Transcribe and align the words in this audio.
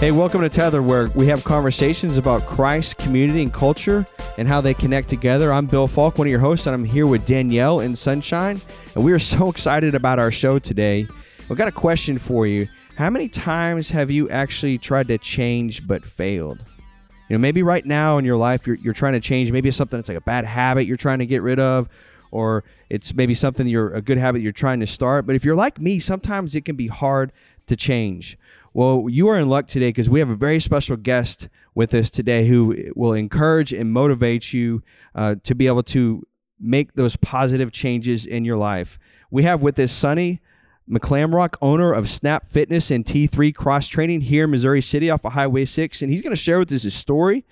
Hey, 0.00 0.12
welcome 0.12 0.40
to 0.40 0.48
Tether, 0.48 0.80
where 0.80 1.08
we 1.08 1.26
have 1.26 1.44
conversations 1.44 2.16
about 2.16 2.46
Christ, 2.46 2.96
community, 2.96 3.42
and 3.42 3.52
culture 3.52 4.06
and 4.38 4.48
how 4.48 4.62
they 4.62 4.72
connect 4.72 5.10
together. 5.10 5.52
I'm 5.52 5.66
Bill 5.66 5.86
Falk, 5.86 6.16
one 6.16 6.26
of 6.26 6.30
your 6.30 6.40
hosts, 6.40 6.66
and 6.66 6.72
I'm 6.72 6.86
here 6.86 7.06
with 7.06 7.26
Danielle 7.26 7.80
and 7.80 7.98
Sunshine. 7.98 8.58
And 8.94 9.04
we 9.04 9.12
are 9.12 9.18
so 9.18 9.50
excited 9.50 9.94
about 9.94 10.18
our 10.18 10.30
show 10.30 10.58
today. 10.58 11.06
We've 11.50 11.58
got 11.58 11.68
a 11.68 11.72
question 11.72 12.16
for 12.16 12.46
you. 12.46 12.66
How 12.96 13.10
many 13.10 13.28
times 13.28 13.90
have 13.90 14.10
you 14.10 14.30
actually 14.30 14.78
tried 14.78 15.06
to 15.08 15.18
change 15.18 15.86
but 15.86 16.02
failed? 16.02 16.60
You 17.28 17.36
know, 17.36 17.38
maybe 17.38 17.62
right 17.62 17.84
now 17.84 18.16
in 18.16 18.24
your 18.24 18.38
life 18.38 18.66
you're, 18.66 18.76
you're 18.76 18.94
trying 18.94 19.12
to 19.12 19.20
change. 19.20 19.52
Maybe 19.52 19.68
it's 19.68 19.76
something 19.76 19.98
that's 19.98 20.08
like 20.08 20.16
a 20.16 20.22
bad 20.22 20.46
habit 20.46 20.86
you're 20.86 20.96
trying 20.96 21.18
to 21.18 21.26
get 21.26 21.42
rid 21.42 21.60
of, 21.60 21.90
or 22.30 22.64
it's 22.88 23.12
maybe 23.12 23.34
something 23.34 23.66
you're 23.66 23.92
a 23.92 24.00
good 24.00 24.16
habit 24.16 24.40
you're 24.40 24.50
trying 24.50 24.80
to 24.80 24.86
start. 24.86 25.26
But 25.26 25.36
if 25.36 25.44
you're 25.44 25.54
like 25.54 25.78
me, 25.78 25.98
sometimes 25.98 26.54
it 26.54 26.64
can 26.64 26.76
be 26.76 26.86
hard 26.86 27.32
to 27.66 27.76
change. 27.76 28.38
Well, 28.72 29.06
you 29.08 29.26
are 29.28 29.36
in 29.36 29.48
luck 29.48 29.66
today 29.66 29.88
because 29.88 30.08
we 30.08 30.20
have 30.20 30.30
a 30.30 30.36
very 30.36 30.60
special 30.60 30.96
guest 30.96 31.48
with 31.74 31.92
us 31.92 32.08
today 32.08 32.46
who 32.46 32.92
will 32.94 33.14
encourage 33.14 33.72
and 33.72 33.92
motivate 33.92 34.52
you 34.52 34.82
uh, 35.14 35.36
to 35.42 35.56
be 35.56 35.66
able 35.66 35.82
to 35.84 36.24
make 36.60 36.94
those 36.94 37.16
positive 37.16 37.72
changes 37.72 38.24
in 38.24 38.44
your 38.44 38.56
life. 38.56 38.96
We 39.28 39.42
have 39.42 39.60
with 39.60 39.76
us 39.80 39.90
Sonny 39.90 40.40
McClamrock, 40.88 41.56
owner 41.60 41.92
of 41.92 42.08
Snap 42.08 42.46
Fitness 42.46 42.92
and 42.92 43.04
T3 43.04 43.52
Cross 43.54 43.88
Training 43.88 44.22
here 44.22 44.44
in 44.44 44.50
Missouri 44.50 44.82
City 44.82 45.10
off 45.10 45.24
of 45.24 45.32
Highway 45.32 45.64
6. 45.64 46.02
And 46.02 46.12
he's 46.12 46.22
going 46.22 46.34
to 46.34 46.40
share 46.40 46.60
with 46.60 46.70
us 46.72 46.82
his 46.82 46.94
story. 46.94 47.44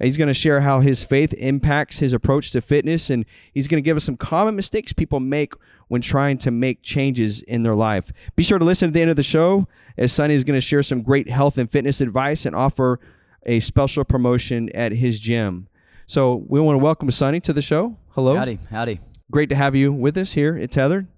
He's 0.00 0.16
going 0.16 0.28
to 0.28 0.34
share 0.34 0.60
how 0.60 0.80
his 0.80 1.04
faith 1.04 1.32
impacts 1.34 1.98
his 1.98 2.12
approach 2.12 2.52
to 2.52 2.60
fitness. 2.60 3.10
And 3.10 3.26
he's 3.52 3.68
going 3.68 3.82
to 3.82 3.86
give 3.86 3.96
us 3.96 4.04
some 4.04 4.16
common 4.16 4.56
mistakes 4.56 4.92
people 4.92 5.20
make 5.20 5.54
when 5.90 6.00
trying 6.00 6.38
to 6.38 6.52
make 6.52 6.82
changes 6.82 7.42
in 7.42 7.64
their 7.64 7.74
life. 7.74 8.12
Be 8.36 8.44
sure 8.44 8.60
to 8.60 8.64
listen 8.64 8.90
to 8.90 8.92
the 8.92 9.00
end 9.02 9.10
of 9.10 9.16
the 9.16 9.24
show 9.24 9.66
as 9.98 10.12
Sonny 10.12 10.34
is 10.34 10.44
going 10.44 10.56
to 10.56 10.60
share 10.60 10.84
some 10.84 11.02
great 11.02 11.28
health 11.28 11.58
and 11.58 11.68
fitness 11.68 12.00
advice 12.00 12.46
and 12.46 12.54
offer 12.54 13.00
a 13.44 13.58
special 13.58 14.04
promotion 14.04 14.70
at 14.72 14.92
his 14.92 15.18
gym. 15.18 15.66
So 16.06 16.44
we 16.46 16.60
want 16.60 16.78
to 16.78 16.84
welcome 16.84 17.10
Sonny 17.10 17.40
to 17.40 17.52
the 17.52 17.60
show. 17.60 17.96
Hello. 18.10 18.36
Howdy, 18.36 18.60
howdy. 18.70 19.00
Great 19.32 19.48
to 19.48 19.56
have 19.56 19.74
you 19.74 19.92
with 19.92 20.16
us 20.16 20.34
here 20.34 20.56
at 20.56 20.70
Tethered. 20.70 21.08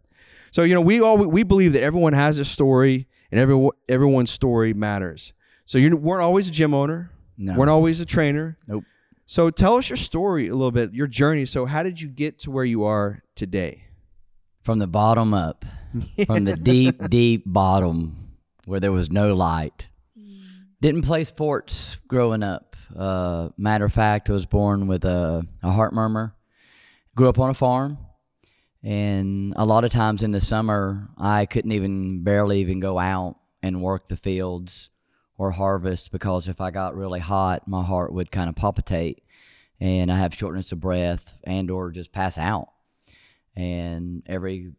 So 0.52 0.62
you 0.62 0.72
know 0.72 0.80
we 0.80 1.02
all 1.02 1.18
we 1.18 1.42
believe 1.42 1.74
that 1.74 1.82
everyone 1.82 2.14
has 2.14 2.38
a 2.38 2.44
story 2.46 3.08
and 3.30 3.38
every 3.38 3.68
everyone's 3.90 4.30
story 4.30 4.72
matters. 4.72 5.34
So 5.66 5.76
you 5.76 5.94
weren't 5.94 6.22
always 6.22 6.48
a 6.48 6.50
gym 6.50 6.72
owner. 6.72 7.10
No. 7.36 7.56
Weren't 7.56 7.70
always 7.70 8.00
a 8.00 8.06
trainer. 8.06 8.56
Nope. 8.66 8.84
So 9.26 9.50
tell 9.50 9.74
us 9.74 9.90
your 9.90 9.98
story 9.98 10.48
a 10.48 10.54
little 10.54 10.70
bit, 10.70 10.94
your 10.94 11.06
journey. 11.06 11.44
So 11.44 11.66
how 11.66 11.82
did 11.82 12.00
you 12.00 12.08
get 12.08 12.38
to 12.40 12.50
where 12.50 12.64
you 12.64 12.84
are 12.84 13.22
today? 13.34 13.84
From 14.62 14.78
the 14.78 14.86
bottom 14.86 15.34
up, 15.34 15.64
from 16.26 16.44
the 16.44 16.56
deep, 16.62 17.08
deep 17.08 17.42
bottom 17.44 18.22
where 18.64 18.78
there 18.78 18.92
was 18.92 19.10
no 19.10 19.34
light. 19.34 19.88
Didn't 20.80 21.02
play 21.02 21.24
sports 21.24 21.96
growing 22.06 22.42
up. 22.42 22.76
Uh, 22.96 23.48
matter 23.56 23.84
of 23.84 23.92
fact, 23.92 24.30
I 24.30 24.32
was 24.34 24.46
born 24.46 24.86
with 24.86 25.04
a, 25.04 25.44
a 25.62 25.70
heart 25.70 25.92
murmur. 25.92 26.34
Grew 27.16 27.28
up 27.28 27.38
on 27.38 27.50
a 27.50 27.54
farm, 27.54 27.98
and 28.82 29.52
a 29.56 29.64
lot 29.64 29.84
of 29.84 29.90
times 29.90 30.22
in 30.22 30.30
the 30.30 30.40
summer, 30.40 31.08
I 31.18 31.46
couldn't 31.46 31.72
even 31.72 32.22
barely 32.22 32.60
even 32.60 32.80
go 32.80 32.98
out 32.98 33.36
and 33.62 33.82
work 33.82 34.08
the 34.08 34.16
fields 34.16 34.90
or 35.36 35.50
harvest 35.50 36.12
because 36.12 36.48
if 36.48 36.60
I 36.60 36.70
got 36.70 36.96
really 36.96 37.20
hot, 37.20 37.66
my 37.66 37.82
heart 37.82 38.12
would 38.12 38.30
kind 38.30 38.48
of 38.48 38.56
palpitate, 38.56 39.22
and 39.80 40.10
I 40.10 40.18
have 40.18 40.34
shortness 40.34 40.72
of 40.72 40.80
breath 40.80 41.36
and 41.44 41.70
or 41.70 41.90
just 41.90 42.12
pass 42.12 42.38
out 42.38 42.68
and 43.56 44.22
every 44.26 44.72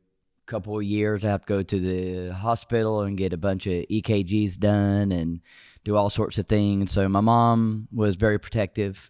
couple 0.45 0.77
of 0.77 0.83
years 0.83 1.23
I 1.23 1.29
have 1.29 1.41
to 1.41 1.47
go 1.47 1.63
to 1.63 1.79
the 1.79 2.33
hospital 2.33 3.01
and 3.01 3.17
get 3.17 3.33
a 3.33 3.37
bunch 3.37 3.65
of 3.67 3.85
EKGs 3.89 4.57
done 4.59 5.11
and 5.11 5.41
do 5.83 5.95
all 5.95 6.09
sorts 6.09 6.37
of 6.37 6.47
things. 6.47 6.91
So 6.91 7.07
my 7.07 7.21
mom 7.21 7.87
was 7.91 8.15
very 8.15 8.39
protective. 8.39 9.09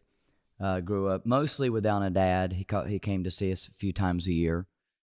Uh, 0.60 0.80
grew 0.80 1.10
up 1.10 1.26
mostly 1.26 1.70
without 1.70 2.04
a 2.04 2.10
dad. 2.10 2.54
He 2.54 2.64
ca- 2.64 2.86
he 2.86 3.00
came 3.00 3.24
to 3.24 3.32
see 3.32 3.52
us 3.52 3.68
a 3.68 3.78
few 3.80 3.92
times 3.92 4.28
a 4.28 4.32
year, 4.32 4.66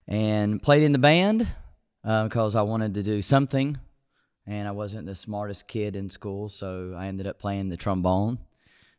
and 0.08 0.62
played 0.62 0.84
in 0.84 0.92
the 0.92 1.00
band 1.00 1.48
uh, 2.04 2.26
because 2.26 2.56
I 2.56 2.62
wanted 2.62 2.94
to 2.96 3.04
do 3.04 3.22
something, 3.22 3.78
and 4.46 4.68
I 4.68 4.72
wasn't 4.72 5.08
the 5.08 5.16
smartest 5.16 5.68
kid 5.68 5.96
in 5.96 6.10
school, 6.10 6.50
so 6.50 6.94
I 6.96 7.08
ended 7.08 7.26
up 7.26 7.40
playing 7.40 7.70
the 7.70 7.78
trombone 7.78 8.38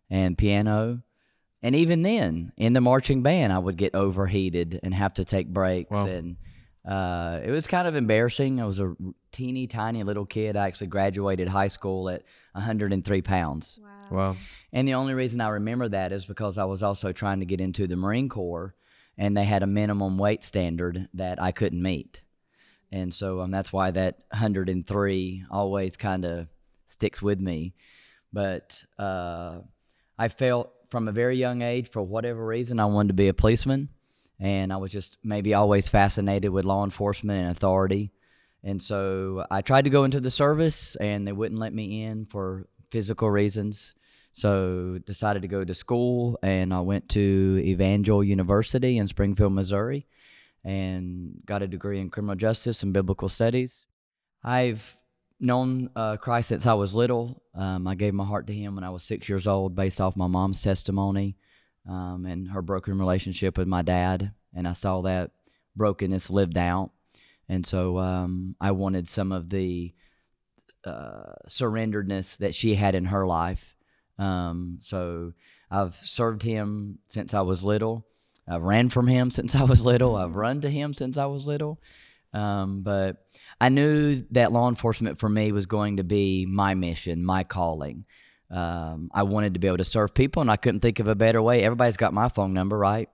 and 0.09 0.37
piano 0.37 1.03
and 1.63 1.75
even 1.75 2.03
then, 2.03 2.53
in 2.57 2.73
the 2.73 2.81
marching 2.81 3.23
band, 3.23 3.53
I 3.53 3.59
would 3.59 3.77
get 3.77 3.95
overheated 3.95 4.81
and 4.83 4.95
have 4.95 5.15
to 5.15 5.25
take 5.25 5.49
breaks. 5.49 5.91
Wow. 5.91 6.07
And 6.07 6.37
uh, 6.87 7.41
it 7.45 7.51
was 7.51 7.67
kind 7.67 7.87
of 7.87 7.95
embarrassing. 7.95 8.61
I 8.61 8.65
was 8.65 8.81
a 8.81 8.95
teeny 9.33 9.67
tiny 9.67 10.03
little 10.03 10.25
kid. 10.25 10.57
I 10.57 10.67
actually 10.67 10.87
graduated 10.87 11.49
high 11.49 11.69
school 11.69 12.09
at 12.09 12.23
103 12.53 13.23
pounds. 13.23 13.79
Wow. 13.83 13.91
wow. 14.11 14.37
And 14.73 14.89
the 14.89 14.95
only 14.95 15.13
reason 15.13 15.41
I 15.41 15.49
remember 15.49 15.89
that 15.89 16.13
is 16.13 16.25
because 16.25 16.57
I 16.57 16.65
was 16.65 16.83
also 16.83 17.13
trying 17.13 17.41
to 17.41 17.47
get 17.47 17.61
into 17.61 17.87
the 17.87 17.97
Marine 17.97 18.31
Corps, 18.31 18.75
and 19.19 19.37
they 19.37 19.45
had 19.45 19.63
a 19.63 19.67
minimum 19.67 20.17
weight 20.17 20.43
standard 20.43 21.09
that 21.15 21.41
I 21.43 21.53
couldn't 21.53 21.83
meet. 21.83 22.23
And 22.91 23.13
so 23.13 23.41
um, 23.41 23.51
that's 23.51 23.73
why 23.73 23.91
that 23.91 24.19
103 24.31 25.45
always 25.51 25.97
kind 25.97 26.25
of 26.25 26.49
sticks 26.87 27.21
with 27.21 27.39
me. 27.39 27.75
But 28.33 28.83
uh, 28.99 29.59
I 30.19 30.29
felt 30.29 30.73
from 30.91 31.09
a 31.09 31.13
very 31.13 31.37
young 31.37 31.63
age, 31.63 31.89
for 31.89 32.03
whatever 32.03 32.45
reason, 32.45 32.81
I 32.81 32.85
wanted 32.85 33.09
to 33.09 33.15
be 33.15 33.29
a 33.29 33.35
policeman. 33.35 33.89
And 34.39 34.73
I 34.73 34.77
was 34.79 34.91
just 34.91 35.19
maybe 35.23 35.55
always 35.55 35.89
fascinated 35.89 36.51
with 36.51 36.65
law 36.65 36.85
enforcement 36.85 37.43
and 37.43 37.51
authority. 37.51 38.11
And 38.65 38.83
so 38.83 39.47
I 39.51 39.63
tried 39.63 39.85
to 39.85 39.91
go 39.91 40.05
into 40.05 40.21
the 40.21 40.31
service, 40.31 40.97
and 40.97 41.27
they 41.27 41.33
wouldn't 41.33 41.61
let 41.61 41.73
me 41.73 42.05
in 42.05 42.27
for 42.27 42.67
physical 42.91 43.31
reasons. 43.31 43.95
So 44.33 44.99
decided 45.07 45.43
to 45.43 45.49
go 45.49 45.65
to 45.65 45.75
school, 45.75 46.39
and 46.43 46.73
I 46.73 46.81
went 46.81 47.09
to 47.11 47.63
Evangel 47.65 48.23
University 48.23 48.99
in 48.99 49.09
Springfield, 49.09 49.53
Missouri, 49.53 50.07
and 50.65 51.41
got 51.47 51.63
a 51.63 51.69
degree 51.69 52.01
in 52.01 52.11
criminal 52.11 52.37
justice 52.37 52.83
and 52.83 52.93
biblical 52.93 53.29
studies. 53.29 53.87
I've 54.45 54.97
known 55.41 55.91
uh, 55.97 56.17
Christ 56.17 56.49
since 56.49 56.67
I 56.67 56.75
was 56.75 56.95
little. 56.95 57.43
Um, 57.55 57.87
I 57.87 57.95
gave 57.95 58.15
my 58.15 58.25
heart 58.25 58.47
to 58.49 58.55
Him 58.55 58.75
when 58.75 58.85
I 58.85 58.91
was 58.91 59.03
six 59.03 59.29
years 59.29 59.47
old, 59.47 59.75
based 59.75 60.01
off 60.01 60.17
my 60.17 60.27
mom's 60.27 60.63
testimony 60.63 61.37
um, 61.89 62.27
and 62.27 62.49
her 62.51 62.63
broken 62.63 62.99
relationship 62.99 63.57
with 63.59 63.67
my 63.67 63.83
dad. 63.83 64.33
And 64.55 64.69
I 64.69 64.73
saw 64.73 65.03
that 65.03 65.31
brokenness 65.77 66.31
lived 66.31 66.59
out. 66.59 66.91
And 67.49 67.67
so 67.67 67.99
um, 67.99 68.55
I 68.61 68.71
wanted 68.73 69.09
some 69.09 69.33
of 69.33 69.51
the 69.51 69.93
uh, 70.85 71.35
surrenderedness 71.49 72.37
that 72.39 72.55
she 72.55 72.75
had 72.75 72.95
in 72.95 73.07
her 73.07 73.27
life. 73.27 73.75
Um, 74.19 74.79
so 74.81 75.33
I've 75.71 75.97
served 75.97 76.43
Him 76.43 76.99
since 77.09 77.35
I 77.35 77.41
was 77.41 77.65
little. 77.65 78.07
I've 78.47 78.63
ran 78.63 78.89
from 78.89 79.07
Him 79.07 79.31
since 79.33 79.55
I 79.55 79.65
was 79.65 79.85
little. 79.85 80.17
I've 80.17 80.37
run 80.37 80.61
to 80.61 80.71
Him 80.71 80.95
since 80.95 81.17
I 81.17 81.27
was 81.27 81.47
little. 81.47 81.81
Um, 82.33 82.83
but 82.83 83.17
I 83.61 83.69
knew 83.69 84.25
that 84.31 84.53
law 84.53 84.69
enforcement 84.69 85.19
for 85.19 85.29
me 85.29 85.53
was 85.53 85.67
going 85.67 85.99
to 85.99 86.05
be 86.05 86.47
my 86.47 86.75
mission, 86.75 87.25
my 87.25 87.45
calling. 87.45 88.07
Um, 88.51 89.11
I 89.13 89.23
wanted 89.25 89.55
to 89.55 89.61
be 89.61 89.69
able 89.69 89.77
to 89.79 89.85
serve 89.85 90.15
people, 90.15 90.41
and 90.41 90.51
I 90.51 90.57
couldn't 90.57 90.81
think 90.81 90.99
of 90.99 91.07
a 91.07 91.15
better 91.15 91.43
way. 91.43 91.63
Everybody's 91.63 91.97
got 91.97 92.15
my 92.15 92.29
phone 92.29 92.53
number, 92.55 92.77
right? 92.79 93.09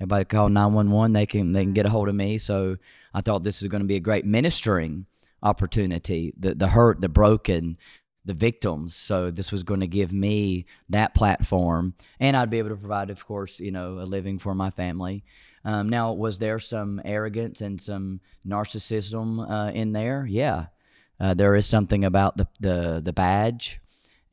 Everybody 0.00 0.24
call 0.24 0.48
nine 0.48 0.72
one 0.72 0.90
one. 0.90 1.12
They 1.12 1.26
can 1.26 1.52
they 1.52 1.62
can 1.62 1.74
get 1.74 1.86
a 1.86 1.90
hold 1.90 2.08
of 2.08 2.14
me. 2.14 2.38
So 2.38 2.76
I 3.12 3.20
thought 3.20 3.44
this 3.44 3.62
is 3.62 3.68
going 3.68 3.82
to 3.82 3.88
be 3.88 3.96
a 3.96 4.00
great 4.00 4.24
ministering 4.24 5.06
opportunity. 5.42 6.32
The 6.38 6.54
the 6.54 6.68
hurt, 6.68 7.00
the 7.00 7.08
broken, 7.08 7.76
the 8.24 8.34
victims. 8.34 8.96
So 8.96 9.30
this 9.30 9.52
was 9.52 9.62
going 9.62 9.80
to 9.80 9.86
give 9.86 10.12
me 10.12 10.66
that 10.88 11.14
platform, 11.14 11.94
and 12.18 12.36
I'd 12.36 12.50
be 12.50 12.58
able 12.58 12.70
to 12.70 12.76
provide, 12.76 13.10
of 13.10 13.26
course, 13.26 13.60
you 13.60 13.72
know, 13.72 13.98
a 13.98 14.06
living 14.06 14.38
for 14.38 14.54
my 14.54 14.70
family. 14.70 15.24
Um, 15.64 15.88
now, 15.88 16.12
was 16.12 16.38
there 16.38 16.58
some 16.58 17.00
arrogance 17.04 17.60
and 17.60 17.80
some 17.80 18.20
narcissism 18.46 19.48
uh, 19.48 19.72
in 19.72 19.92
there? 19.92 20.26
Yeah, 20.28 20.66
uh, 21.20 21.34
there 21.34 21.54
is 21.54 21.66
something 21.66 22.04
about 22.04 22.36
the, 22.36 22.48
the 22.60 23.02
the 23.04 23.12
badge, 23.12 23.80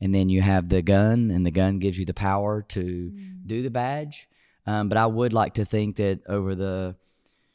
and 0.00 0.14
then 0.14 0.28
you 0.28 0.42
have 0.42 0.68
the 0.68 0.82
gun, 0.82 1.30
and 1.30 1.46
the 1.46 1.50
gun 1.50 1.78
gives 1.78 1.98
you 1.98 2.04
the 2.04 2.14
power 2.14 2.62
to 2.70 2.82
mm. 2.82 3.46
do 3.46 3.62
the 3.62 3.70
badge. 3.70 4.28
Um, 4.66 4.88
but 4.88 4.98
I 4.98 5.06
would 5.06 5.32
like 5.32 5.54
to 5.54 5.64
think 5.64 5.96
that 5.96 6.20
over 6.28 6.54
the 6.54 6.94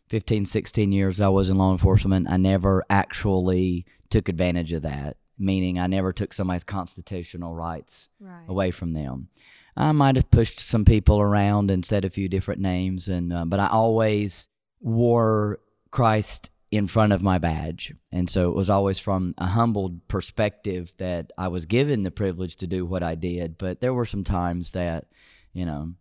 15, 0.09 0.45
16 0.45 0.91
years 0.91 1.21
I 1.21 1.29
was 1.29 1.49
in 1.49 1.57
law 1.57 1.71
enforcement, 1.71 2.29
I 2.29 2.37
never 2.37 2.83
actually 2.89 3.85
took 4.09 4.29
advantage 4.29 4.73
of 4.73 4.83
that. 4.83 5.17
Meaning, 5.37 5.79
I 5.79 5.87
never 5.87 6.13
took 6.13 6.31
somebody's 6.31 6.63
constitutional 6.63 7.53
rights 7.53 8.07
right. 8.21 8.45
away 8.47 8.71
from 8.71 8.93
them. 8.93 9.27
I 9.77 9.91
might 9.91 10.15
have 10.15 10.31
pushed 10.31 10.59
some 10.59 10.85
people 10.85 11.19
around 11.19 11.69
and 11.69 11.85
said 11.85 12.05
a 12.05 12.09
few 12.09 12.29
different 12.29 12.61
names, 12.61 13.07
and 13.07 13.33
uh, 13.33 13.45
but 13.45 13.59
I 13.59 13.67
always 13.67 14.47
wore 14.79 15.59
Christ 15.91 16.49
in 16.71 16.87
front 16.87 17.13
of 17.13 17.21
my 17.21 17.37
badge, 17.37 17.93
and 18.11 18.29
so 18.29 18.49
it 18.49 18.55
was 18.55 18.69
always 18.69 18.99
from 18.99 19.33
a 19.37 19.47
humbled 19.47 20.07
perspective 20.07 20.93
that 20.97 21.31
I 21.37 21.49
was 21.49 21.65
given 21.65 22.03
the 22.03 22.11
privilege 22.11 22.55
to 22.57 22.67
do 22.67 22.85
what 22.85 23.03
I 23.03 23.15
did. 23.15 23.57
But 23.57 23.81
there 23.81 23.93
were 23.93 24.05
some 24.05 24.23
times 24.23 24.71
that, 24.71 25.05
you 25.53 25.65
know, 25.65 25.91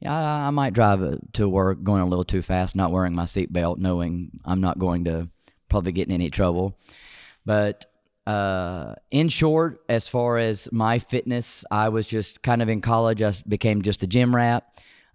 yeah, 0.00 0.14
I, 0.14 0.46
I 0.46 0.50
might 0.50 0.72
drive 0.72 1.00
to 1.34 1.48
work 1.48 1.82
going 1.82 2.02
a 2.02 2.06
little 2.06 2.24
too 2.24 2.42
fast, 2.42 2.76
not 2.76 2.92
wearing 2.92 3.14
my 3.14 3.24
seatbelt, 3.24 3.78
knowing 3.78 4.30
I'm 4.44 4.60
not 4.60 4.78
going 4.78 5.04
to 5.04 5.28
probably 5.68 5.92
get 5.92 6.08
in 6.08 6.14
any 6.14 6.30
trouble. 6.30 6.78
But 7.44 7.86
uh, 8.26 8.94
in 9.10 9.28
short, 9.28 9.82
as 9.88 10.08
far 10.08 10.38
as 10.38 10.68
my 10.72 10.98
fitness, 10.98 11.64
I 11.70 11.88
was 11.90 12.06
just 12.06 12.42
kind 12.42 12.60
of 12.62 12.68
in 12.68 12.80
college. 12.80 13.22
I 13.22 13.32
became 13.46 13.82
just 13.82 14.02
a 14.02 14.06
gym 14.06 14.34
rat. 14.34 14.64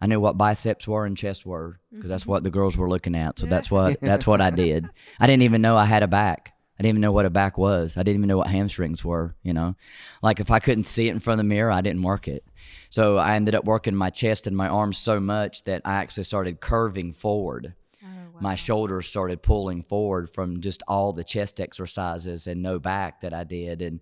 I 0.01 0.07
knew 0.07 0.19
what 0.19 0.37
biceps 0.37 0.87
were 0.87 1.05
and 1.05 1.15
chest 1.15 1.45
were 1.45 1.79
because 1.93 2.09
that's 2.09 2.25
what 2.25 2.43
the 2.43 2.49
girls 2.49 2.75
were 2.75 2.89
looking 2.89 3.13
at. 3.15 3.37
So 3.37 3.45
that's 3.45 3.69
what 3.69 3.99
that's 4.01 4.25
what 4.25 4.41
I 4.41 4.49
did. 4.49 4.89
I 5.19 5.27
didn't 5.27 5.43
even 5.43 5.61
know 5.61 5.77
I 5.77 5.85
had 5.85 6.01
a 6.03 6.07
back. 6.07 6.53
I 6.79 6.81
didn't 6.81 6.95
even 6.95 7.01
know 7.01 7.11
what 7.11 7.27
a 7.27 7.29
back 7.29 7.59
was. 7.59 7.95
I 7.95 8.01
didn't 8.01 8.21
even 8.21 8.27
know 8.27 8.39
what 8.39 8.47
hamstrings 8.47 9.05
were. 9.05 9.35
You 9.43 9.53
know, 9.53 9.75
like 10.23 10.39
if 10.39 10.49
I 10.49 10.57
couldn't 10.59 10.85
see 10.85 11.07
it 11.07 11.11
in 11.11 11.19
front 11.19 11.39
of 11.39 11.45
the 11.45 11.49
mirror, 11.49 11.69
I 11.69 11.81
didn't 11.81 12.01
work 12.01 12.27
it. 12.27 12.43
So 12.89 13.17
I 13.17 13.35
ended 13.35 13.53
up 13.53 13.65
working 13.65 13.95
my 13.95 14.09
chest 14.09 14.47
and 14.47 14.57
my 14.57 14.67
arms 14.67 14.97
so 14.97 15.19
much 15.19 15.65
that 15.65 15.83
I 15.85 15.95
actually 15.95 16.23
started 16.23 16.61
curving 16.61 17.13
forward. 17.13 17.75
My 18.41 18.55
shoulders 18.55 19.07
started 19.07 19.43
pulling 19.43 19.83
forward 19.83 20.29
from 20.29 20.61
just 20.61 20.81
all 20.87 21.13
the 21.13 21.23
chest 21.23 21.61
exercises 21.61 22.47
and 22.47 22.61
no 22.61 22.79
back 22.79 23.21
that 23.21 23.33
I 23.33 23.43
did. 23.43 23.81
And 23.81 23.99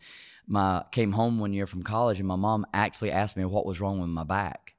my 0.47 0.83
came 0.91 1.12
home 1.12 1.39
one 1.39 1.53
year 1.53 1.68
from 1.68 1.83
college, 1.83 2.19
and 2.19 2.27
my 2.27 2.38
mom 2.38 2.65
actually 2.74 3.12
asked 3.12 3.38
me 3.38 3.45
what 3.45 3.65
was 3.65 3.81
wrong 3.81 4.00
with 4.00 4.09
my 4.09 4.24
back, 4.24 4.74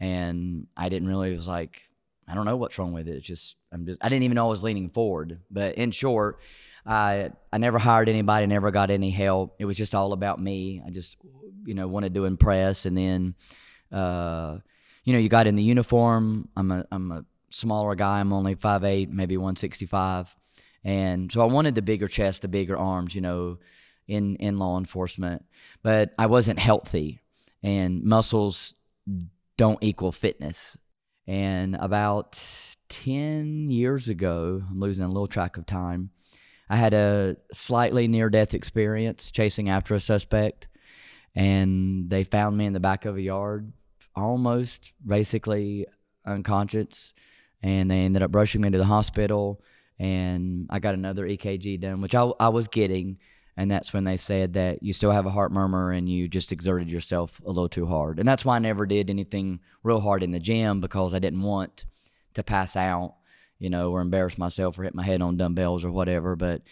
and 0.00 0.66
I 0.76 0.88
didn't 0.88 1.08
really 1.08 1.32
was 1.32 1.46
like 1.46 1.82
I 2.26 2.34
don't 2.34 2.44
know 2.44 2.56
what's 2.56 2.78
wrong 2.78 2.92
with 2.92 3.08
it. 3.08 3.16
It's 3.16 3.26
just 3.26 3.56
I'm 3.72 3.86
just 3.86 3.98
I 4.00 4.08
didn't 4.08 4.22
even 4.22 4.36
know 4.36 4.46
I 4.46 4.50
was 4.50 4.64
leaning 4.64 4.90
forward. 4.90 5.40
But 5.50 5.74
in 5.74 5.90
short, 5.90 6.40
I 6.86 7.30
I 7.52 7.58
never 7.58 7.78
hired 7.78 8.08
anybody, 8.08 8.46
never 8.46 8.70
got 8.70 8.90
any 8.90 9.10
help. 9.10 9.56
It 9.58 9.64
was 9.64 9.76
just 9.76 9.94
all 9.94 10.12
about 10.12 10.40
me. 10.40 10.82
I 10.86 10.90
just 10.90 11.16
you 11.64 11.74
know 11.74 11.86
wanted 11.88 12.14
to 12.14 12.24
impress, 12.24 12.86
and 12.86 12.96
then 12.96 13.34
uh, 13.92 14.58
you 15.04 15.12
know 15.12 15.18
you 15.18 15.28
got 15.28 15.46
in 15.46 15.56
the 15.56 15.62
uniform. 15.62 16.48
I'm 16.56 16.70
a 16.70 16.84
I'm 16.90 17.12
a 17.12 17.24
smaller 17.50 17.94
guy. 17.94 18.20
I'm 18.20 18.32
only 18.32 18.54
5'8", 18.54 19.10
maybe 19.10 19.36
165, 19.36 20.34
and 20.84 21.30
so 21.30 21.40
I 21.40 21.44
wanted 21.44 21.74
the 21.74 21.82
bigger 21.82 22.08
chest, 22.08 22.42
the 22.42 22.48
bigger 22.48 22.78
arms. 22.78 23.14
You 23.14 23.20
know, 23.20 23.58
in 24.08 24.36
in 24.36 24.58
law 24.58 24.78
enforcement, 24.78 25.44
but 25.82 26.12
I 26.18 26.26
wasn't 26.26 26.58
healthy, 26.58 27.20
and 27.62 28.04
muscles 28.04 28.74
don't 29.56 29.82
equal 29.82 30.12
fitness. 30.12 30.76
And 31.26 31.76
about 31.76 32.42
10 32.88 33.70
years 33.70 34.08
ago, 34.08 34.62
I'm 34.68 34.80
losing 34.80 35.04
a 35.04 35.08
little 35.08 35.28
track 35.28 35.56
of 35.56 35.66
time, 35.66 36.10
I 36.70 36.76
had 36.76 36.94
a 36.94 37.36
slightly 37.52 38.06
near 38.06 38.30
death 38.30 38.54
experience 38.54 39.32
chasing 39.32 39.68
after 39.68 39.94
a 39.94 40.00
suspect. 40.00 40.68
And 41.34 42.08
they 42.08 42.22
found 42.22 42.56
me 42.56 42.66
in 42.66 42.72
the 42.72 42.80
back 42.80 43.04
of 43.04 43.16
a 43.16 43.20
yard, 43.20 43.72
almost 44.14 44.92
basically 45.04 45.86
unconscious. 46.24 47.12
And 47.62 47.90
they 47.90 48.00
ended 48.00 48.22
up 48.22 48.34
rushing 48.34 48.60
me 48.62 48.70
to 48.70 48.78
the 48.78 48.84
hospital. 48.84 49.60
And 49.98 50.66
I 50.70 50.78
got 50.78 50.94
another 50.94 51.26
EKG 51.26 51.80
done, 51.80 52.00
which 52.00 52.14
I, 52.14 52.30
I 52.40 52.48
was 52.48 52.68
getting 52.68 53.18
and 53.60 53.70
that's 53.70 53.92
when 53.92 54.04
they 54.04 54.16
said 54.16 54.54
that 54.54 54.82
you 54.82 54.94
still 54.94 55.10
have 55.10 55.26
a 55.26 55.30
heart 55.30 55.52
murmur 55.52 55.92
and 55.92 56.08
you 56.08 56.28
just 56.28 56.50
exerted 56.50 56.88
yourself 56.88 57.38
a 57.44 57.48
little 57.48 57.68
too 57.68 57.84
hard. 57.84 58.18
And 58.18 58.26
that's 58.26 58.42
why 58.42 58.56
I 58.56 58.58
never 58.58 58.86
did 58.86 59.10
anything 59.10 59.60
real 59.82 60.00
hard 60.00 60.22
in 60.22 60.32
the 60.32 60.38
gym 60.38 60.80
because 60.80 61.12
I 61.12 61.18
didn't 61.18 61.42
want 61.42 61.84
to 62.34 62.42
pass 62.42 62.74
out, 62.74 63.16
you 63.58 63.68
know, 63.68 63.90
or 63.90 64.00
embarrass 64.00 64.38
myself 64.38 64.78
or 64.78 64.84
hit 64.84 64.94
my 64.94 65.04
head 65.04 65.20
on 65.20 65.36
dumbbells 65.36 65.84
or 65.84 65.90
whatever. 65.90 66.36
But 66.36 66.62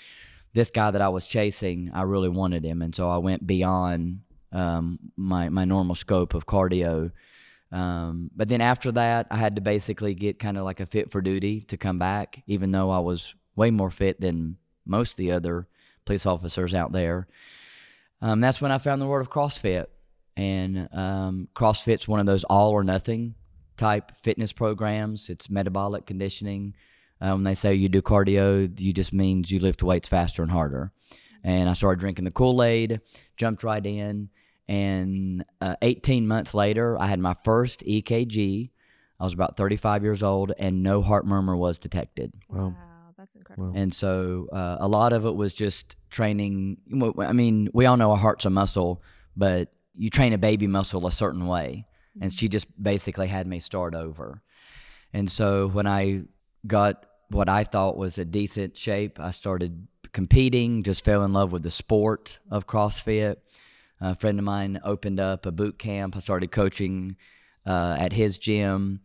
this 0.55 0.71
guy 0.71 0.91
that 0.91 1.03
I 1.03 1.11
was 1.11 1.27
chasing, 1.27 1.91
I 1.93 2.03
really 2.03 2.31
wanted 2.31 2.65
him, 2.65 2.81
and 2.81 2.95
so 2.95 3.11
I 3.11 3.19
went 3.19 3.47
beyond 3.47 4.21
um, 4.53 4.99
my 5.15 5.51
my 5.51 5.67
normal 5.67 5.95
scope 5.95 6.33
of 6.33 6.47
cardio. 6.47 7.13
Um, 7.71 8.31
but 8.35 8.49
then 8.49 8.61
after 8.61 8.93
that, 8.93 9.27
I 9.31 9.37
had 9.37 9.57
to 9.57 9.61
basically 9.61 10.15
get 10.15 10.39
kind 10.39 10.57
of 10.57 10.65
like 10.65 10.81
a 10.81 10.87
fit 10.87 11.11
for 11.11 11.21
duty 11.21 11.61
to 11.63 11.77
come 11.77 11.99
back, 11.99 12.43
even 12.47 12.71
though 12.71 12.91
I 12.91 13.01
was 13.01 13.35
way 13.57 13.71
more 13.71 13.91
fit 13.91 14.21
than 14.21 14.57
most 14.87 15.13
of 15.13 15.17
the 15.19 15.33
other 15.33 15.69
police 16.05 16.25
officers 16.25 16.73
out 16.75 16.93
there. 16.93 17.29
Um, 18.23 18.41
that's 18.41 18.61
when 18.61 18.73
I 18.73 18.79
found 18.79 19.01
the 19.01 19.07
world 19.07 19.27
of 19.27 19.33
CrossFit. 19.33 19.87
And 20.37 20.89
um, 20.93 21.49
CrossFit's 21.55 22.09
one 22.09 22.21
of 22.21 22.27
those 22.27 22.45
all 22.45 22.71
or 22.71 22.85
nothing 22.85 23.35
type 23.77 24.13
fitness 24.23 24.53
programs. 24.53 25.31
It's 25.31 25.51
metabolic 25.51 26.07
conditioning. 26.07 26.75
Um, 27.21 27.33
when 27.33 27.45
they 27.45 27.55
say 27.55 27.75
you 27.75 27.89
do 27.89 28.01
cardio, 28.01 28.79
you 28.81 28.93
just 28.93 29.13
means 29.13 29.51
you 29.51 29.59
lift 29.59 29.83
weights 29.83 30.09
faster 30.09 30.43
and 30.43 30.51
harder. 30.51 30.93
And 31.43 31.69
I 31.69 31.73
started 31.73 32.01
drinking 32.01 32.25
the 32.25 32.31
Kool 32.31 32.63
Aid, 32.63 33.01
jumped 33.37 33.65
right 33.65 33.85
in. 33.85 34.31
And 34.69 35.45
uh, 35.61 35.77
18 35.81 36.29
months 36.29 36.55
later, 36.55 36.99
I 37.01 37.07
had 37.07 37.19
my 37.21 37.35
first 37.45 37.85
EKG. 37.87 38.71
I 39.19 39.25
was 39.25 39.33
about 39.33 39.57
35 39.57 40.03
years 40.03 40.23
old, 40.23 40.53
and 40.59 40.83
no 40.83 41.01
heart 41.01 41.27
murmur 41.27 41.57
was 41.57 41.79
detected. 41.79 42.35
Wow. 42.49 42.75
That's 43.17 43.35
incredible. 43.35 43.73
And 43.75 43.93
so 43.93 44.47
uh, 44.53 44.77
a 44.79 44.87
lot 44.87 45.13
of 45.13 45.27
it 45.27 45.35
was 45.35 45.53
just 45.53 45.97
training. 46.09 46.77
I 47.19 47.33
mean, 47.33 47.69
we 47.73 47.87
all 47.87 47.97
know 47.97 48.13
a 48.13 48.17
heart's 48.17 48.45
a 48.45 48.51
muscle, 48.51 49.03
but 49.37 49.73
you 49.97 50.09
train 50.09 50.33
a 50.33 50.39
baby 50.39 50.69
muscle 50.69 51.07
a 51.07 51.13
certain 51.13 51.47
way. 51.47 51.87
And 52.21 52.33
she 52.33 52.49
just 52.49 52.67
basically 52.81 53.27
had 53.27 53.47
me 53.47 53.61
start 53.61 53.95
over. 53.95 54.43
And 55.13 55.31
so 55.31 55.69
when 55.69 55.87
I 55.87 56.23
got 56.67 57.07
what 57.29 57.49
I 57.49 57.65
thought 57.65 57.97
was 57.97 58.19
a 58.19 58.25
decent 58.25 58.77
shape, 58.77 59.21
I 59.21 59.31
started 59.31 59.87
competing, 60.13 60.83
just 60.83 61.05
fell 61.05 61.25
in 61.25 61.33
love 61.33 61.53
with 61.53 61.63
the 61.63 61.71
sport 61.71 62.39
of 62.51 62.67
CrossFit. 62.67 63.37
A 64.01 64.15
friend 64.15 64.39
of 64.39 64.45
mine 64.45 64.81
opened 64.85 65.21
up 65.21 65.47
a 65.47 65.53
boot 65.53 65.79
camp. 65.79 66.17
I 66.17 66.21
started 66.21 66.53
coaching 66.53 67.17
uh, 67.67 67.97
at 67.99 68.13
his 68.13 68.39
gym. 68.39 69.01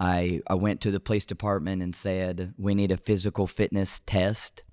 I, 0.00 0.40
I 0.48 0.54
went 0.54 0.80
to 0.82 0.90
the 0.90 1.00
police 1.00 1.24
department 1.24 1.82
and 1.82 1.94
said, 1.94 2.54
We 2.58 2.74
need 2.74 2.90
a 2.90 2.96
physical 2.96 3.46
fitness 3.46 4.00
test 4.06 4.64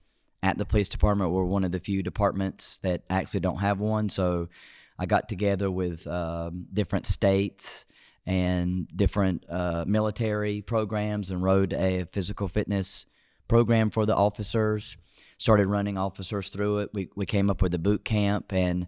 at 0.41 0.57
the 0.57 0.65
police 0.65 0.89
department. 0.89 1.31
We're 1.31 1.43
one 1.43 1.63
of 1.63 1.71
the 1.71 1.79
few 1.79 2.01
departments 2.01 2.79
that 2.81 3.03
actually 3.09 3.41
don't 3.41 3.57
have 3.57 3.79
one. 3.79 4.09
So 4.09 4.49
I 4.97 5.05
got 5.05 5.29
together 5.29 5.69
with 5.69 6.07
um, 6.07 6.67
different 6.73 7.05
states 7.05 7.85
and 8.25 8.87
different 8.95 9.45
uh, 9.49 9.85
military 9.87 10.61
programs 10.61 11.29
and 11.29 11.43
wrote 11.43 11.73
a 11.73 12.05
physical 12.11 12.47
fitness 12.47 13.05
program 13.47 13.89
for 13.89 14.05
the 14.05 14.15
officers. 14.15 14.97
Started 15.37 15.67
running 15.67 15.97
officers 15.97 16.49
through 16.49 16.79
it. 16.79 16.89
We, 16.93 17.09
we 17.15 17.25
came 17.25 17.49
up 17.49 17.61
with 17.61 17.73
a 17.73 17.79
boot 17.79 18.03
camp, 18.03 18.51
and 18.51 18.87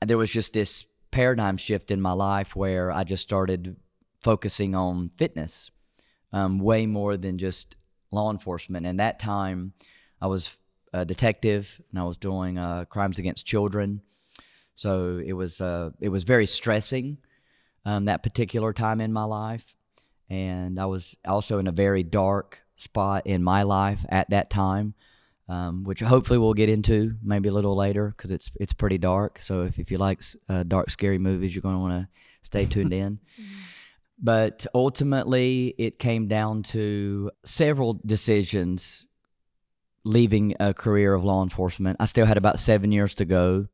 there 0.00 0.18
was 0.18 0.30
just 0.30 0.52
this 0.52 0.84
paradigm 1.10 1.56
shift 1.56 1.90
in 1.90 2.00
my 2.00 2.12
life 2.12 2.56
where 2.56 2.90
I 2.90 3.04
just 3.04 3.22
started 3.22 3.76
focusing 4.20 4.74
on 4.74 5.10
fitness 5.16 5.70
um, 6.32 6.58
way 6.58 6.86
more 6.86 7.16
than 7.16 7.38
just 7.38 7.76
law 8.10 8.30
enforcement. 8.30 8.86
And 8.86 9.00
that 9.00 9.18
time, 9.18 9.72
I 10.20 10.26
was 10.26 10.56
a 10.92 11.04
detective 11.04 11.80
and 11.90 11.98
I 12.00 12.04
was 12.04 12.16
doing 12.16 12.58
uh, 12.58 12.84
crimes 12.86 13.18
against 13.18 13.46
children. 13.46 14.00
So 14.74 15.20
it 15.24 15.32
was 15.32 15.60
uh, 15.60 15.90
it 16.00 16.08
was 16.08 16.24
very 16.24 16.46
stressing 16.46 17.18
um, 17.84 18.06
that 18.06 18.22
particular 18.22 18.72
time 18.72 19.00
in 19.00 19.12
my 19.12 19.24
life, 19.24 19.76
and 20.28 20.80
I 20.80 20.86
was 20.86 21.16
also 21.24 21.58
in 21.58 21.66
a 21.66 21.72
very 21.72 22.02
dark 22.02 22.60
spot 22.76 23.26
in 23.26 23.44
my 23.44 23.62
life 23.62 24.04
at 24.08 24.30
that 24.30 24.50
time, 24.50 24.94
um, 25.48 25.84
which 25.84 26.00
hopefully 26.00 26.38
we'll 26.38 26.54
get 26.54 26.68
into 26.68 27.14
maybe 27.22 27.48
a 27.48 27.52
little 27.52 27.76
later 27.76 28.14
because 28.16 28.30
it's 28.30 28.50
it's 28.60 28.72
pretty 28.72 28.98
dark. 28.98 29.40
So 29.42 29.62
if, 29.62 29.78
if 29.78 29.90
you 29.90 29.98
like 29.98 30.22
uh, 30.48 30.62
dark, 30.62 30.90
scary 30.90 31.18
movies, 31.18 31.54
you're 31.54 31.62
going 31.62 31.76
to 31.76 31.80
want 31.80 32.02
to 32.02 32.08
stay 32.42 32.64
tuned 32.66 32.92
in. 32.92 33.20
But 34.16 34.64
ultimately, 34.74 35.74
it 35.76 35.98
came 35.98 36.28
down 36.28 36.62
to 36.64 37.30
several 37.44 38.00
decisions 38.06 39.06
leaving 40.04 40.54
a 40.60 40.72
career 40.72 41.14
of 41.14 41.24
law 41.24 41.42
enforcement. 41.42 41.96
I 41.98 42.04
still 42.04 42.26
had 42.26 42.36
about 42.36 42.58
seven 42.58 42.92
years 42.92 43.14
to 43.16 43.24
go 43.24 43.66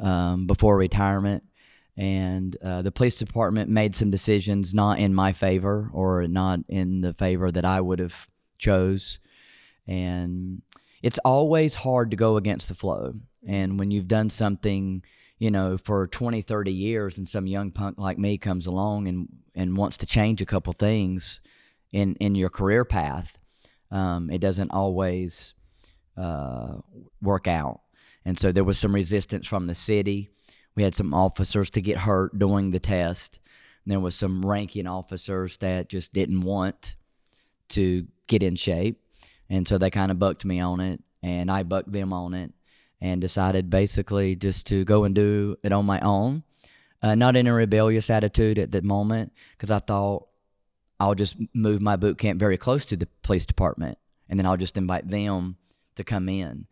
um, 0.00 0.46
before 0.46 0.76
retirement. 0.76 1.44
And 1.96 2.56
uh, 2.62 2.82
the 2.82 2.90
police 2.90 3.16
department 3.16 3.70
made 3.70 3.94
some 3.94 4.10
decisions 4.10 4.74
not 4.74 4.98
in 4.98 5.14
my 5.14 5.32
favor 5.32 5.90
or 5.92 6.26
not 6.26 6.60
in 6.68 7.00
the 7.00 7.14
favor 7.14 7.52
that 7.52 7.64
I 7.64 7.80
would 7.80 8.00
have 8.00 8.28
chose. 8.58 9.20
And 9.86 10.62
it's 11.04 11.18
always 11.18 11.74
hard 11.74 12.10
to 12.10 12.16
go 12.16 12.38
against 12.38 12.68
the 12.68 12.74
flow. 12.74 13.12
And 13.46 13.78
when 13.78 13.90
you've 13.90 14.08
done 14.08 14.30
something, 14.30 15.04
you 15.38 15.50
know, 15.50 15.76
for 15.76 16.06
20, 16.06 16.40
30 16.40 16.72
years 16.72 17.18
and 17.18 17.28
some 17.28 17.46
young 17.46 17.72
punk 17.72 17.98
like 17.98 18.16
me 18.16 18.38
comes 18.38 18.66
along 18.66 19.06
and 19.08 19.28
and 19.54 19.76
wants 19.76 19.98
to 19.98 20.06
change 20.06 20.40
a 20.40 20.46
couple 20.46 20.72
things 20.72 21.42
in 21.92 22.14
in 22.20 22.34
your 22.34 22.48
career 22.48 22.86
path, 22.86 23.38
um, 23.90 24.30
it 24.30 24.40
doesn't 24.40 24.70
always 24.70 25.52
uh, 26.16 26.76
work 27.20 27.46
out. 27.48 27.82
And 28.24 28.38
so 28.38 28.50
there 28.50 28.64
was 28.64 28.78
some 28.78 28.94
resistance 28.94 29.46
from 29.46 29.66
the 29.66 29.74
city. 29.74 30.30
We 30.74 30.84
had 30.84 30.94
some 30.94 31.12
officers 31.12 31.68
to 31.72 31.82
get 31.82 31.98
hurt 31.98 32.38
doing 32.38 32.70
the 32.70 32.80
test. 32.80 33.40
And 33.84 33.92
there 33.92 34.00
was 34.00 34.14
some 34.14 34.40
ranking 34.42 34.86
officers 34.86 35.58
that 35.58 35.90
just 35.90 36.14
didn't 36.14 36.40
want 36.40 36.96
to 37.70 38.06
get 38.26 38.42
in 38.42 38.56
shape, 38.56 39.03
and 39.48 39.66
so 39.66 39.78
they 39.78 39.90
kind 39.90 40.10
of 40.10 40.18
bucked 40.18 40.44
me 40.44 40.60
on 40.60 40.80
it, 40.80 41.02
and 41.22 41.50
I 41.50 41.62
bucked 41.62 41.92
them 41.92 42.12
on 42.12 42.34
it, 42.34 42.52
and 43.00 43.20
decided 43.20 43.70
basically 43.70 44.36
just 44.36 44.66
to 44.66 44.84
go 44.84 45.04
and 45.04 45.14
do 45.14 45.56
it 45.62 45.72
on 45.72 45.86
my 45.86 46.00
own 46.00 46.42
uh, 47.04 47.14
not 47.14 47.36
in 47.36 47.46
a 47.46 47.52
rebellious 47.52 48.08
attitude 48.08 48.58
at 48.58 48.72
that 48.72 48.82
moment, 48.82 49.30
because 49.50 49.70
I 49.70 49.78
thought 49.78 50.26
I'll 50.98 51.14
just 51.14 51.36
move 51.52 51.82
my 51.82 51.96
boot 51.96 52.16
camp 52.16 52.40
very 52.40 52.56
close 52.56 52.86
to 52.86 52.96
the 52.96 53.06
police 53.20 53.44
department, 53.44 53.98
and 54.30 54.38
then 54.38 54.46
I'll 54.46 54.56
just 54.56 54.78
invite 54.78 55.06
them 55.06 55.56
to 55.96 56.04
come 56.04 56.30
in. 56.30 56.66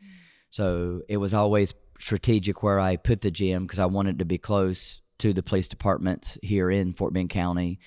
So 0.48 1.02
it 1.06 1.18
was 1.18 1.34
always 1.34 1.74
strategic 2.00 2.62
where 2.62 2.80
I 2.80 2.96
put 2.96 3.20
the 3.20 3.30
gym 3.30 3.66
because 3.66 3.78
I 3.78 3.84
wanted 3.84 4.20
to 4.20 4.24
be 4.24 4.38
close 4.38 5.02
to 5.18 5.34
the 5.34 5.42
police 5.42 5.68
departments 5.68 6.38
here 6.42 6.70
in 6.70 6.94
Fort 6.94 7.12
Bend 7.12 7.28
County 7.28 7.78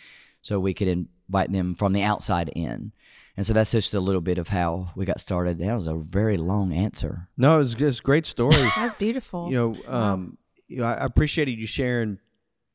so 0.44 0.60
we 0.60 0.75
could 0.75 0.88
invite 0.88 1.51
them 1.51 1.74
from 1.74 1.94
the 1.94 2.04
outside 2.04 2.51
in. 2.56 2.92
And 3.38 3.46
so 3.46 3.54
that's 3.54 3.72
just 3.72 3.94
a 3.94 4.00
little 4.00 4.22
bit 4.22 4.38
of 4.38 4.48
how 4.48 4.92
we 4.96 5.06
got 5.06 5.20
started. 5.20 5.60
That 5.60 5.74
was 5.74 5.88
a 5.88 5.96
very 5.96 6.38
long 6.38 6.72
answer. 6.72 7.27
No, 7.38 7.60
it's 7.60 7.74
just 7.74 8.04
great 8.04 8.25
story. 8.25 8.56
That's 8.75 8.96
beautiful. 8.96 9.50
you 9.50 9.56
know, 9.56 9.77
um, 9.88 10.38
you 10.68 10.77
know, 10.77 10.86
I 10.86 10.94
I 10.94 11.06
appreciated 11.06 11.60
you 11.60 11.68
sharing 11.68 12.20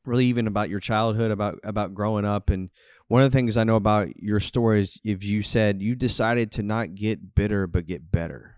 really 0.05 0.25
even 0.25 0.47
about 0.47 0.69
your 0.69 0.79
childhood, 0.79 1.31
about 1.31 1.59
about 1.63 1.93
growing 1.93 2.25
up, 2.25 2.49
and 2.49 2.69
one 3.07 3.23
of 3.23 3.31
the 3.31 3.35
things 3.35 3.57
I 3.57 3.63
know 3.63 3.75
about 3.75 4.15
your 4.17 4.39
story 4.39 4.81
is 4.81 4.99
if 5.03 5.23
you 5.23 5.41
said 5.41 5.81
you 5.81 5.95
decided 5.95 6.51
to 6.53 6.63
not 6.63 6.95
get 6.95 7.35
bitter 7.35 7.67
but 7.67 7.85
get 7.85 8.11
better, 8.11 8.55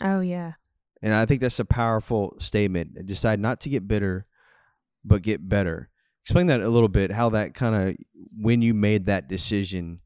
oh 0.00 0.20
yeah. 0.20 0.54
and 1.00 1.14
I 1.14 1.26
think 1.26 1.40
that's 1.40 1.60
a 1.60 1.64
powerful 1.64 2.36
statement. 2.38 3.06
Decide 3.06 3.40
not 3.40 3.60
to 3.60 3.68
get 3.68 3.88
bitter, 3.88 4.26
but 5.04 5.22
get 5.22 5.48
better. 5.48 5.88
Explain 6.22 6.46
that 6.48 6.60
a 6.60 6.68
little 6.68 6.88
bit. 6.88 7.12
How 7.12 7.30
that 7.30 7.54
kind 7.54 7.74
of 7.74 7.96
when 8.36 8.62
you 8.62 8.74
made 8.74 9.06
that 9.06 9.28
decision, 9.28 10.00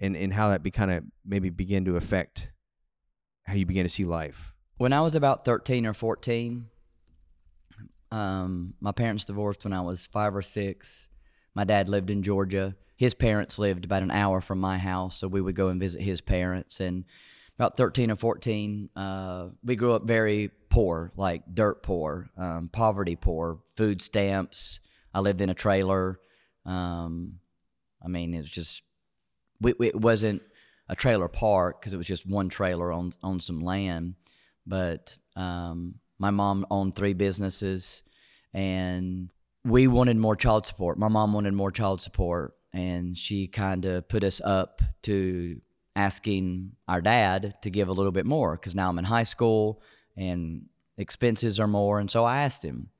and 0.00 0.16
and 0.16 0.32
how 0.32 0.50
that 0.50 0.62
be 0.62 0.70
kind 0.70 0.90
of 0.90 1.04
maybe 1.24 1.50
began 1.50 1.84
to 1.84 1.96
affect 1.96 2.50
how 3.46 3.54
you 3.54 3.66
began 3.66 3.84
to 3.84 3.88
see 3.88 4.04
life. 4.04 4.54
When 4.76 4.92
I 4.92 5.00
was 5.00 5.14
about 5.14 5.44
13 5.44 5.86
or 5.86 5.94
14, 5.94 6.66
um, 8.10 8.74
my 8.80 8.92
parents 8.92 9.24
divorced 9.24 9.64
when 9.64 9.72
I 9.72 9.80
was 9.80 10.06
five 10.06 10.36
or 10.36 10.42
six. 10.42 11.08
My 11.54 11.64
dad 11.64 11.88
lived 11.88 12.10
in 12.10 12.22
Georgia. 12.22 12.76
His 12.96 13.14
parents 13.14 13.58
lived 13.58 13.84
about 13.84 14.02
an 14.02 14.10
hour 14.10 14.40
from 14.40 14.60
my 14.60 14.78
house, 14.78 15.16
so 15.16 15.28
we 15.28 15.40
would 15.40 15.56
go 15.56 15.68
and 15.68 15.80
visit 15.80 16.00
his 16.00 16.20
parents. 16.20 16.80
And 16.80 17.04
about 17.58 17.76
13 17.76 18.10
or 18.10 18.16
14, 18.16 18.90
uh, 18.94 19.48
we 19.64 19.76
grew 19.76 19.92
up 19.92 20.04
very 20.04 20.50
poor, 20.68 21.12
like 21.16 21.42
dirt 21.52 21.82
poor, 21.82 22.30
um, 22.36 22.68
poverty 22.72 23.16
poor, 23.16 23.58
food 23.76 24.00
stamps. 24.00 24.80
I 25.12 25.20
lived 25.20 25.40
in 25.40 25.50
a 25.50 25.54
trailer. 25.54 26.20
Um, 26.64 27.40
I 28.04 28.08
mean, 28.08 28.34
it 28.34 28.38
was 28.38 28.50
just, 28.50 28.82
it 29.62 29.96
wasn't 29.96 30.42
a 30.88 30.96
trailer 30.96 31.28
park 31.28 31.80
because 31.80 31.92
it 31.92 31.98
was 31.98 32.06
just 32.06 32.26
one 32.26 32.48
trailer 32.48 32.92
on, 32.92 33.12
on 33.22 33.40
some 33.40 33.60
land. 33.60 34.14
But 34.66 35.18
um, 35.36 35.96
my 36.18 36.30
mom 36.30 36.66
owned 36.70 36.94
three 36.94 37.14
businesses 37.14 38.02
and 38.54 39.30
we 39.64 39.86
wanted 39.86 40.16
more 40.16 40.36
child 40.36 40.66
support. 40.66 40.98
My 40.98 41.08
mom 41.08 41.32
wanted 41.32 41.52
more 41.52 41.70
child 41.70 42.00
support, 42.00 42.54
and 42.72 43.16
she 43.16 43.46
kind 43.46 43.84
of 43.84 44.08
put 44.08 44.24
us 44.24 44.40
up 44.42 44.80
to 45.02 45.60
asking 45.96 46.72
our 46.86 47.00
dad 47.00 47.54
to 47.62 47.70
give 47.70 47.88
a 47.88 47.92
little 47.92 48.12
bit 48.12 48.26
more 48.26 48.56
because 48.56 48.74
now 48.74 48.88
I'm 48.88 48.98
in 48.98 49.04
high 49.04 49.24
school 49.24 49.82
and 50.16 50.66
expenses 50.96 51.58
are 51.58 51.66
more. 51.66 51.98
And 51.98 52.10
so 52.10 52.24
I 52.24 52.44
asked 52.44 52.64
him 52.64 52.90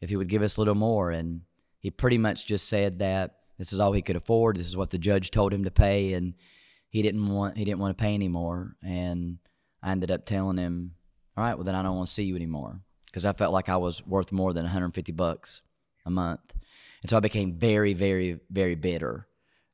if 0.00 0.08
he 0.08 0.16
would 0.16 0.28
give 0.28 0.42
us 0.42 0.56
a 0.56 0.60
little 0.60 0.74
more, 0.74 1.10
and 1.10 1.42
he 1.80 1.90
pretty 1.90 2.18
much 2.18 2.46
just 2.46 2.68
said 2.68 3.00
that 3.00 3.37
this 3.58 3.72
is 3.72 3.80
all 3.80 3.92
he 3.92 4.02
could 4.02 4.16
afford. 4.16 4.56
This 4.56 4.66
is 4.66 4.76
what 4.76 4.90
the 4.90 4.98
judge 4.98 5.30
told 5.30 5.52
him 5.52 5.64
to 5.64 5.70
pay, 5.70 6.12
and 6.14 6.34
he 6.90 7.02
didn't 7.02 7.28
want 7.28 7.56
he 7.56 7.64
didn't 7.64 7.80
want 7.80 7.96
to 7.96 8.02
pay 8.02 8.14
anymore. 8.14 8.76
And 8.82 9.38
I 9.82 9.92
ended 9.92 10.10
up 10.10 10.24
telling 10.24 10.56
him, 10.56 10.94
"All 11.36 11.44
right, 11.44 11.54
well 11.54 11.64
then 11.64 11.74
I 11.74 11.82
don't 11.82 11.96
want 11.96 12.08
to 12.08 12.14
see 12.14 12.24
you 12.24 12.36
anymore." 12.36 12.80
Because 13.06 13.24
I 13.24 13.32
felt 13.32 13.52
like 13.52 13.68
I 13.68 13.76
was 13.76 14.06
worth 14.06 14.32
more 14.32 14.52
than 14.52 14.64
150 14.64 15.12
bucks 15.12 15.62
a 16.06 16.10
month. 16.10 16.54
And 17.02 17.10
so 17.10 17.16
I 17.16 17.20
became 17.20 17.54
very, 17.54 17.94
very, 17.94 18.40
very 18.50 18.74
bitter 18.74 19.28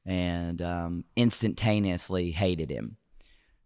and 0.06 0.60
um, 0.62 1.04
instantaneously 1.16 2.30
hated 2.30 2.70
him 2.70 2.96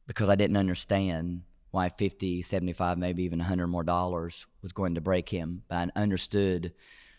because 0.07 0.29
I 0.29 0.37
didn't 0.37 0.57
understand 0.57 1.43
why 1.71 1.89
50, 1.91 2.43
75, 2.43 2.97
maybe 2.97 3.25
even 3.25 3.41
100 3.41 3.67
more 3.67 3.83
dollars 3.83 4.47
was 4.63 4.73
going 4.73 4.95
to 4.95 5.01
break 5.01 5.29
him. 5.29 5.65
But 5.69 5.91
I 5.95 6.01
understood 6.01 6.73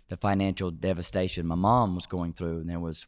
the 0.10 0.18
financial 0.18 0.72
devastation 0.72 1.48
my 1.48 1.56
mom 1.56 1.96
was 1.96 2.06
going 2.06 2.34
through. 2.34 2.60
And 2.60 2.70
there 2.70 2.80
was 2.80 3.06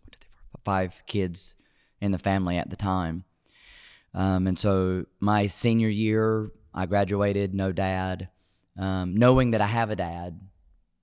five 0.63 1.01
kids 1.08 1.55
in 2.00 2.12
the 2.12 2.17
family 2.17 2.58
at 2.58 2.70
the 2.70 2.75
time. 2.75 3.25
Um, 4.13 4.48
and 4.48 4.58
so 4.58 5.05
my 5.20 5.48
senior 5.48 5.89
year, 5.89 6.51
I 6.74 6.86
graduated, 6.86 7.53
no 7.53 7.72
dad, 7.72 8.29
um, 8.77 9.15
knowing 9.15 9.51
that 9.51 9.62
I 9.62 9.67
have 9.67 9.89
a 9.89 9.96
dad, 9.96 10.39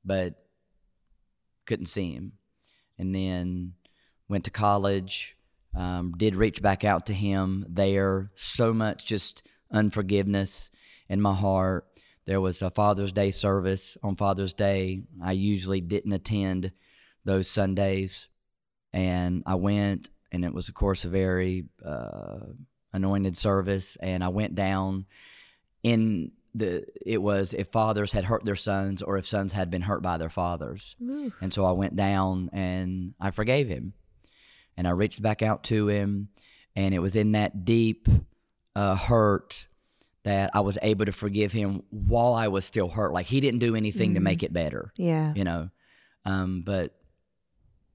but 0.05 0.35
couldn't 1.67 1.87
see 1.87 2.13
him. 2.13 2.33
And 2.99 3.15
then 3.15 3.75
went 4.29 4.45
to 4.45 4.51
college, 4.51 5.37
um, 5.75 6.13
did 6.17 6.37
reach 6.37 6.61
back 6.63 6.85
out 6.85 7.07
to 7.07 7.15
him 7.15 7.65
there. 7.69 8.31
So 8.35 8.73
much 8.73 9.07
just 9.07 9.43
unforgiveness 9.71 10.71
in 11.09 11.21
my 11.21 11.35
heart. 11.35 11.87
There 12.29 12.43
was 12.43 12.61
a 12.61 12.69
Father's 12.69 13.13
Day 13.13 13.31
service 13.31 13.97
on 14.03 14.15
Father's 14.15 14.53
Day. 14.53 15.01
I 15.25 15.33
usually 15.33 15.81
didn't 15.81 16.13
attend 16.13 16.73
those 17.25 17.49
Sundays. 17.49 18.29
And 18.93 19.43
I 19.47 19.55
went, 19.55 20.11
and 20.31 20.45
it 20.45 20.53
was, 20.53 20.69
of 20.69 20.75
course, 20.75 21.07
a 21.07 21.09
very 21.09 21.65
uh, 21.83 22.41
anointed 22.93 23.39
service. 23.39 23.97
And 23.97 24.23
I 24.23 24.29
went 24.29 24.55
down 24.55 25.07
in 25.83 26.33
the 26.55 26.85
it 27.07 27.17
was 27.23 27.55
if 27.55 27.69
fathers 27.69 28.13
had 28.13 28.25
hurt 28.25 28.45
their 28.45 28.57
sons 28.57 29.01
or 29.01 29.17
if 29.17 29.27
sons 29.27 29.55
had 29.55 29.71
been 29.71 29.81
hurt 29.81 30.03
by 30.03 30.19
their 30.19 30.29
fathers. 30.29 30.97
Oof. 31.03 31.33
And 31.41 31.55
so 31.55 31.65
I 31.65 31.73
went 31.73 31.97
down 31.97 32.51
and 32.53 33.15
I 33.19 33.31
forgave 33.31 33.69
him. 33.69 33.95
And 34.77 34.87
I 34.87 34.91
reached 34.91 35.23
back 35.23 35.41
out 35.41 35.65
to 35.65 35.89
him 35.89 36.29
and 36.77 36.95
it 36.95 36.99
was 36.99 37.17
in 37.17 37.33
that 37.33 37.65
deep 37.65 38.07
uh, 38.77 38.97
hurt 38.97 39.67
that 40.25 40.51
I 40.55 40.61
was 40.61 40.79
able 40.83 41.05
to 41.07 41.13
forgive 41.13 41.53
him 41.53 41.83
while 41.91 42.35
I 42.35 42.49
was 42.49 42.65
still 42.65 42.89
hurt. 42.89 43.13
Like 43.13 43.27
he 43.27 43.41
didn't 43.41 43.61
do 43.61 43.77
anything 43.77 44.15
to 44.15 44.21
Mhm. 44.21 44.25
make 44.25 44.43
it 44.43 44.53
better, 44.53 44.93
Yeah. 44.97 45.33
you 45.35 45.45
know. 45.45 45.71
Um, 46.25 46.63
but 46.63 46.95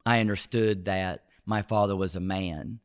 I 0.06 0.20
understood 0.20 0.86
that 0.86 1.26
my 1.46 1.62
father 1.62 1.96
was 1.96 2.16
a 2.16 2.20
man 2.20 2.80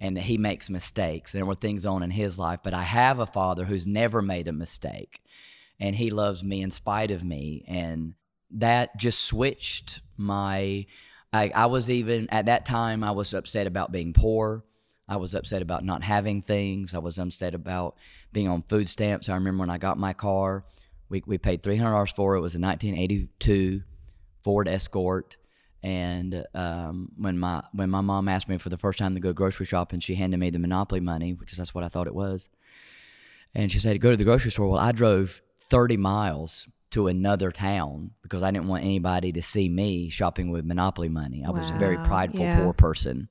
and 0.00 0.16
that 0.16 0.22
he 0.24 0.38
makes 0.38 0.68
mistakes. 0.70 1.32
There 1.32 1.46
were 1.46 1.54
things 1.54 1.86
on 1.86 2.02
in 2.02 2.10
his 2.10 2.38
life, 2.38 2.60
but 2.62 2.74
I 2.74 2.82
have 2.82 3.18
a 3.18 3.26
father 3.26 3.64
who's 3.64 3.86
never 3.86 4.20
made 4.22 4.48
a 4.48 4.52
mistake 4.52 5.20
and 5.78 5.94
he 5.96 6.10
loves 6.10 6.42
me 6.44 6.60
in 6.60 6.70
spite 6.70 7.10
of 7.10 7.24
me. 7.24 7.64
And 7.68 8.14
that 8.52 8.96
just 8.98 9.20
switched 9.24 10.00
my. 10.16 10.86
I, 11.32 11.52
I 11.54 11.66
was 11.66 11.88
even 11.88 12.28
at 12.30 12.46
that 12.46 12.66
time, 12.66 13.04
I 13.04 13.12
was 13.12 13.32
upset 13.34 13.68
about 13.68 13.92
being 13.92 14.12
poor. 14.12 14.64
I 15.10 15.16
was 15.16 15.34
upset 15.34 15.60
about 15.60 15.84
not 15.84 16.04
having 16.04 16.40
things. 16.40 16.94
I 16.94 16.98
was 16.98 17.18
upset 17.18 17.52
about 17.52 17.96
being 18.32 18.48
on 18.48 18.62
food 18.62 18.88
stamps. 18.88 19.28
I 19.28 19.34
remember 19.34 19.62
when 19.62 19.70
I 19.70 19.76
got 19.76 19.98
my 19.98 20.12
car, 20.12 20.64
we, 21.08 21.24
we 21.26 21.36
paid 21.36 21.64
$300 21.64 22.14
for 22.14 22.36
it. 22.36 22.38
It 22.38 22.42
was 22.42 22.54
a 22.54 22.60
1982 22.60 23.82
Ford 24.44 24.68
Escort. 24.68 25.36
And 25.82 26.44
um, 26.54 27.10
when 27.16 27.38
my 27.38 27.62
when 27.72 27.90
my 27.90 28.02
mom 28.02 28.28
asked 28.28 28.48
me 28.48 28.58
for 28.58 28.68
the 28.68 28.76
first 28.76 28.98
time 28.98 29.14
to 29.14 29.20
go 29.20 29.32
grocery 29.32 29.66
shopping, 29.66 29.98
she 29.98 30.14
handed 30.14 30.38
me 30.38 30.50
the 30.50 30.58
Monopoly 30.58 31.00
money, 31.00 31.32
which 31.32 31.52
is 31.52 31.58
that's 31.58 31.74
what 31.74 31.82
I 31.82 31.88
thought 31.88 32.06
it 32.06 32.14
was. 32.14 32.48
And 33.54 33.72
she 33.72 33.78
said, 33.78 33.98
"Go 34.00 34.10
to 34.10 34.16
the 34.16 34.24
grocery 34.24 34.50
store." 34.50 34.68
Well, 34.68 34.78
I 34.78 34.92
drove 34.92 35.40
30 35.70 35.96
miles 35.96 36.68
to 36.90 37.06
another 37.06 37.50
town 37.50 38.10
because 38.22 38.42
I 38.42 38.50
didn't 38.50 38.68
want 38.68 38.84
anybody 38.84 39.32
to 39.32 39.40
see 39.40 39.70
me 39.70 40.10
shopping 40.10 40.50
with 40.50 40.66
Monopoly 40.66 41.08
money. 41.08 41.44
I 41.46 41.50
was 41.50 41.70
a 41.70 41.74
very 41.74 41.96
prideful, 41.96 42.40
yeah. 42.40 42.62
poor 42.62 42.74
person, 42.74 43.30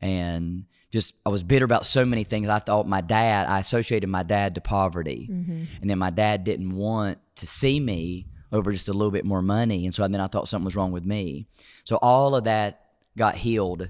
and 0.00 0.64
just 0.90 1.14
I 1.24 1.28
was 1.28 1.42
bitter 1.42 1.64
about 1.64 1.86
so 1.86 2.04
many 2.04 2.24
things. 2.24 2.48
I 2.48 2.58
thought 2.58 2.86
my 2.88 3.00
dad, 3.00 3.46
I 3.46 3.60
associated 3.60 4.08
my 4.08 4.22
dad 4.22 4.54
to 4.56 4.60
poverty, 4.60 5.28
Mm-hmm. 5.30 5.64
and 5.80 5.90
then 5.90 5.98
my 5.98 6.10
dad 6.10 6.44
didn't 6.44 6.74
want 6.74 7.18
to 7.36 7.46
see 7.46 7.78
me 7.80 8.26
over 8.52 8.72
just 8.72 8.88
a 8.88 8.92
little 8.92 9.12
bit 9.12 9.24
more 9.24 9.42
money, 9.42 9.86
and 9.86 9.94
so 9.94 10.06
then 10.08 10.20
I 10.20 10.26
thought 10.26 10.48
something 10.48 10.64
was 10.64 10.74
wrong 10.76 10.90
with 10.92 11.04
me. 11.04 11.46
So 11.84 11.96
all 12.02 12.34
of 12.34 12.44
that 12.44 12.80
got 13.16 13.36
healed 13.36 13.88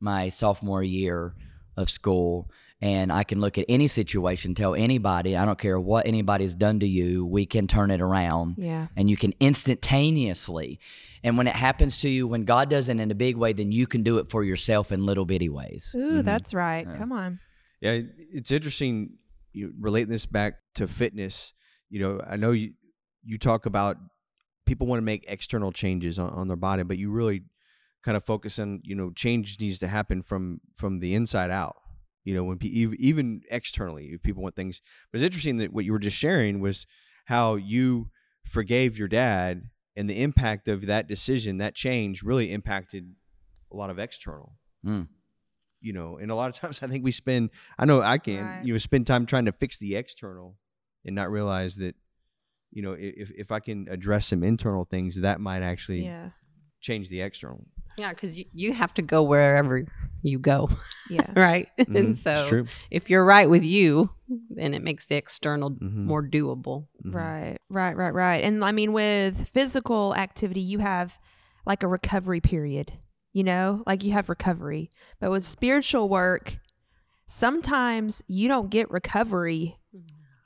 my 0.00 0.28
sophomore 0.28 0.82
year 0.82 1.34
of 1.76 1.88
school. 1.90 2.50
And 2.80 3.12
I 3.12 3.22
can 3.22 3.40
look 3.40 3.58
at 3.58 3.66
any 3.68 3.86
situation, 3.86 4.56
tell 4.56 4.74
anybody, 4.74 5.36
I 5.36 5.44
don't 5.44 5.56
care 5.56 5.78
what 5.78 6.04
anybody's 6.04 6.56
done 6.56 6.80
to 6.80 6.86
you, 6.88 7.24
we 7.24 7.46
can 7.46 7.68
turn 7.68 7.92
it 7.92 8.00
around 8.00 8.56
Yeah. 8.58 8.88
and 8.96 9.08
you 9.08 9.16
can 9.16 9.32
instantaneously. 9.38 10.78
And 11.24 11.38
when 11.38 11.46
it 11.46 11.54
happens 11.54 12.00
to 12.00 12.08
you, 12.08 12.26
when 12.26 12.44
God 12.44 12.68
does 12.68 12.88
it 12.88 12.98
in 12.98 13.10
a 13.10 13.14
big 13.14 13.36
way, 13.36 13.52
then 13.52 13.70
you 13.70 13.86
can 13.86 14.02
do 14.02 14.18
it 14.18 14.28
for 14.28 14.42
yourself 14.42 14.90
in 14.90 15.06
little 15.06 15.24
bitty 15.24 15.48
ways. 15.48 15.92
Ooh, 15.94 15.98
mm-hmm. 15.98 16.22
that's 16.22 16.52
right. 16.52 16.86
Yeah. 16.88 16.96
Come 16.96 17.12
on. 17.12 17.38
Yeah, 17.80 18.00
it's 18.32 18.50
interesting. 18.50 19.18
You 19.52 19.72
relating 19.78 20.10
this 20.10 20.26
back 20.26 20.54
to 20.76 20.88
fitness. 20.88 21.54
You 21.90 22.00
know, 22.00 22.20
I 22.26 22.36
know 22.36 22.52
you 22.52 22.72
you 23.24 23.38
talk 23.38 23.66
about 23.66 23.98
people 24.66 24.86
want 24.86 24.98
to 24.98 25.04
make 25.04 25.24
external 25.28 25.72
changes 25.72 26.18
on, 26.18 26.30
on 26.30 26.48
their 26.48 26.56
body, 26.56 26.82
but 26.82 26.98
you 26.98 27.10
really 27.10 27.42
kind 28.02 28.16
of 28.16 28.24
focus 28.24 28.58
on 28.58 28.80
you 28.84 28.94
know 28.94 29.10
change 29.12 29.60
needs 29.60 29.78
to 29.80 29.88
happen 29.88 30.22
from 30.22 30.60
from 30.74 31.00
the 31.00 31.14
inside 31.14 31.50
out. 31.50 31.76
You 32.24 32.34
know, 32.34 32.44
when 32.44 32.58
pe- 32.58 32.68
even 32.68 33.42
externally, 33.50 34.10
if 34.12 34.22
people 34.22 34.42
want 34.42 34.54
things. 34.54 34.80
But 35.10 35.18
it's 35.18 35.24
interesting 35.24 35.56
that 35.58 35.72
what 35.72 35.84
you 35.84 35.92
were 35.92 35.98
just 35.98 36.16
sharing 36.16 36.60
was 36.60 36.86
how 37.26 37.56
you 37.56 38.10
forgave 38.44 38.96
your 38.96 39.08
dad, 39.08 39.64
and 39.96 40.08
the 40.08 40.22
impact 40.22 40.68
of 40.68 40.86
that 40.86 41.06
decision, 41.06 41.58
that 41.58 41.74
change, 41.74 42.22
really 42.22 42.52
impacted 42.52 43.14
a 43.70 43.76
lot 43.76 43.90
of 43.90 43.98
external 43.98 44.56
Mm. 44.84 45.08
you 45.80 45.92
know 45.92 46.16
and 46.18 46.30
a 46.30 46.34
lot 46.34 46.48
of 46.50 46.54
times 46.60 46.80
i 46.82 46.86
think 46.88 47.02
we 47.04 47.10
spend 47.12 47.50
i 47.78 47.84
know 47.84 48.00
i 48.02 48.18
can 48.18 48.46
Right. 48.56 48.64
you 48.64 48.72
know 48.74 48.78
spend 48.78 49.06
time 49.06 49.26
trying 49.26 49.44
to 49.46 49.52
fix 49.52 49.78
the 49.78 49.94
external 49.96 50.56
and 51.04 51.14
not 51.14 51.30
realize 51.30 51.76
that 51.76 51.94
you 52.72 52.82
know 52.82 52.92
if 52.98 53.30
if 53.30 53.50
I 53.52 53.60
can 53.60 53.86
address 53.88 54.26
some 54.26 54.42
internal 54.42 54.84
things 54.84 55.20
that 55.20 55.40
might 55.40 55.62
actually 55.62 56.02
Yeah. 56.04 56.30
change 56.80 57.08
the 57.08 57.20
external. 57.20 57.66
Yeah, 57.98 58.10
because 58.10 58.36
you, 58.38 58.44
you 58.54 58.72
have 58.72 58.94
to 58.94 59.02
go 59.02 59.22
wherever 59.22 59.84
you 60.22 60.38
go, 60.38 60.68
Yeah. 61.10 61.30
right? 61.36 61.68
Mhm. 61.78 61.96
And 61.98 62.08
It's 62.10 62.22
so 62.22 62.46
true. 62.48 62.66
if 62.90 63.10
you're 63.10 63.24
right 63.24 63.48
with 63.50 63.64
you, 63.64 64.10
then 64.50 64.72
it 64.74 64.82
makes 64.82 65.06
the 65.06 65.16
external 65.16 65.70
Mhm. 65.72 66.04
more 66.04 66.22
doable. 66.22 66.86
Mhm. 67.04 67.14
Right, 67.14 67.58
right, 67.68 67.96
right, 67.96 68.14
right. 68.14 68.44
And 68.44 68.64
I 68.64 68.72
mean, 68.72 68.92
with 68.92 69.48
physical 69.50 70.14
activity, 70.14 70.60
you 70.60 70.78
have 70.78 71.18
like 71.66 71.82
a 71.82 71.88
recovery 71.88 72.40
period, 72.40 72.92
you 73.32 73.44
know, 73.44 73.82
like 73.86 74.02
you 74.04 74.12
have 74.12 74.28
recovery. 74.28 74.90
But 75.20 75.30
with 75.30 75.44
spiritual 75.44 76.08
work, 76.08 76.58
sometimes 77.26 78.22
you 78.26 78.48
don't 78.48 78.70
get 78.70 78.90
recovery 78.90 79.78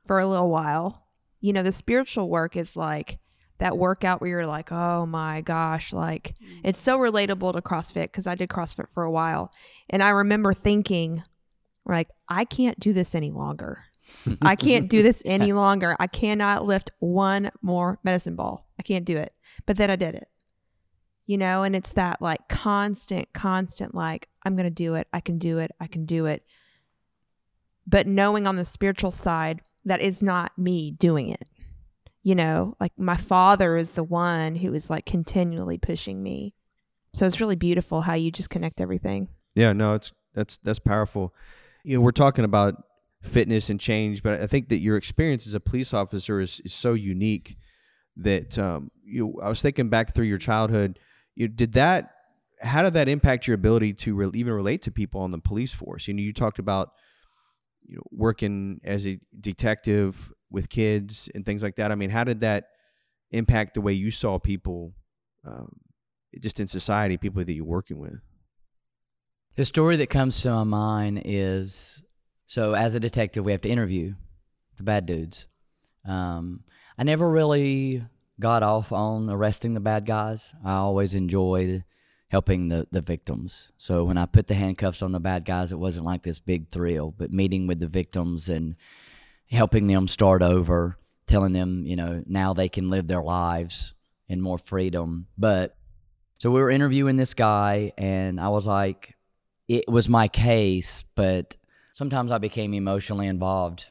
for 0.04 0.18
a 0.18 0.26
little 0.26 0.50
while. 0.50 1.06
You 1.40 1.52
know, 1.52 1.62
the 1.62 1.72
spiritual 1.72 2.28
work 2.28 2.56
is 2.56 2.76
like 2.76 3.18
that 3.58 3.78
workout 3.78 4.20
where 4.20 4.30
you're 4.30 4.46
like, 4.46 4.70
oh 4.70 5.06
my 5.06 5.40
gosh, 5.40 5.92
like 5.92 6.34
mm-hmm. 6.42 6.60
it's 6.64 6.78
so 6.78 6.98
relatable 6.98 7.52
to 7.54 7.62
CrossFit 7.62 8.04
because 8.04 8.26
I 8.26 8.34
did 8.34 8.48
CrossFit 8.48 8.88
for 8.88 9.02
a 9.02 9.10
while. 9.10 9.50
And 9.88 10.02
I 10.02 10.10
remember 10.10 10.52
thinking, 10.52 11.22
like, 11.84 12.08
I 12.28 12.44
can't 12.44 12.78
do 12.78 12.92
this 12.92 13.14
any 13.14 13.30
longer. 13.30 13.84
I 14.42 14.56
can't 14.56 14.88
do 14.88 15.02
this 15.02 15.22
any 15.26 15.52
longer. 15.52 15.96
I 15.98 16.06
cannot 16.06 16.64
lift 16.64 16.90
one 16.98 17.50
more 17.62 17.98
medicine 18.02 18.36
ball. 18.36 18.66
I 18.78 18.82
can't 18.82 19.04
do 19.04 19.16
it. 19.16 19.32
But 19.64 19.76
then 19.76 19.90
I 19.90 19.96
did 19.96 20.14
it. 20.14 20.28
You 21.26 21.38
know, 21.38 21.64
and 21.64 21.74
it's 21.74 21.92
that 21.92 22.22
like 22.22 22.48
constant, 22.48 23.32
constant, 23.32 23.94
like, 23.94 24.28
I'm 24.44 24.54
going 24.54 24.64
to 24.64 24.70
do 24.70 24.94
it. 24.94 25.08
I 25.12 25.18
can 25.18 25.38
do 25.38 25.58
it. 25.58 25.72
I 25.80 25.88
can 25.88 26.04
do 26.04 26.26
it. 26.26 26.44
But 27.84 28.06
knowing 28.06 28.46
on 28.46 28.56
the 28.56 28.64
spiritual 28.64 29.10
side 29.10 29.60
that 29.86 30.00
is 30.00 30.22
not 30.22 30.58
me 30.58 30.90
doing 30.90 31.30
it. 31.30 31.48
You 32.26 32.34
know, 32.34 32.74
like 32.80 32.90
my 32.98 33.16
father 33.16 33.76
is 33.76 33.92
the 33.92 34.02
one 34.02 34.56
who 34.56 34.74
is 34.74 34.90
like 34.90 35.06
continually 35.06 35.78
pushing 35.78 36.24
me. 36.24 36.54
So 37.14 37.24
it's 37.24 37.40
really 37.40 37.54
beautiful 37.54 38.00
how 38.00 38.14
you 38.14 38.32
just 38.32 38.50
connect 38.50 38.80
everything. 38.80 39.28
Yeah, 39.54 39.72
no, 39.72 39.94
it's 39.94 40.10
that's 40.34 40.56
that's 40.56 40.80
powerful. 40.80 41.32
You 41.84 41.96
know, 41.96 42.00
we're 42.00 42.10
talking 42.10 42.44
about 42.44 42.82
fitness 43.22 43.70
and 43.70 43.78
change, 43.78 44.24
but 44.24 44.42
I 44.42 44.48
think 44.48 44.70
that 44.70 44.78
your 44.78 44.96
experience 44.96 45.46
as 45.46 45.54
a 45.54 45.60
police 45.60 45.94
officer 45.94 46.40
is, 46.40 46.60
is 46.64 46.74
so 46.74 46.94
unique 46.94 47.58
that 48.16 48.58
um, 48.58 48.90
you. 49.04 49.40
I 49.40 49.48
was 49.48 49.62
thinking 49.62 49.88
back 49.88 50.12
through 50.12 50.26
your 50.26 50.38
childhood. 50.38 50.98
You 51.36 51.46
did 51.46 51.74
that. 51.74 52.10
How 52.60 52.82
did 52.82 52.94
that 52.94 53.08
impact 53.08 53.46
your 53.46 53.54
ability 53.54 53.92
to 53.92 54.16
re- 54.16 54.30
even 54.34 54.52
relate 54.52 54.82
to 54.82 54.90
people 54.90 55.20
on 55.20 55.30
the 55.30 55.38
police 55.38 55.72
force? 55.72 56.08
You 56.08 56.14
know, 56.14 56.22
you 56.22 56.32
talked 56.32 56.58
about 56.58 56.90
you 57.86 57.94
know 57.94 58.02
working 58.10 58.80
as 58.82 59.06
a 59.06 59.20
detective 59.38 60.32
with 60.50 60.68
kids 60.68 61.28
and 61.34 61.44
things 61.44 61.62
like 61.62 61.76
that. 61.76 61.90
I 61.90 61.94
mean, 61.94 62.10
how 62.10 62.24
did 62.24 62.40
that 62.40 62.68
impact 63.30 63.74
the 63.74 63.80
way 63.80 63.92
you 63.92 64.10
saw 64.10 64.38
people, 64.38 64.92
um, 65.44 65.72
just 66.40 66.60
in 66.60 66.68
society, 66.68 67.16
people 67.16 67.44
that 67.44 67.52
you're 67.52 67.64
working 67.64 67.98
with? 67.98 68.20
The 69.56 69.64
story 69.64 69.96
that 69.96 70.10
comes 70.10 70.40
to 70.42 70.50
my 70.50 70.64
mind 70.64 71.22
is 71.24 72.02
so 72.46 72.74
as 72.74 72.94
a 72.94 73.00
detective, 73.00 73.44
we 73.44 73.52
have 73.52 73.62
to 73.62 73.68
interview 73.68 74.14
the 74.76 74.82
bad 74.82 75.06
dudes. 75.06 75.46
Um, 76.04 76.64
I 76.96 77.04
never 77.04 77.28
really 77.28 78.02
got 78.38 78.62
off 78.62 78.92
on 78.92 79.28
arresting 79.30 79.74
the 79.74 79.80
bad 79.80 80.06
guys. 80.06 80.54
I 80.64 80.74
always 80.74 81.14
enjoyed 81.14 81.84
helping 82.28 82.68
the, 82.68 82.86
the 82.90 83.00
victims. 83.00 83.68
So 83.78 84.04
when 84.04 84.18
I 84.18 84.26
put 84.26 84.46
the 84.46 84.54
handcuffs 84.54 85.02
on 85.02 85.12
the 85.12 85.20
bad 85.20 85.44
guys, 85.44 85.72
it 85.72 85.78
wasn't 85.78 86.06
like 86.06 86.22
this 86.22 86.38
big 86.38 86.70
thrill, 86.70 87.14
but 87.16 87.32
meeting 87.32 87.66
with 87.66 87.80
the 87.80 87.86
victims 87.86 88.48
and 88.48 88.76
helping 89.50 89.86
them 89.86 90.08
start 90.08 90.42
over, 90.42 90.98
telling 91.26 91.52
them, 91.52 91.84
you 91.86 91.96
know, 91.96 92.22
now 92.26 92.52
they 92.52 92.68
can 92.68 92.90
live 92.90 93.06
their 93.06 93.22
lives 93.22 93.94
in 94.28 94.40
more 94.40 94.58
freedom. 94.58 95.26
But 95.38 95.76
so 96.38 96.50
we 96.50 96.60
were 96.60 96.70
interviewing 96.70 97.16
this 97.16 97.34
guy, 97.34 97.92
and 97.96 98.40
I 98.40 98.48
was 98.48 98.66
like, 98.66 99.14
it 99.68 99.88
was 99.88 100.08
my 100.08 100.28
case, 100.28 101.04
but 101.14 101.56
sometimes 101.92 102.30
I 102.30 102.38
became 102.38 102.74
emotionally 102.74 103.26
involved 103.26 103.86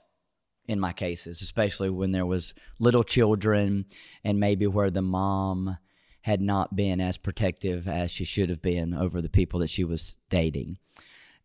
in 0.67 0.79
my 0.79 0.93
cases, 0.93 1.41
especially 1.41 1.89
when 1.89 2.11
there 2.11 2.25
was 2.25 2.53
little 2.79 3.03
children 3.03 3.85
and 4.23 4.39
maybe 4.39 4.67
where 4.67 4.89
the 4.89 5.01
mom 5.01 5.77
had 6.21 6.41
not 6.41 6.75
been 6.75 6.99
as 6.99 7.17
protective 7.17 7.87
as 7.87 8.09
she 8.09 8.25
should 8.25 8.49
have 8.49 8.61
been 8.61 8.93
over 8.93 9.21
the 9.21 9.29
people 9.29 9.59
that 9.59 9.69
she 9.69 9.83
was 9.83 10.17
dating. 10.29 10.77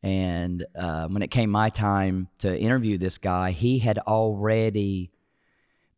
And 0.03 0.65
uh, 0.75 1.09
when 1.09 1.23
it 1.23 1.31
came 1.31 1.51
my 1.51 1.71
time 1.71 2.29
to 2.39 2.59
interview 2.59 2.97
this 2.97 3.19
guy, 3.19 3.51
he 3.51 3.79
had 3.79 3.99
already 3.99 5.11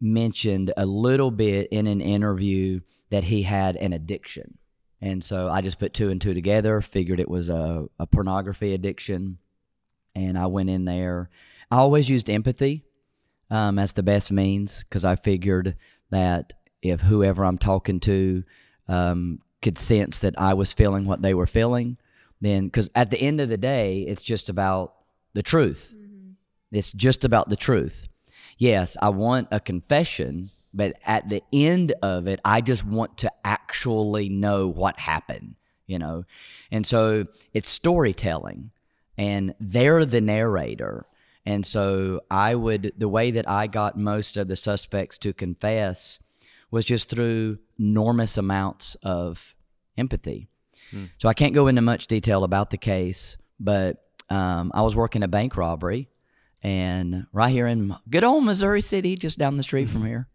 mentioned 0.01 0.73
a 0.77 0.85
little 0.85 1.31
bit 1.31 1.69
in 1.71 1.87
an 1.87 2.01
interview 2.01 2.81
that 3.11 3.25
he 3.25 3.43
had 3.43 3.77
an 3.77 3.93
addiction. 3.93 4.59
And 5.01 5.23
so 5.23 5.49
I 5.49 5.61
just 5.61 5.79
put 5.79 5.95
two 5.95 6.11
and 6.11 6.21
two 6.21 6.35
together, 6.35 6.81
figured 6.81 7.21
it 7.21 7.29
was 7.29 7.49
a, 7.49 7.87
a 7.99 8.07
pornography 8.07 8.75
addiction. 8.75 9.39
And 10.15 10.37
I 10.39 10.47
went 10.47 10.71
in 10.71 10.85
there. 10.85 11.31
I 11.71 11.79
always 11.79 12.09
used 12.09 12.29
empathy 12.29 12.85
um, 13.51 13.79
as 13.79 13.93
the 13.93 14.03
best 14.03 14.33
means 14.33 14.83
because 14.85 15.05
I 15.05 15.17
figured 15.17 15.77
that 16.11 16.53
if 16.83 17.01
whoever 17.01 17.45
I'm 17.45 17.59
talking 17.59 18.01
to 18.01 18.45
um, 18.89 19.41
could 19.61 19.79
sense 19.79 20.19
that 20.19 20.39
I 20.39 20.55
was 20.55 20.73
feeling 20.73 21.07
what 21.07 21.23
they 21.23 21.35
were 21.35 21.47
feeling, 21.47 21.97
then 22.43 22.67
because 22.67 22.91
at 22.95 23.11
the 23.11 23.21
end 23.21 23.41
of 23.41 23.49
the 23.49 23.57
day, 23.57 24.03
it's 24.03 24.23
just 24.23 24.51
about 24.51 24.95
the 25.33 25.43
truth. 25.43 25.95
Mm-hmm. 25.97 26.33
It's 26.73 26.91
just 26.91 27.25
about 27.25 27.49
the 27.49 27.57
truth. 27.57 28.09
Yes, 28.59 28.97
I 29.01 29.09
want 29.09 29.49
a 29.51 29.61
confession, 29.61 30.51
but 30.75 30.97
at 31.07 31.29
the 31.29 31.43
end 31.53 31.95
of 32.03 32.27
it, 32.27 32.41
I 32.45 32.61
just 32.61 32.85
want 32.85 33.17
to 33.19 33.33
actually 33.45 34.29
know 34.29 34.69
what 34.69 34.99
happened, 34.99 35.55
you 35.87 35.99
know? 35.99 36.25
And 36.71 36.87
so 36.87 37.27
it's 37.53 37.69
storytelling, 37.69 38.71
and 39.17 39.55
they're 39.61 40.05
the 40.05 40.21
narrator. 40.21 41.07
And 41.47 41.65
so 41.65 42.21
I 42.31 42.55
would, 42.55 42.93
the 42.97 43.09
way 43.09 43.31
that 43.33 43.49
I 43.49 43.67
got 43.67 43.99
most 43.99 44.37
of 44.37 44.49
the 44.49 44.57
suspects 44.57 45.17
to 45.19 45.33
confess 45.33 46.19
was 46.71 46.85
just 46.85 47.09
through 47.09 47.59
enormous 47.79 48.37
amounts 48.37 48.97
of 49.03 49.55
empathy. 49.97 50.49
So 51.19 51.29
I 51.29 51.35
can't 51.35 51.55
go 51.55 51.67
into 51.69 51.83
much 51.83 52.07
detail 52.07 52.45
about 52.45 52.71
the 52.71 52.79
case, 52.79 53.37
but 53.59 54.05
um, 54.29 54.71
I 54.75 54.83
was 54.83 54.97
working 54.97 55.23
a 55.23 55.29
bank 55.29 55.57
robbery, 55.57 56.09
and 56.63 57.27
right 57.33 57.51
here 57.51 57.67
in 57.67 57.95
good 58.09 58.25
old 58.25 58.45
Missouri 58.45 58.81
City, 58.81 59.17
just 59.17 59.39
down 59.39 59.57
the 59.57 59.63
street 59.63 59.89
from 59.89 60.05
here, 60.07 60.29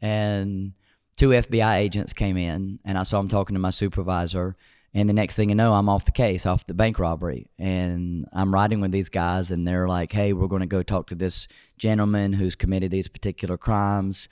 and 0.00 0.72
two 1.16 1.30
FBI 1.30 1.76
agents 1.76 2.12
came 2.12 2.36
in, 2.36 2.78
and 2.84 2.96
I 2.96 3.02
saw 3.02 3.18
them 3.18 3.28
talking 3.28 3.54
to 3.54 3.60
my 3.60 3.70
supervisor. 3.70 4.56
And 4.92 5.08
the 5.08 5.12
next 5.12 5.34
thing 5.34 5.50
you 5.50 5.54
know, 5.54 5.74
I'm 5.74 5.88
off 5.88 6.04
the 6.04 6.12
case, 6.12 6.46
off 6.46 6.66
the 6.66 6.74
bank 6.74 6.98
robbery. 6.98 7.48
And 7.58 8.26
I'm 8.32 8.52
riding 8.52 8.80
with 8.80 8.90
these 8.90 9.08
guys, 9.08 9.50
and 9.50 9.66
they're 9.66 9.86
like, 9.86 10.12
hey, 10.12 10.32
we're 10.32 10.48
going 10.48 10.60
to 10.60 10.66
go 10.66 10.82
talk 10.82 11.08
to 11.08 11.14
this 11.14 11.46
gentleman 11.78 12.32
who's 12.32 12.56
committed 12.56 12.90
these 12.90 13.06
particular 13.06 13.56
crimes. 13.56 14.28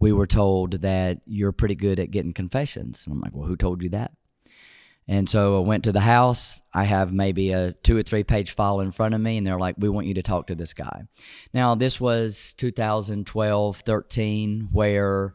We 0.00 0.12
were 0.12 0.26
told 0.26 0.82
that 0.82 1.20
you're 1.24 1.52
pretty 1.52 1.74
good 1.74 1.98
at 1.98 2.10
getting 2.10 2.34
confessions. 2.34 3.04
And 3.06 3.14
I'm 3.14 3.20
like, 3.20 3.34
well, 3.34 3.46
who 3.46 3.56
told 3.56 3.82
you 3.82 3.88
that? 3.90 4.12
And 5.06 5.28
so 5.28 5.58
I 5.58 5.66
went 5.66 5.84
to 5.84 5.92
the 5.92 6.00
house. 6.00 6.60
I 6.72 6.84
have 6.84 7.12
maybe 7.12 7.52
a 7.52 7.72
two 7.72 7.96
or 7.96 8.02
three 8.02 8.24
page 8.24 8.52
file 8.52 8.80
in 8.80 8.90
front 8.90 9.14
of 9.14 9.20
me, 9.20 9.36
and 9.36 9.46
they're 9.46 9.58
like, 9.58 9.76
we 9.78 9.88
want 9.88 10.06
you 10.06 10.14
to 10.14 10.22
talk 10.22 10.46
to 10.46 10.54
this 10.54 10.72
guy. 10.72 11.02
Now, 11.52 11.74
this 11.74 12.00
was 12.00 12.54
2012, 12.56 13.80
13, 13.80 14.68
where 14.72 15.34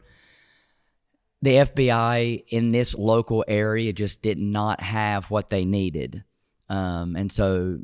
the 1.42 1.54
FBI 1.54 2.44
in 2.48 2.72
this 2.72 2.94
local 2.94 3.44
area 3.46 3.92
just 3.92 4.22
did 4.22 4.38
not 4.38 4.80
have 4.80 5.30
what 5.30 5.50
they 5.50 5.64
needed. 5.64 6.24
Um, 6.68 7.16
and 7.16 7.30
so 7.30 7.78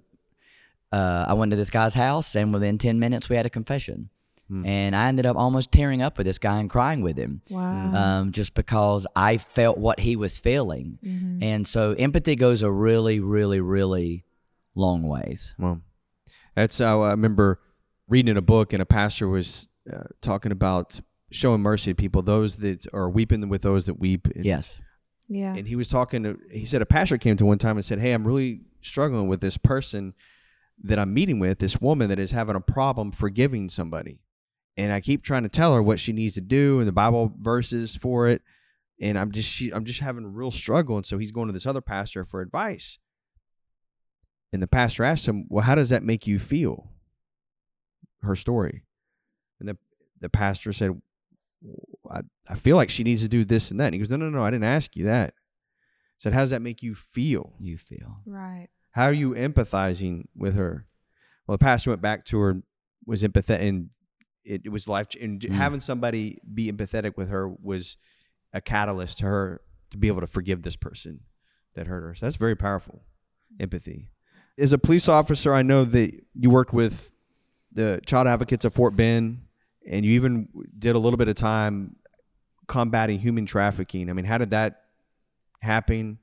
uh, 0.93 1.27
I 1.29 1.35
went 1.35 1.51
to 1.51 1.57
this 1.57 1.71
guy's 1.71 1.95
house, 1.95 2.35
and 2.35 2.53
within 2.53 2.79
10 2.79 2.99
minutes, 2.99 3.29
we 3.29 3.37
had 3.37 3.47
a 3.47 3.51
confession. 3.51 4.11
And 4.49 4.95
I 4.95 5.09
ended 5.09 5.27
up 5.27 5.37
almost 5.37 5.73
tearing 5.73 6.01
up 6.03 6.19
with 6.19 6.27
this 6.27 6.39
guy 6.39 6.61
and 6.61 6.71
crying 6.71 7.01
with 7.03 7.17
him 7.17 7.41
Wow. 7.51 7.95
um, 7.95 8.33
just 8.33 8.55
because 8.55 9.05
I 9.17 9.39
felt 9.39 9.77
what 9.77 9.99
he 9.99 10.15
was 10.15 10.39
feeling. 10.39 10.99
Mhm. 11.05 11.43
And 11.43 11.67
so 11.67 11.93
empathy 11.99 12.37
goes 12.37 12.63
a 12.63 12.71
really, 12.71 13.19
really, 13.19 13.61
really 13.61 14.25
long 14.77 15.03
ways. 15.09 15.55
Well, 15.59 15.81
that's 16.55 16.79
how 16.79 17.03
I 17.03 17.11
remember 17.11 17.59
reading 18.09 18.37
a 18.37 18.43
book, 18.43 18.73
and 18.73 18.81
a 18.81 18.87
pastor 18.87 19.27
was 19.29 19.67
uh, 19.93 20.05
talking 20.21 20.53
about 20.53 21.01
showing 21.33 21.61
mercy 21.61 21.91
to 21.91 21.95
people, 21.97 22.23
those 22.23 22.57
that 22.59 22.87
are 22.93 23.11
weeping 23.11 23.49
with 23.49 23.63
those 23.63 23.87
that 23.87 23.95
weep. 23.99 24.29
And, 24.35 24.45
Yes. 24.45 24.81
Yeah. 25.29 25.57
And 25.57 25.67
he 25.67 25.75
was 25.75 25.89
talking 25.89 26.23
to, 26.23 26.39
he 26.53 26.65
said, 26.67 26.83
a 26.83 26.87
pastor 26.87 27.19
came 27.19 27.37
to 27.37 27.45
one 27.45 27.59
time 27.59 27.77
and 27.77 27.85
said, 27.85 27.99
Hey, 27.99 28.13
I'm 28.13 28.25
really 28.27 28.61
struggling 28.81 29.27
with 29.27 29.41
this 29.41 29.57
person 29.59 30.15
that 30.85 30.99
I'm 31.01 31.13
meeting 31.13 31.41
with, 31.41 31.59
this 31.59 31.81
woman 31.81 32.09
that 32.11 32.19
is 32.21 32.31
having 32.31 32.55
a 32.55 32.61
problem 32.61 33.11
forgiving 33.11 33.69
somebody. 33.69 34.21
And 34.77 34.93
I 34.93 35.01
keep 35.01 35.23
trying 35.23 35.45
to 35.45 35.49
tell 35.49 35.75
her 35.75 35.83
what 35.83 36.01
she 36.01 36.13
needs 36.13 36.35
to 36.35 36.41
do 36.41 36.79
and 36.79 36.89
the 36.89 36.93
Bible 36.93 37.33
verses 37.41 37.97
for 37.97 38.29
it. 38.29 38.43
And 39.01 39.19
I'm 39.19 39.33
just, 39.33 39.49
she, 39.49 39.71
I'm 39.73 39.85
just 39.85 40.01
having 40.01 40.25
a 40.25 40.29
real 40.29 40.51
struggle. 40.51 40.97
And 40.97 41.07
so 41.07 41.19
he's 41.19 41.33
going 41.33 41.47
to 41.47 41.53
this 41.53 41.67
other 41.67 41.81
pastor 41.81 42.25
for 42.25 42.41
advice. 42.41 42.99
And 44.53 44.63
the 44.63 44.67
pastor 44.67 45.05
asked 45.05 45.27
him, 45.27 45.47
Well, 45.49 45.65
how 45.65 45.75
does 45.75 45.91
that 45.91 46.03
make 46.03 46.27
you 46.27 46.39
feel? 46.39 46.91
Her 48.23 48.37
story. 48.37 48.83
And 49.61 49.69
the 49.69 49.77
the 50.21 50.29
pastor 50.29 50.73
said, 50.73 51.01
I, 52.11 52.23
I 52.49 52.55
feel 52.55 52.77
like 52.77 52.91
she 52.91 53.05
needs 53.05 53.23
to 53.23 53.29
do 53.29 53.45
this 53.45 53.71
and 53.71 53.81
that. 53.81 53.87
And 53.87 53.95
he 53.95 53.99
goes, 53.99 54.11
No, 54.11 54.17
no, 54.17 54.31
no, 54.31 54.45
I 54.45 54.51
didn't 54.51 54.65
ask 54.65 54.97
you 54.97 55.05
that. 55.05 55.31
I 55.31 56.19
said, 56.19 56.33
How 56.33 56.41
does 56.41 56.51
that 56.51 56.63
make 56.63 56.83
you 56.83 56.95
feel? 56.95 57.55
You 57.61 57.77
feel. 57.77 58.21
Right. 58.25 58.69
How 58.93 59.05
are 59.05 59.13
you 59.13 59.33
empathizing 59.33 60.25
with 60.35 60.55
her? 60.55 60.87
Well, 61.47 61.59
the 61.59 61.65
pastor 61.65 61.91
went 61.91 62.03
back 62.03 62.25
to 62.27 62.39
her, 62.39 62.63
was 63.05 63.23
empathetic, 63.23 63.69
and 63.69 63.91
it, 64.47 64.63
it 64.65 64.69
was 64.71 64.87
life. 64.89 65.09
And 65.21 65.41
Mm. 65.41 65.51
having 65.51 65.81
somebody 65.81 66.39
be 66.55 66.71
empathetic 66.71 67.17
with 67.17 67.29
her 67.31 67.49
was 67.49 67.97
a 68.53 68.61
catalyst 68.61 69.19
to 69.19 69.25
her 69.25 69.61
to 69.91 69.97
be 69.99 70.09
able 70.09 70.21
to 70.21 70.27
forgive 70.27 70.63
this 70.63 70.77
person 70.77 71.21
that 71.75 71.87
hurt 71.87 72.03
her. 72.03 72.15
So 72.15 72.27
that's 72.27 72.37
very 72.37 72.57
powerful, 72.57 73.03
empathy. 73.61 74.11
As 74.59 74.73
a 74.73 74.79
police 74.79 75.09
officer, 75.09 75.53
I 75.53 75.63
know 75.63 75.85
that 75.85 76.13
you 76.35 76.49
worked 76.51 76.73
with 76.73 77.11
the 77.73 78.01
child 78.07 78.27
advocates 78.27 78.65
of 78.65 78.73
Fort 78.73 78.97
Bend, 78.97 79.43
and 79.87 80.05
you 80.05 80.13
even 80.13 80.49
did 80.79 80.95
a 80.97 80.99
little 80.99 81.19
bit 81.19 81.29
of 81.29 81.35
time 81.35 81.97
combating 82.67 83.19
human 83.19 83.45
trafficking. 83.47 84.09
I 84.09 84.15
mean, 84.15 84.25
how 84.25 84.39
did 84.39 84.51
that 84.51 84.83
happen? 85.61 86.19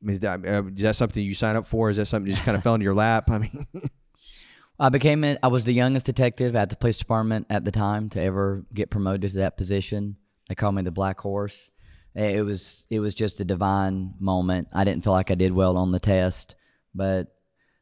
I 0.00 0.04
mean, 0.04 0.14
is 0.14 0.20
that, 0.20 0.44
uh, 0.46 0.62
that 0.76 0.96
something 0.96 1.22
you 1.22 1.34
signed 1.34 1.58
up 1.58 1.66
for? 1.66 1.90
Is 1.90 1.98
that 1.98 2.06
something 2.06 2.30
that 2.30 2.36
just 2.36 2.44
kind 2.44 2.56
of 2.56 2.62
fell 2.64 2.74
into 2.74 2.84
your 2.84 2.94
lap? 2.94 3.30
I 3.30 3.38
mean, 3.38 3.66
I 4.82 4.88
became 4.88 5.22
a, 5.22 5.38
I 5.44 5.46
was 5.46 5.62
the 5.62 5.72
youngest 5.72 6.06
detective 6.06 6.56
at 6.56 6.68
the 6.68 6.74
police 6.74 6.98
department 6.98 7.46
at 7.48 7.64
the 7.64 7.70
time 7.70 8.08
to 8.10 8.20
ever 8.20 8.64
get 8.74 8.90
promoted 8.90 9.30
to 9.30 9.36
that 9.38 9.56
position. 9.56 10.16
They 10.48 10.56
called 10.56 10.74
me 10.74 10.82
the 10.82 10.90
Black 10.90 11.20
Horse. 11.20 11.70
It 12.16 12.44
was 12.44 12.84
it 12.90 12.98
was 12.98 13.14
just 13.14 13.38
a 13.38 13.44
divine 13.44 14.14
moment. 14.18 14.68
I 14.72 14.82
didn't 14.82 15.04
feel 15.04 15.12
like 15.12 15.30
I 15.30 15.36
did 15.36 15.52
well 15.52 15.76
on 15.76 15.92
the 15.92 16.00
test, 16.00 16.56
but 16.96 17.28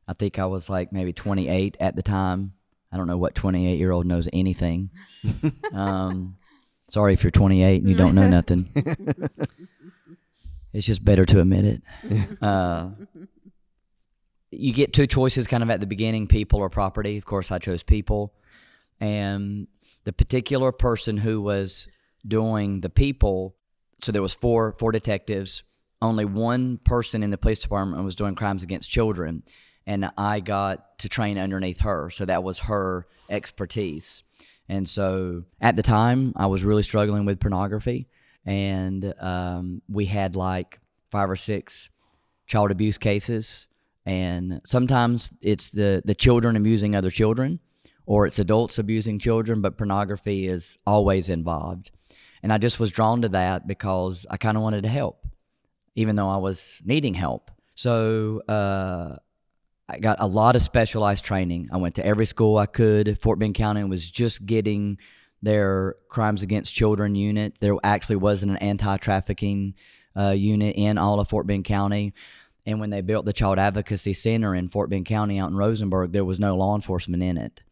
I 0.07 0.13
think 0.13 0.39
I 0.39 0.45
was 0.45 0.69
like 0.69 0.93
maybe 0.93 1.15
28 1.15 1.79
at 1.81 1.97
the 1.97 2.03
time. 2.03 2.53
I 2.93 2.99
don't 2.99 3.07
know 3.07 3.17
what 3.17 3.35
28 3.35 3.79
year 3.79 3.93
old 3.93 4.05
knows 4.05 4.29
anything. 4.35 4.91
um, 5.73 6.37
sorry 6.91 7.15
if 7.15 7.25
you're 7.25 7.31
28 7.31 7.81
and 7.81 7.91
you 7.91 7.97
don't 7.97 8.15
know 8.15 8.29
nothing. 8.39 8.67
it's 10.75 10.87
just 10.87 11.03
better 11.03 11.25
to 11.25 11.41
admit 11.41 11.65
it. 11.65 11.83
Uh, 12.43 12.91
you 14.51 14.73
get 14.73 14.93
two 14.93 15.07
choices 15.07 15.47
kind 15.47 15.63
of 15.63 15.71
at 15.71 15.81
the 15.81 15.87
beginning 15.87 16.27
people 16.27 16.61
or 16.61 16.71
property. 16.71 17.17
Of 17.17 17.25
course, 17.25 17.51
I 17.51 17.59
chose 17.59 17.83
people. 17.83 18.35
And 19.01 19.69
the 20.05 20.13
particular 20.13 20.73
person 20.73 21.17
who 21.17 21.41
was 21.41 21.89
doing 22.27 22.81
the 22.81 22.91
people, 22.91 23.57
so 24.03 24.13
there 24.13 24.23
was 24.23 24.35
four 24.35 24.73
four 24.73 24.93
detectives. 24.93 25.63
Only 26.03 26.25
one 26.25 26.79
person 26.79 27.23
in 27.23 27.31
the 27.31 27.39
police 27.39 27.61
department 27.61 28.03
was 28.05 28.17
doing 28.17 28.35
crimes 28.35 28.63
against 28.63 28.91
children, 28.91 29.43
and 29.87 30.11
I 30.17 30.41
got 30.41 30.99
to 31.01 31.09
train 31.09 31.39
underneath 31.39 31.81
her. 31.81 32.11
So 32.11 32.25
that 32.25 32.43
was 32.43 32.61
her 32.61 33.07
expertise. 33.29 34.23
And 34.69 34.89
so 34.89 35.45
at 35.61 35.77
the 35.77 35.83
time, 35.83 36.33
I 36.37 36.47
was 36.47 36.65
really 36.65 36.83
struggling 36.83 37.27
with 37.27 37.41
pornography, 37.41 38.09
and 38.47 39.15
um, 39.21 39.83
we 39.89 40.07
had 40.07 40.37
like 40.37 40.79
five 41.11 41.31
or 41.31 41.37
six 41.37 41.91
child 42.47 42.71
abuse 42.71 42.99
cases 42.99 43.67
and 44.11 44.61
sometimes 44.67 45.33
it's 45.41 45.69
the 45.69 46.03
the 46.05 46.17
children 46.17 46.57
abusing 46.57 46.97
other 46.97 47.11
children 47.11 47.61
or 48.07 48.27
it's 48.27 48.41
adults 48.41 48.77
abusing 48.77 49.21
children 49.21 49.61
but 49.61 49.79
pornography 49.79 50.49
is 50.49 50.77
always 50.85 51.29
involved. 51.29 51.93
And 52.43 52.53
i 52.53 52.59
just 52.59 52.81
was 52.81 52.91
drawn 52.91 53.23
to 53.23 53.29
that 53.29 53.69
because 53.69 54.27
i 54.29 54.37
kind 54.37 54.57
of 54.57 54.65
wanted 54.65 54.83
to 54.83 54.89
help 54.89 55.25
even 55.95 56.17
though 56.17 56.29
i 56.29 56.39
was 56.39 56.81
needing 56.85 57.15
help. 57.15 57.53
So 57.77 58.43
uh, 58.49 59.17
i 59.89 59.99
got 60.01 60.17
a 60.19 60.27
lot 60.27 60.57
of 60.57 60.63
specialized 60.63 61.25
training. 61.25 61.69
I 61.71 61.77
went 61.77 61.95
to 61.95 62.05
every 62.05 62.27
school 62.27 62.59
i 62.59 62.67
could. 62.67 63.17
Fort 63.21 63.39
bend 63.39 63.55
county 63.55 63.85
was 63.85 64.11
just 64.11 64.45
getting 64.45 64.99
their 65.41 65.95
crimes 66.09 66.43
against 66.43 66.75
children 66.75 67.15
unit. 67.15 67.59
There 67.61 67.77
actually 67.85 68.17
wasn't 68.17 68.51
an 68.51 68.59
anti-trafficking 68.59 69.75
uh, 70.17 70.31
unit 70.31 70.75
in 70.77 70.99
all 70.99 71.21
of 71.21 71.29
fort 71.29 71.47
bend 71.47 71.65
county 71.65 72.13
and 72.67 72.81
when 72.81 72.91
they 72.91 73.01
built 73.01 73.25
the 73.25 73.33
Child 73.33 73.59
Advocacy 73.59 74.13
Center 74.13 74.55
in 74.55 74.69
Fort 74.69 74.91
Bend 74.91 75.07
County 75.07 75.39
out 75.39 75.51
in 75.51 75.57
Rosenberg, 75.57 76.13
there 76.13 76.25
was 76.25 76.39
no 76.39 76.57
law 76.57 76.75
enforcement 76.75 77.23
in 77.23 77.39
it. 77.39 77.63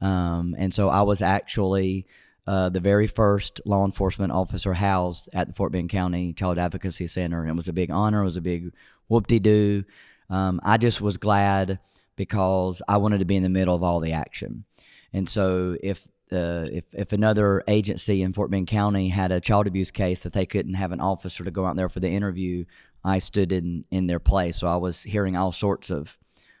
Um, 0.00 0.54
and 0.58 0.72
so 0.72 0.88
I 0.88 1.02
was 1.02 1.20
actually 1.20 2.06
uh, 2.46 2.68
the 2.68 2.80
very 2.80 3.06
first 3.06 3.60
law 3.64 3.84
enforcement 3.84 4.32
officer 4.32 4.72
housed 4.72 5.28
at 5.32 5.48
the 5.48 5.52
Fort 5.52 5.72
Bend 5.72 5.90
County 5.90 6.32
Child 6.32 6.58
Advocacy 6.58 7.06
Center. 7.06 7.42
And 7.42 7.50
it 7.50 7.56
was 7.56 7.68
a 7.68 7.72
big 7.72 7.90
honor, 7.90 8.22
it 8.22 8.24
was 8.24 8.36
a 8.36 8.42
big 8.42 8.72
whoop 9.08 9.26
de 9.26 9.38
doo. 9.38 9.84
Um, 10.30 10.60
I 10.64 10.76
just 10.76 11.00
was 11.00 11.16
glad 11.16 11.80
because 12.16 12.82
I 12.88 12.98
wanted 12.98 13.18
to 13.18 13.24
be 13.24 13.36
in 13.36 13.42
the 13.42 13.48
middle 13.48 13.74
of 13.74 13.82
all 13.82 14.00
the 14.00 14.12
action. 14.12 14.64
And 15.12 15.28
so 15.28 15.76
if 15.82 16.06
uh, 16.32 16.68
if 16.70 16.84
if 16.92 17.12
another 17.12 17.64
agency 17.66 18.22
in 18.22 18.32
Fort 18.32 18.50
Bend 18.50 18.68
County 18.68 19.08
had 19.08 19.32
a 19.32 19.40
child 19.40 19.66
abuse 19.66 19.90
case 19.90 20.20
that 20.20 20.32
they 20.32 20.46
couldn't 20.46 20.74
have 20.74 20.92
an 20.92 21.00
officer 21.00 21.42
to 21.42 21.50
go 21.50 21.66
out 21.66 21.74
there 21.74 21.88
for 21.88 21.98
the 21.98 22.08
interview, 22.08 22.64
I 23.04 23.18
stood 23.18 23.52
in 23.52 23.84
in 23.90 24.06
their 24.06 24.20
place. 24.20 24.58
So 24.58 24.66
I 24.66 24.76
was 24.76 25.02
hearing 25.02 25.36
all 25.36 25.52
sorts 25.52 25.90
of 25.90 26.18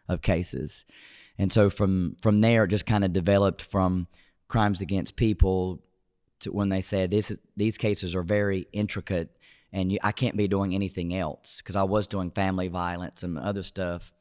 of 0.08 0.22
cases, 0.22 0.84
and 1.38 1.52
so 1.52 1.70
from 1.70 2.16
from 2.20 2.40
there, 2.40 2.64
it 2.64 2.68
just 2.68 2.86
kind 2.86 3.04
of 3.04 3.12
developed 3.12 3.62
from 3.62 4.08
crimes 4.48 4.80
against 4.80 5.16
people 5.16 5.80
to 6.40 6.52
when 6.52 6.68
they 6.68 6.80
said 6.80 7.10
this 7.10 7.30
is, 7.30 7.38
these 7.56 7.78
cases 7.78 8.14
are 8.14 8.22
very 8.22 8.66
intricate, 8.72 9.36
and 9.72 9.92
you, 9.92 9.98
I 10.02 10.12
can't 10.12 10.36
be 10.36 10.48
doing 10.48 10.74
anything 10.74 11.14
else 11.14 11.58
because 11.58 11.76
I 11.76 11.84
was 11.84 12.06
doing 12.06 12.30
family 12.30 12.68
violence 12.68 13.22
and 13.22 13.38
other 13.38 13.62
stuff. 13.62 14.12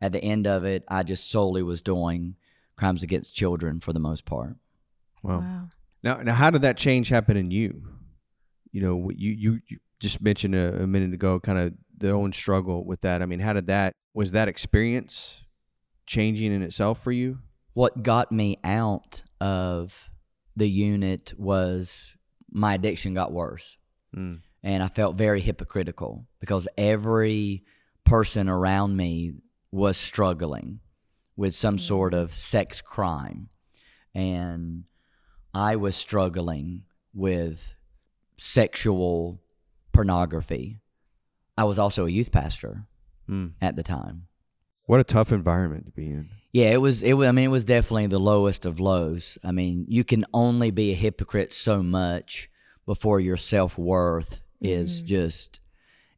At 0.00 0.12
the 0.12 0.22
end 0.22 0.46
of 0.46 0.64
it, 0.64 0.84
I 0.88 1.02
just 1.02 1.30
solely 1.30 1.62
was 1.62 1.80
doing 1.80 2.36
crimes 2.76 3.02
against 3.02 3.34
children 3.34 3.80
for 3.80 3.92
the 3.92 4.00
most 4.00 4.26
part. 4.26 4.56
wow. 5.22 5.38
Wow. 5.38 5.68
Now, 6.02 6.20
now, 6.20 6.34
how 6.34 6.50
did 6.50 6.60
that 6.62 6.76
change 6.76 7.08
happen 7.08 7.34
in 7.34 7.50
you? 7.50 7.82
You 8.72 8.82
know, 8.82 9.10
you 9.16 9.30
you, 9.30 9.60
you 9.66 9.78
just 10.04 10.22
mentioned 10.22 10.54
a, 10.54 10.82
a 10.82 10.86
minute 10.86 11.12
ago, 11.12 11.40
kind 11.40 11.58
of 11.58 11.74
the 11.96 12.10
own 12.10 12.32
struggle 12.32 12.84
with 12.84 13.00
that. 13.00 13.22
I 13.22 13.26
mean, 13.26 13.40
how 13.40 13.52
did 13.52 13.66
that 13.66 13.92
was 14.14 14.30
that 14.32 14.46
experience 14.46 15.42
changing 16.06 16.52
in 16.52 16.62
itself 16.62 17.02
for 17.02 17.10
you? 17.10 17.38
what 17.74 18.02
got 18.02 18.32
me 18.32 18.56
out 18.64 19.22
of 19.40 20.08
the 20.56 20.68
unit 20.68 21.34
was 21.36 22.16
my 22.50 22.74
addiction 22.74 23.14
got 23.14 23.32
worse. 23.32 23.76
Mm. 24.16 24.40
And 24.62 24.82
I 24.82 24.88
felt 24.88 25.16
very 25.16 25.40
hypocritical 25.40 26.26
because 26.40 26.66
every 26.78 27.64
person 28.04 28.48
around 28.48 28.96
me 28.96 29.32
was 29.72 29.96
struggling 29.96 30.80
with 31.36 31.54
some 31.54 31.78
sort 31.78 32.14
of 32.14 32.32
sex 32.32 32.80
crime. 32.80 33.48
And 34.14 34.84
I 35.52 35.76
was 35.76 35.96
struggling 35.96 36.84
with 37.12 37.74
sexual 38.38 39.42
pornography. 39.94 40.80
I 41.56 41.64
was 41.64 41.78
also 41.78 42.04
a 42.06 42.10
youth 42.10 42.30
pastor 42.32 42.86
Mm. 43.30 43.52
at 43.62 43.74
the 43.76 43.82
time. 43.82 44.26
What 44.86 45.00
a 45.00 45.04
tough 45.04 45.32
environment 45.32 45.86
to 45.86 45.92
be 45.92 46.08
in. 46.10 46.28
Yeah, 46.52 46.70
it 46.72 46.76
was. 46.82 47.02
It 47.02 47.14
was. 47.14 47.26
I 47.26 47.32
mean, 47.32 47.46
it 47.46 47.48
was 47.48 47.64
definitely 47.64 48.08
the 48.08 48.18
lowest 48.20 48.66
of 48.66 48.78
lows. 48.78 49.38
I 49.42 49.50
mean, 49.50 49.86
you 49.88 50.04
can 50.04 50.26
only 50.34 50.70
be 50.70 50.90
a 50.92 50.94
hypocrite 50.94 51.54
so 51.54 51.82
much 51.82 52.50
before 52.84 53.18
your 53.18 53.38
self 53.38 53.78
worth 53.78 54.42
is 54.60 55.00
just 55.00 55.60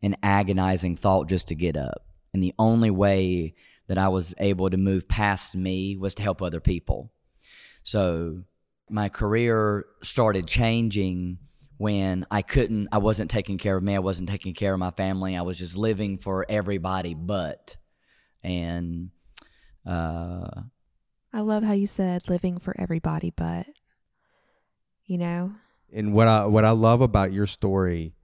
an 0.02 0.16
agonizing 0.22 0.96
thought 0.96 1.28
just 1.28 1.46
to 1.48 1.54
get 1.54 1.76
up. 1.76 2.06
And 2.34 2.42
the 2.42 2.54
only 2.58 2.90
way 2.90 3.54
that 3.86 3.98
I 3.98 4.08
was 4.08 4.34
able 4.38 4.68
to 4.68 4.76
move 4.76 5.06
past 5.06 5.54
me 5.54 5.96
was 5.96 6.14
to 6.16 6.22
help 6.24 6.42
other 6.42 6.60
people. 6.60 7.12
So 7.84 8.42
my 8.90 9.08
career 9.08 9.86
started 10.02 10.46
changing 10.48 11.38
when 11.78 12.26
I 12.30 12.42
couldn't. 12.42 12.88
I 12.92 12.98
wasn't 12.98 13.30
taking 13.30 13.58
care 13.58 13.76
of 13.76 13.82
me. 13.82 13.94
I 13.94 14.00
wasn't 14.00 14.28
taking 14.28 14.54
care 14.54 14.72
of 14.72 14.80
my 14.80 14.90
family. 14.90 15.36
I 15.36 15.42
was 15.42 15.58
just 15.58 15.76
living 15.76 16.18
for 16.18 16.46
everybody 16.48 17.14
but. 17.14 17.76
And 18.42 19.10
uh, 19.86 20.48
I 21.32 21.40
love 21.40 21.62
how 21.62 21.72
you 21.72 21.86
said 21.86 22.28
living 22.28 22.58
for 22.58 22.74
everybody, 22.78 23.30
but 23.30 23.66
you 25.04 25.18
know, 25.18 25.52
And 25.92 26.12
what 26.12 26.28
I 26.28 26.46
what 26.46 26.64
I 26.64 26.70
love 26.70 27.00
about 27.00 27.32
your 27.32 27.46
story 27.46 28.14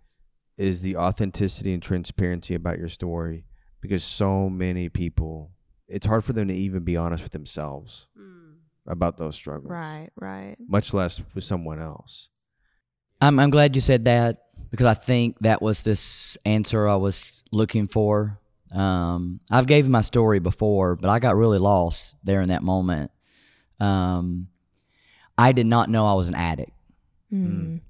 is 0.56 0.82
the 0.82 0.96
authenticity 0.96 1.72
and 1.72 1.82
transparency 1.82 2.54
about 2.54 2.78
your 2.78 2.88
story 2.88 3.44
because 3.80 4.04
so 4.04 4.48
many 4.48 4.88
people 4.88 5.50
it's 5.88 6.06
hard 6.06 6.24
for 6.24 6.32
them 6.32 6.48
to 6.48 6.54
even 6.54 6.84
be 6.84 6.96
honest 6.96 7.22
with 7.22 7.32
themselves 7.32 8.06
about 8.86 9.16
those 9.16 9.36
struggles. 9.36 9.70
right, 9.70 10.08
right. 10.16 10.56
Much 10.66 10.92
less 10.92 11.22
with 11.34 11.44
someone 11.44 11.80
else. 11.80 12.30
I'm 13.22 13.38
I'm 13.38 13.50
glad 13.50 13.76
you 13.76 13.80
said 13.80 14.06
that 14.06 14.42
because 14.70 14.86
I 14.86 14.94
think 14.94 15.38
that 15.40 15.62
was 15.62 15.82
this 15.82 16.36
answer 16.44 16.88
I 16.88 16.96
was 16.96 17.32
looking 17.52 17.86
for. 17.86 18.40
Um, 18.72 19.38
I've 19.48 19.68
gave 19.68 19.88
my 19.88 20.00
story 20.00 20.40
before, 20.40 20.96
but 20.96 21.08
I 21.08 21.20
got 21.20 21.36
really 21.36 21.58
lost 21.58 22.16
there 22.24 22.40
in 22.40 22.48
that 22.48 22.64
moment. 22.64 23.12
Um, 23.78 24.48
I 25.38 25.52
did 25.52 25.66
not 25.66 25.88
know 25.88 26.04
I 26.04 26.14
was 26.14 26.28
an 26.28 26.34
addict. 26.34 26.72
Mm. 27.32 27.80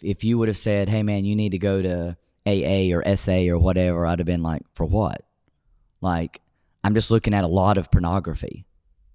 If 0.00 0.24
you 0.24 0.38
would 0.38 0.48
have 0.48 0.56
said, 0.56 0.88
"Hey, 0.88 1.02
man, 1.02 1.26
you 1.26 1.36
need 1.36 1.50
to 1.50 1.58
go 1.58 1.82
to 1.82 2.16
AA 2.46 2.94
or 2.96 3.02
SA 3.16 3.48
or 3.50 3.58
whatever," 3.58 4.06
I'd 4.06 4.20
have 4.20 4.26
been 4.26 4.42
like, 4.42 4.62
"For 4.72 4.86
what?" 4.86 5.22
Like, 6.00 6.40
I'm 6.82 6.94
just 6.94 7.10
looking 7.10 7.34
at 7.34 7.44
a 7.44 7.48
lot 7.48 7.76
of 7.76 7.90
pornography, 7.90 8.64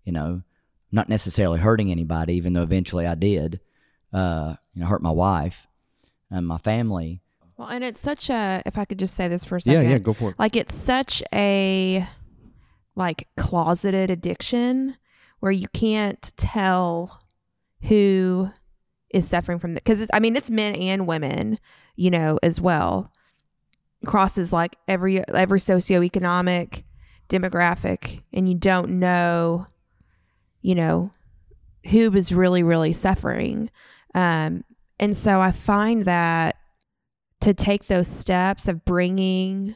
you 0.06 0.12
know, 0.12 0.44
not 0.92 1.10
necessarily 1.10 1.60
hurting 1.60 1.90
anybody, 1.90 2.36
even 2.36 2.54
though 2.54 2.64
eventually 2.64 3.08
I 3.08 3.16
did. 3.16 3.60
Uh, 4.14 4.56
you 4.74 4.82
know, 4.82 4.88
hurt 4.88 5.02
my 5.02 5.12
wife 5.12 5.68
and 6.30 6.48
my 6.48 6.58
family. 6.58 7.22
Well, 7.58 7.70
and 7.70 7.84
it's 7.84 8.02
such 8.02 8.30
a 8.30 8.62
if 8.66 8.78
I 8.78 8.86
could 8.86 9.00
just 9.00 9.16
say 9.16 9.28
this 9.28 9.46
for 9.46 9.56
a 9.58 9.62
Yeah, 9.64 9.74
second. 9.76 9.90
yeah, 9.92 9.98
go 10.00 10.14
for 10.14 10.32
it. 10.32 10.36
Like 10.40 10.56
it's 10.56 10.76
such 10.76 11.22
a 11.34 12.08
like 12.96 13.28
closeted 13.38 14.10
addiction 14.10 14.98
where 15.40 15.52
you 15.52 15.68
can't 15.70 16.32
tell 16.38 17.20
who 17.84 18.52
is 19.14 19.28
suffering 19.28 19.60
from 19.60 19.72
it 19.72 19.84
because 19.84 20.10
I 20.14 20.20
mean 20.20 20.36
it's 20.36 20.50
men 20.50 20.76
and 20.76 21.08
women, 21.08 21.58
you 21.96 22.10
know, 22.12 22.40
as 22.44 22.60
well. 22.60 23.12
Crosses 24.06 24.52
like 24.52 24.76
every 24.88 25.26
every 25.30 25.60
socioeconomic 25.60 26.84
demographic, 27.30 28.24
and 28.34 28.50
you 28.50 28.56
don't 28.56 29.00
know, 29.00 29.68
you 30.62 30.74
know, 30.76 31.12
who 31.92 32.12
is 32.16 32.34
really 32.34 32.64
really 32.64 32.94
suffering. 32.94 33.70
Um, 34.14 34.64
and 35.00 35.16
so 35.16 35.40
I 35.40 35.52
find 35.52 36.06
that 36.06 36.56
to 37.42 37.54
take 37.54 37.86
those 37.88 38.08
steps 38.08 38.68
of 38.68 38.86
bringing 38.86 39.76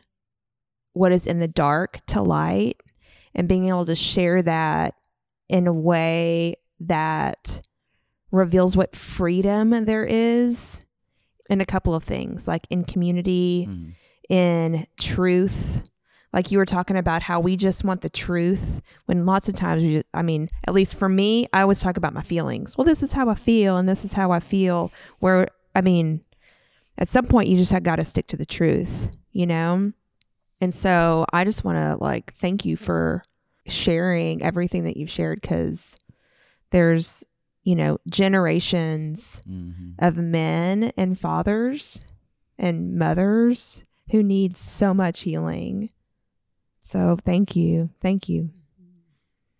what 0.93 1.11
is 1.11 1.25
in 1.27 1.39
the 1.39 1.47
dark 1.47 1.99
to 2.07 2.21
light 2.21 2.77
and 3.33 3.47
being 3.49 3.67
able 3.67 3.85
to 3.85 3.95
share 3.95 4.41
that 4.43 4.93
in 5.49 5.67
a 5.67 5.73
way 5.73 6.55
that 6.79 7.61
reveals 8.31 8.75
what 8.77 8.95
freedom 8.95 9.85
there 9.85 10.05
is 10.05 10.83
in 11.49 11.61
a 11.61 11.65
couple 11.65 11.93
of 11.93 12.03
things 12.03 12.47
like 12.47 12.65
in 12.69 12.83
community 12.83 13.67
Mhm. 13.69 13.93
in 14.29 14.87
truth 14.99 15.83
like 16.35 16.51
you 16.51 16.57
were 16.59 16.65
talking 16.65 16.97
about 16.97 17.21
how 17.23 17.39
we 17.39 17.55
just 17.55 17.83
want 17.83 18.01
the 18.01 18.09
truth 18.09 18.81
when 19.05 19.25
lots 19.25 19.47
of 19.49 19.55
times 19.55 19.81
we 19.81 19.93
just, 19.93 20.05
i 20.13 20.21
mean 20.21 20.49
at 20.67 20.73
least 20.73 20.95
for 20.99 21.09
me 21.09 21.47
i 21.53 21.61
always 21.61 21.79
talk 21.81 21.97
about 21.97 22.13
my 22.13 22.21
feelings 22.21 22.77
well 22.77 22.85
this 22.85 23.01
is 23.01 23.13
how 23.13 23.27
i 23.29 23.35
feel 23.35 23.77
and 23.77 23.89
this 23.89 24.03
is 24.05 24.13
how 24.13 24.31
i 24.31 24.39
feel 24.39 24.91
where 25.19 25.47
i 25.75 25.81
mean 25.81 26.21
at 26.97 27.09
some 27.09 27.25
point 27.25 27.47
you 27.49 27.57
just 27.57 27.71
have 27.71 27.83
got 27.83 27.95
to 27.95 28.05
stick 28.05 28.27
to 28.27 28.37
the 28.37 28.45
truth 28.45 29.09
you 29.31 29.47
know 29.47 29.91
and 30.61 30.73
so 30.73 31.25
i 31.33 31.43
just 31.43 31.63
want 31.63 31.77
to 31.77 31.95
like 32.03 32.33
thank 32.35 32.65
you 32.65 32.75
for 32.77 33.23
sharing 33.67 34.43
everything 34.43 34.83
that 34.83 34.97
you've 34.97 35.09
shared 35.09 35.41
because 35.41 35.97
there's 36.71 37.23
you 37.63 37.75
know 37.75 37.97
generations 38.09 39.41
Mhm. 39.49 39.95
of 39.99 40.17
men 40.17 40.91
and 40.97 41.17
fathers 41.19 42.05
and 42.59 42.95
mothers 42.97 43.83
who 44.11 44.21
need 44.21 44.55
so 44.55 44.93
much 44.93 45.21
healing. 45.21 45.89
So 46.85 47.17
thank 47.25 47.55
you. 47.55 47.89
Thank 47.99 48.29
you. 48.29 48.51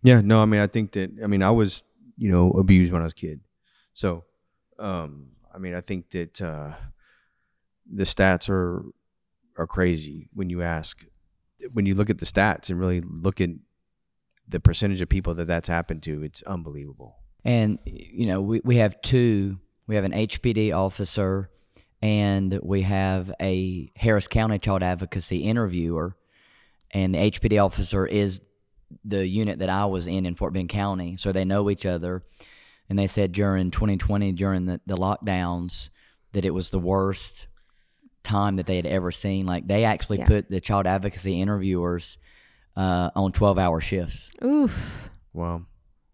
Yeah, 0.02 0.20
no, 0.20 0.40
I 0.40 0.44
mean, 0.44 0.60
I 0.60 0.68
think 0.68 0.92
that, 0.92 1.10
I 1.22 1.26
mean, 1.26 1.42
I 1.42 1.50
was, 1.50 1.82
you 2.16 2.30
know, 2.30 2.52
abused 2.52 2.92
when 2.92 3.02
I 3.02 3.04
was 3.04 3.12
a 3.12 3.16
kid. 3.16 3.40
So, 3.94 4.22
um, 4.78 5.30
I 5.52 5.58
mean, 5.58 5.74
I 5.74 5.80
think 5.80 6.10
that 6.10 6.40
uh, 6.40 6.74
the 7.92 8.04
stats 8.04 8.48
are 8.48 8.84
are 9.58 9.66
crazy 9.66 10.28
when 10.34 10.50
you 10.50 10.62
ask, 10.62 11.04
when 11.72 11.84
you 11.84 11.94
look 11.94 12.10
at 12.10 12.18
the 12.18 12.26
stats 12.26 12.70
and 12.70 12.78
really 12.78 13.00
look 13.00 13.40
at 13.40 13.50
the 14.46 14.60
percentage 14.60 15.00
of 15.00 15.08
people 15.08 15.34
that 15.34 15.46
that's 15.46 15.66
happened 15.66 16.04
to. 16.04 16.22
It's 16.22 16.42
unbelievable. 16.42 17.16
And 17.44 17.80
you 17.84 18.26
know, 18.26 18.40
we, 18.40 18.60
we 18.64 18.76
have 18.76 19.00
two. 19.02 19.58
We 19.88 19.96
have 19.96 20.04
an 20.04 20.12
HPD 20.12 20.72
officer, 20.72 21.50
and 22.00 22.60
we 22.62 22.82
have 22.82 23.32
a 23.40 23.90
Harris 23.96 24.28
County 24.28 24.58
Child 24.58 24.84
Advocacy 24.84 25.38
interviewer. 25.38 26.16
And 26.92 27.14
the 27.14 27.18
HPD 27.30 27.62
officer 27.64 28.06
is 28.06 28.40
the 29.04 29.26
unit 29.26 29.58
that 29.58 29.68
I 29.70 29.86
was 29.86 30.06
in 30.06 30.26
in 30.26 30.34
Fort 30.34 30.52
Bend 30.52 30.68
County, 30.68 31.16
so 31.16 31.32
they 31.32 31.44
know 31.44 31.68
each 31.70 31.84
other. 31.86 32.22
And 32.88 32.98
they 32.98 33.08
said 33.08 33.32
during 33.32 33.70
2020, 33.72 34.32
during 34.32 34.66
the, 34.66 34.80
the 34.86 34.96
lockdowns, 34.96 35.90
that 36.32 36.44
it 36.44 36.54
was 36.54 36.70
the 36.70 36.78
worst 36.78 37.48
time 38.22 38.56
that 38.56 38.66
they 38.66 38.76
had 38.76 38.86
ever 38.86 39.10
seen. 39.10 39.46
Like 39.46 39.66
they 39.66 39.84
actually 39.84 40.18
Yeah. 40.18 40.26
put 40.26 40.50
the 40.50 40.60
child 40.60 40.86
advocacy 40.86 41.40
interviewers 41.40 42.18
uh, 42.76 43.10
on 43.16 43.32
12 43.32 43.58
hour 43.58 43.80
shifts. 43.80 44.30
Oof. 44.44 45.10
Wow. 45.32 45.62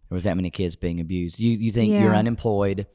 There 0.09 0.15
was 0.15 0.23
that 0.23 0.35
many 0.35 0.49
kids 0.49 0.75
being 0.75 0.99
abused. 0.99 1.39
You 1.39 1.51
you 1.57 1.71
think 1.71 1.91
you're 1.91 2.15
unemployed, 2.15 2.87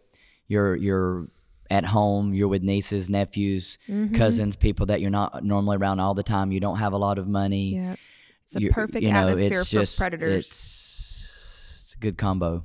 you're 0.47 0.75
you're 0.77 1.29
at 1.71 1.85
home, 1.85 2.33
you're 2.35 2.49
with 2.49 2.63
nieces, 2.63 3.11
nephews, 3.11 3.79
Mhm. 3.89 4.15
cousins, 4.15 4.57
people 4.57 4.87
that 4.87 5.01
you're 5.01 5.11
not 5.11 5.45
normally 5.45 5.77
around 5.77 6.01
all 6.01 6.15
the 6.15 6.23
time. 6.23 6.51
You 6.53 6.61
don't 6.61 6.79
have 6.79 6.93
a 6.95 6.99
lot 6.99 7.19
of 7.19 7.27
money. 7.29 7.75
Yeah. 7.75 7.97
It's 8.45 8.57
a 8.57 8.61
You- 8.63 8.71
perfect 8.71 9.03
you 9.05 9.13
know, 9.13 9.29
atmosphere 9.29 9.61
it's 9.61 9.69
for 9.71 9.81
just- 9.81 9.99
predators. 9.99 10.47
It's, 10.47 11.83
it's 11.85 11.95
a 11.95 11.99
good 11.99 12.17
combo. 12.17 12.65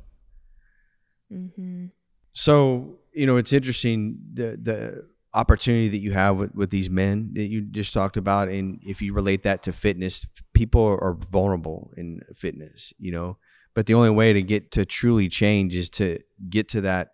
hmm 1.29 1.85
So 2.33 2.97
you 3.13 3.25
know, 3.27 3.37
it's 3.37 3.53
interesting 3.53 4.17
the 4.33 4.57
the 4.61 5.07
opportunity 5.35 5.87
that 5.89 5.97
you 5.97 6.11
have 6.13 6.37
with, 6.37 6.53
with 6.55 6.69
these 6.69 6.89
men 6.89 7.31
that 7.33 7.47
you 7.47 7.61
just 7.61 7.91
talked 7.93 8.17
about, 8.17 8.49
and 8.49 8.79
if 8.85 9.01
you 9.01 9.13
relate 9.13 9.43
that 9.43 9.63
to 9.63 9.73
fitness, 9.73 10.25
people 10.53 10.81
are 10.81 11.13
vulnerable 11.31 11.91
in 11.97 12.21
fitness. 12.35 12.93
You 12.99 13.11
know, 13.11 13.37
but 13.73 13.85
the 13.85 13.93
only 13.95 14.09
way 14.11 14.33
to 14.33 14.41
get 14.41 14.71
to 14.71 14.85
truly 14.85 15.29
change 15.29 15.75
is 15.75 15.89
to 15.91 16.19
get 16.49 16.67
to 16.69 16.81
that 16.81 17.11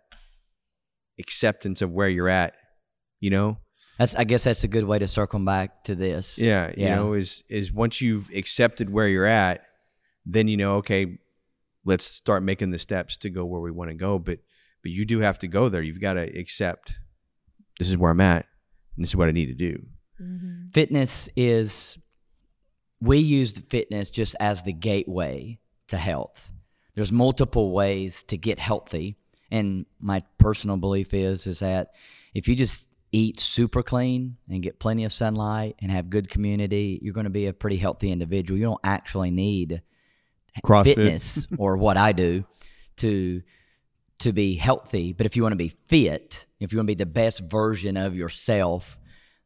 acceptance 1.20 1.82
of 1.82 1.90
where 1.92 2.08
you're 2.08 2.28
at. 2.28 2.54
You 3.20 3.30
know, 3.30 3.58
That's 3.98 4.14
I 4.16 4.24
guess 4.24 4.44
that's 4.44 4.64
a 4.64 4.68
good 4.68 4.84
way 4.84 4.98
to 4.98 5.06
circle 5.06 5.38
back 5.44 5.84
to 5.84 5.94
this. 5.94 6.38
yeah, 6.38 6.68
you 6.76 6.84
Yeah. 6.86 6.96
know, 6.96 7.12
is 7.12 7.44
is 7.48 7.70
once 7.72 8.00
you've 8.00 8.30
accepted 8.34 8.90
where 8.90 9.06
you're 9.06 9.26
at, 9.26 9.60
then 10.24 10.48
you 10.48 10.56
know, 10.56 10.76
okay, 10.76 11.18
let's 11.84 12.04
start 12.06 12.42
making 12.42 12.70
the 12.70 12.78
steps 12.78 13.16
to 13.18 13.30
go 13.30 13.44
where 13.44 13.60
we 13.60 13.70
want 13.70 13.90
to 13.90 13.94
go. 13.96 14.18
But 14.18 14.38
but 14.82 14.90
you 14.90 15.04
do 15.04 15.20
have 15.20 15.38
to 15.40 15.48
go 15.48 15.68
there. 15.68 15.82
You've 15.82 16.00
got 16.00 16.14
to 16.14 16.22
accept 16.38 16.98
this 17.78 17.88
is 17.90 17.96
where 17.98 18.10
I'm 18.10 18.20
at, 18.22 18.46
and 18.96 19.04
this 19.04 19.10
is 19.10 19.16
what 19.16 19.28
I 19.28 19.32
need 19.32 19.46
to 19.46 19.54
do. 19.54 19.86
hmm 20.18 20.68
Fitness 20.72 21.28
is 21.36 21.98
we 23.00 23.18
use 23.18 23.52
fitness 23.68 24.10
just 24.10 24.34
as 24.40 24.62
the 24.62 24.72
gateway 24.72 25.58
to 25.88 25.96
health. 25.98 26.52
There's 26.94 27.12
multiple 27.12 27.72
ways 27.72 28.22
to 28.24 28.36
get 28.36 28.58
healthy, 28.58 29.16
and 29.50 29.86
my 30.00 30.22
personal 30.38 30.76
belief 30.76 31.12
is 31.14 31.46
is 31.46 31.60
that 31.60 31.94
if 32.34 32.48
you 32.48 32.56
just 32.56 32.88
eat 33.12 33.40
super 33.40 33.82
clean 33.82 34.36
and 34.48 34.62
get 34.62 34.78
plenty 34.78 35.04
of 35.04 35.12
sunlight 35.12 35.76
and 35.80 35.90
have 35.90 36.10
good 36.10 36.28
community, 36.28 36.98
you're 37.02 37.14
going 37.14 37.24
to 37.24 37.30
be 37.30 37.46
a 37.46 37.52
pretty 37.52 37.76
healthy 37.76 38.12
individual. 38.12 38.58
You 38.58 38.66
don't 38.66 38.80
actually 38.84 39.30
need 39.30 39.82
CrossFit. 40.64 40.94
fitness 40.94 41.48
or 41.58 41.76
what 41.76 41.96
I 41.96 42.12
do 42.12 42.44
to 42.98 43.42
to 44.20 44.32
be 44.32 44.54
healthy. 44.54 45.12
But 45.12 45.26
if 45.26 45.34
you 45.34 45.42
want 45.42 45.52
to 45.52 45.56
be 45.56 45.74
fit, 45.88 46.46
if 46.60 46.72
you 46.72 46.78
want 46.78 46.88
to 46.88 46.94
be 46.94 47.02
the 47.02 47.06
best 47.06 47.40
version 47.40 47.96
of 47.96 48.14
yourself, 48.14 48.98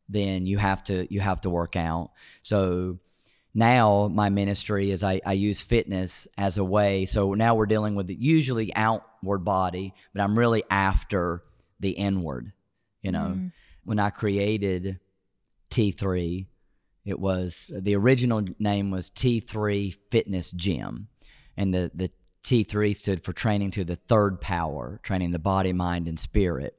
then 0.08 0.46
you 0.46 0.58
have 0.58 0.84
to 0.84 1.06
you 1.12 1.20
have 1.20 1.40
to 1.42 1.50
work 1.50 1.76
out. 1.76 2.10
So 2.42 2.98
now 3.54 4.08
my 4.08 4.30
ministry 4.30 4.90
is 4.90 5.04
I, 5.04 5.20
I 5.24 5.34
use 5.34 5.60
fitness 5.60 6.26
as 6.36 6.58
a 6.58 6.64
way. 6.64 7.04
So 7.06 7.34
now 7.34 7.54
we're 7.54 7.66
dealing 7.66 7.94
with 7.94 8.08
the 8.08 8.14
usually 8.14 8.74
outward 8.74 9.44
body, 9.44 9.94
but 10.12 10.22
I'm 10.22 10.36
really 10.36 10.64
after 10.68 11.44
the 11.78 11.90
inward. 11.90 12.52
You 13.00 13.12
know, 13.12 13.32
mm-hmm. 13.36 13.46
when 13.84 14.00
I 14.00 14.10
created 14.10 14.98
T3, 15.70 16.46
it 17.04 17.18
was 17.18 17.70
the 17.74 17.94
original 17.94 18.42
name 18.58 18.90
was 18.90 19.10
T3 19.10 19.94
Fitness 20.10 20.50
Gym, 20.50 21.08
and 21.56 21.72
the 21.72 21.90
the 21.94 22.10
T3 22.44 22.96
stood 22.96 23.24
for 23.24 23.32
training 23.32 23.72
to 23.72 23.84
the 23.84 23.96
third 23.96 24.40
power, 24.40 25.00
training 25.02 25.32
the 25.32 25.38
body, 25.38 25.72
mind, 25.72 26.08
and 26.08 26.18
spirit. 26.18 26.76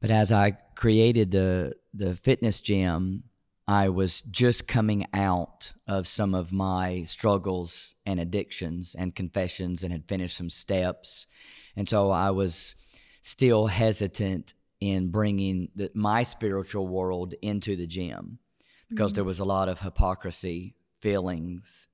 But 0.00 0.10
as 0.10 0.30
I 0.30 0.52
created 0.76 1.32
the 1.32 1.74
the 1.92 2.14
fitness 2.16 2.60
gym, 2.60 3.24
I 3.68 3.88
was 3.88 4.22
just 4.30 4.68
coming 4.68 5.06
out 5.12 5.72
of 5.88 6.06
some 6.06 6.34
of 6.34 6.52
my 6.52 7.02
struggles 7.04 7.94
and 8.04 8.20
addictions 8.20 8.94
and 8.96 9.14
confessions 9.14 9.82
and 9.82 9.92
had 9.92 10.06
finished 10.06 10.36
some 10.36 10.50
steps. 10.50 11.26
And 11.74 11.88
so 11.88 12.10
I 12.10 12.30
was 12.30 12.76
still 13.22 13.66
hesitant 13.66 14.54
in 14.80 15.08
bringing 15.08 15.68
the, 15.74 15.90
my 15.94 16.22
spiritual 16.22 16.86
world 16.86 17.34
into 17.42 17.74
the 17.74 17.88
gym 17.88 18.38
because 18.88 19.10
mm-hmm. 19.10 19.16
there 19.16 19.24
was 19.24 19.40
a 19.40 19.44
lot 19.44 19.68
of 19.68 19.80
hypocrisy 19.80 20.76
feelings 21.00 21.88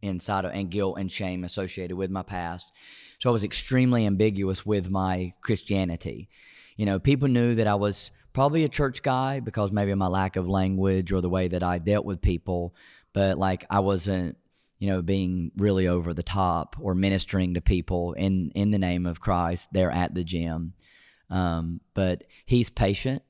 inside 0.00 0.44
of 0.44 0.52
and 0.52 0.70
guilt 0.70 0.98
and 0.98 1.10
shame 1.10 1.44
associated 1.44 1.96
with 1.96 2.10
my 2.10 2.22
past. 2.22 2.72
So 3.20 3.30
I 3.30 3.32
was 3.32 3.44
extremely 3.44 4.06
ambiguous 4.06 4.66
with 4.66 4.90
my 4.90 5.34
Christianity. 5.40 6.28
You 6.76 6.86
know, 6.86 6.98
people 6.98 7.28
knew 7.28 7.54
that 7.54 7.68
I 7.68 7.76
was 7.76 8.10
probably 8.32 8.64
a 8.64 8.68
church 8.68 9.02
guy 9.02 9.40
because 9.40 9.72
maybe 9.72 9.94
my 9.94 10.06
lack 10.06 10.36
of 10.36 10.48
language 10.48 11.12
or 11.12 11.20
the 11.20 11.28
way 11.28 11.48
that 11.48 11.62
I 11.62 11.78
dealt 11.78 12.04
with 12.04 12.20
people, 12.20 12.74
but 13.12 13.38
like 13.38 13.64
I 13.70 13.80
wasn't, 13.80 14.36
you 14.78 14.88
know, 14.88 15.02
being 15.02 15.52
really 15.56 15.86
over 15.86 16.12
the 16.12 16.22
top 16.22 16.76
or 16.80 16.94
ministering 16.94 17.54
to 17.54 17.60
people 17.60 18.14
in 18.14 18.50
in 18.54 18.70
the 18.70 18.78
name 18.78 19.06
of 19.06 19.20
Christ 19.20 19.68
there 19.72 19.90
at 19.90 20.14
the 20.14 20.24
gym. 20.24 20.74
Um, 21.30 21.80
but 21.94 22.24
he's 22.44 22.68
patient 22.68 23.22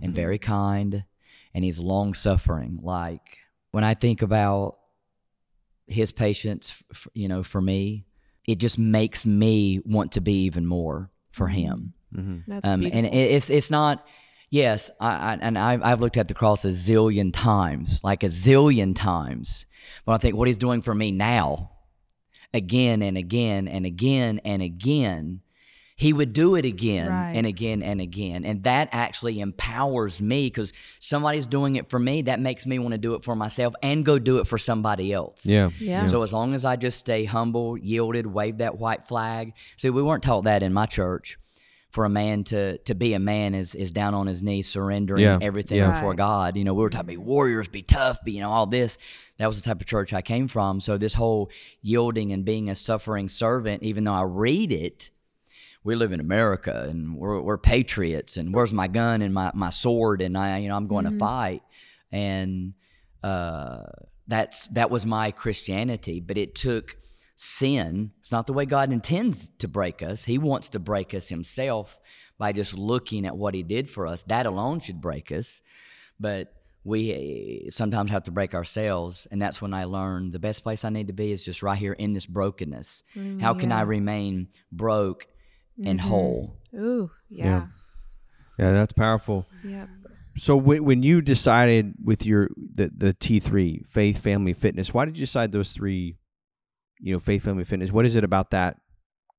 and 0.00 0.14
very 0.14 0.38
kind 0.38 1.04
and 1.54 1.64
he's 1.64 1.80
long 1.80 2.14
suffering. 2.14 2.78
Like 2.82 3.38
when 3.72 3.84
I 3.84 3.94
think 3.94 4.22
about 4.22 4.78
his 5.86 6.12
patience, 6.12 6.74
f- 6.92 7.08
you 7.14 7.26
know, 7.26 7.42
for 7.42 7.60
me, 7.60 8.04
it 8.46 8.58
just 8.58 8.78
makes 8.78 9.26
me 9.26 9.80
want 9.84 10.12
to 10.12 10.20
be 10.20 10.44
even 10.44 10.66
more 10.66 11.10
for 11.30 11.48
him. 11.48 11.94
Mm-hmm. 12.14 12.50
That's 12.50 12.68
Um, 12.68 12.84
and 12.84 13.06
it, 13.06 13.14
it's 13.14 13.50
it's 13.50 13.70
not. 13.70 14.06
Yes, 14.50 14.90
I, 14.98 15.10
I 15.34 15.38
and 15.40 15.58
I've, 15.58 15.82
I've 15.82 16.00
looked 16.00 16.16
at 16.16 16.28
the 16.28 16.34
cross 16.34 16.64
a 16.64 16.68
zillion 16.68 17.32
times, 17.32 18.02
like 18.02 18.22
a 18.22 18.28
zillion 18.28 18.94
times. 18.96 19.66
But 20.06 20.12
I 20.12 20.18
think 20.18 20.36
what 20.36 20.48
he's 20.48 20.56
doing 20.56 20.80
for 20.82 20.94
me 20.94 21.10
now, 21.12 21.70
again 22.54 23.02
and 23.02 23.18
again 23.18 23.68
and 23.68 23.84
again 23.84 24.40
and 24.44 24.62
again, 24.62 25.40
he 25.96 26.12
would 26.12 26.32
do 26.32 26.54
it 26.54 26.64
again 26.64 27.08
Right. 27.10 27.32
and 27.34 27.44
again 27.46 27.82
and 27.82 28.00
again, 28.00 28.44
and 28.44 28.62
that 28.62 28.88
actually 28.92 29.40
empowers 29.40 30.22
me 30.22 30.46
because 30.46 30.72
somebody's 31.00 31.44
doing 31.44 31.74
it 31.76 31.90
for 31.90 31.98
me. 31.98 32.22
That 32.22 32.38
makes 32.40 32.64
me 32.66 32.78
want 32.78 32.92
to 32.92 32.98
do 32.98 33.14
it 33.14 33.24
for 33.24 33.34
myself 33.34 33.74
and 33.82 34.04
go 34.04 34.18
do 34.18 34.38
it 34.38 34.46
for 34.46 34.58
somebody 34.58 35.12
else. 35.12 35.44
Yeah. 35.44 35.70
Yeah. 35.80 36.06
So 36.06 36.22
as 36.22 36.32
long 36.32 36.54
as 36.54 36.64
I 36.64 36.76
just 36.76 36.98
stay 36.98 37.24
humble, 37.24 37.76
yielded, 37.76 38.26
wave 38.26 38.58
that 38.58 38.78
white 38.78 39.04
flag. 39.06 39.54
See, 39.76 39.90
we 39.90 40.00
weren't 40.02 40.22
taught 40.22 40.44
that 40.44 40.62
in 40.62 40.72
my 40.72 40.86
church. 40.86 41.36
For 41.90 42.04
a 42.04 42.08
man 42.10 42.44
to 42.44 42.76
to 42.78 42.94
be 42.94 43.14
a 43.14 43.18
man 43.18 43.54
is 43.54 43.74
is 43.74 43.90
down 43.92 44.14
on 44.14 44.26
his 44.26 44.42
knees, 44.42 44.68
surrendering 44.68 45.22
Yeah, 45.22 45.38
everything 45.40 45.78
yeah. 45.78 45.92
before 45.92 46.10
Right. 46.10 46.18
God. 46.18 46.56
You 46.56 46.64
know, 46.64 46.74
we 46.74 46.82
were 46.82 46.90
taught 46.90 47.02
to 47.02 47.06
be 47.06 47.16
warriors, 47.16 47.66
be 47.66 47.82
tough, 47.82 48.22
be 48.24 48.32
you 48.32 48.40
know 48.40 48.50
all 48.50 48.66
this. 48.66 48.98
That 49.38 49.46
was 49.46 49.60
the 49.60 49.66
type 49.66 49.80
of 49.80 49.86
church 49.86 50.12
I 50.12 50.20
came 50.20 50.48
from. 50.48 50.80
So 50.80 50.98
this 50.98 51.14
whole 51.14 51.50
yielding 51.80 52.32
and 52.32 52.44
being 52.44 52.68
a 52.68 52.74
suffering 52.74 53.28
servant, 53.28 53.82
even 53.84 54.04
though 54.04 54.12
I 54.12 54.22
read 54.22 54.70
it, 54.70 55.10
we 55.82 55.94
live 55.94 56.12
in 56.12 56.20
America 56.20 56.86
and 56.90 57.16
we're, 57.16 57.40
we're 57.40 57.56
patriots 57.56 58.36
and 58.36 58.52
where's 58.52 58.72
my 58.74 58.88
gun 58.88 59.22
and 59.22 59.32
my, 59.32 59.50
my 59.54 59.70
sword 59.70 60.20
and 60.20 60.36
I 60.36 60.58
you 60.58 60.68
know 60.68 60.76
I'm 60.76 60.88
going 60.88 61.06
to 61.06 61.16
fight 61.18 61.62
and 62.12 62.74
uh, 63.22 63.84
that's 64.26 64.66
that 64.68 64.90
was 64.90 65.06
my 65.06 65.30
Christianity 65.30 66.20
but 66.20 66.36
it 66.36 66.54
took 66.54 66.96
sin 67.40 68.10
it's 68.18 68.32
not 68.32 68.46
the 68.46 68.52
way 68.52 68.64
God 68.66 68.92
intends 68.92 69.50
to 69.58 69.68
break 69.68 70.02
us 70.02 70.24
he 70.24 70.38
wants 70.38 70.70
to 70.70 70.78
break 70.78 71.14
us 71.14 71.28
himself 71.28 71.98
by 72.38 72.52
just 72.52 72.76
looking 72.76 73.26
at 73.26 73.36
what 73.36 73.54
he 73.54 73.62
did 73.62 73.88
for 73.88 74.06
us 74.06 74.22
that 74.24 74.46
alone 74.46 74.80
should 74.80 75.00
break 75.00 75.30
us 75.30 75.62
but 76.18 76.52
we 76.84 77.12
eh, 77.66 77.70
sometimes 77.70 78.10
have 78.10 78.24
to 78.24 78.30
break 78.30 78.54
ourselves 78.54 79.26
and 79.30 79.40
that's 79.40 79.62
when 79.62 79.72
i 79.72 79.84
learned 79.84 80.32
the 80.32 80.38
best 80.38 80.62
place 80.62 80.84
i 80.84 80.88
need 80.88 81.06
to 81.06 81.12
be 81.12 81.30
is 81.30 81.44
just 81.44 81.62
right 81.62 81.78
here 81.78 81.92
in 81.92 82.12
this 82.12 82.26
brokenness 82.26 83.04
how 83.40 83.54
can 83.54 83.70
i 83.72 83.82
remain 83.82 84.48
broke 84.72 85.28
and 85.84 86.00
whole 86.00 86.58
Ooh, 86.74 87.10
yeah. 87.30 87.66
Yeah, 88.58 88.72
that's 88.72 88.92
powerful. 88.92 89.46
Yeah. 89.64 89.86
So 90.36 90.56
when, 90.56 90.84
when 90.84 91.02
you 91.02 91.20
decided 91.20 91.94
with 92.02 92.26
your 92.26 92.50
the 92.56 92.90
the 92.94 93.12
T 93.12 93.40
three 93.40 93.84
faith, 93.88 94.18
family, 94.18 94.52
fitness, 94.52 94.92
why 94.92 95.04
did 95.04 95.16
you 95.16 95.22
decide 95.22 95.52
those 95.52 95.72
three? 95.72 96.16
You 97.00 97.14
know, 97.14 97.18
faith, 97.20 97.44
family, 97.44 97.64
fitness. 97.64 97.92
What 97.92 98.06
is 98.06 98.16
it 98.16 98.24
about 98.24 98.50
that 98.50 98.76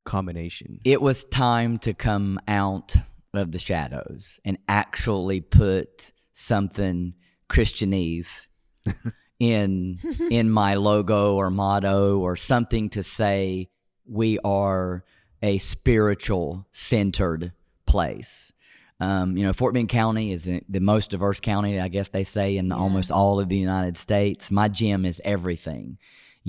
combination? 0.06 0.80
it 0.86 1.02
was 1.02 1.26
time 1.26 1.78
to 1.78 1.94
come 1.94 2.40
out 2.48 2.96
of 3.34 3.52
the 3.52 3.60
shadows 3.60 4.40
and 4.44 4.58
actually 4.68 5.40
put 5.40 6.12
something 6.32 7.14
christianese 7.48 8.48
in 9.40 10.00
in 10.32 10.50
my 10.50 10.74
logo 10.76 11.36
or 11.36 11.52
motto 11.52 12.18
or 12.18 12.36
something 12.36 12.90
to 12.90 13.04
say 13.04 13.70
we 14.06 14.40
are 14.44 15.04
a 15.44 15.58
spiritual 15.60 16.66
centered 16.72 17.52
place 17.86 18.52
um, 19.00 19.38
you 19.38 19.46
know 19.46 19.54
fort 19.54 19.74
bend 19.76 19.90
county 19.90 20.32
is 20.32 20.46
the 20.46 20.62
the 20.70 20.80
most 20.80 21.12
diverse 21.12 21.40
county 21.40 21.80
i 21.80 21.88
guess 21.88 22.10
they 22.10 22.24
say 22.24 22.58
in 22.58 22.72
almost 22.72 23.12
all 23.12 23.40
of 23.40 23.48
the 23.50 23.58
united 23.58 23.96
states 23.98 24.50
my 24.50 24.68
gym 24.68 25.06
is 25.06 25.22
everything 25.24 25.98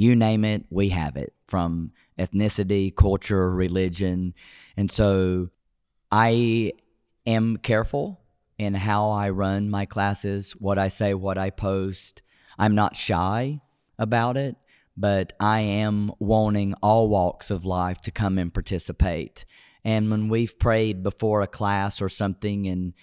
you 0.00 0.16
name 0.16 0.46
it 0.46 0.64
we 0.70 0.88
have 0.88 1.16
it 1.16 1.34
from 1.46 1.92
ethnicity 2.18 2.94
culture 2.94 3.50
religion. 3.54 4.34
And 4.76 4.90
so 4.90 5.50
i 6.10 6.72
am 7.26 7.58
careful 7.58 8.20
in 8.58 8.72
how 8.74 9.10
i 9.10 9.28
run 9.28 9.68
my 9.68 9.84
classes 9.84 10.52
what 10.52 10.78
i 10.78 10.88
say 10.88 11.12
what 11.12 11.36
i 11.36 11.50
post. 11.50 12.22
I'm 12.58 12.74
not 12.74 12.96
shy 12.96 13.60
about 13.98 14.38
it 14.38 14.56
but 14.96 15.34
i 15.38 15.60
am 15.60 16.12
wanting 16.18 16.74
all 16.82 17.08
walks 17.08 17.50
of 17.50 17.66
life 17.66 18.00
to 18.02 18.10
come 18.10 18.38
and 18.38 18.54
participate. 18.54 19.44
And 19.84 20.10
when 20.10 20.28
we've 20.28 20.58
prayed 20.58 21.02
before 21.02 21.42
a 21.42 21.46
class 21.46 22.00
or 22.00 22.08
something 22.08 22.66
and 22.66 22.94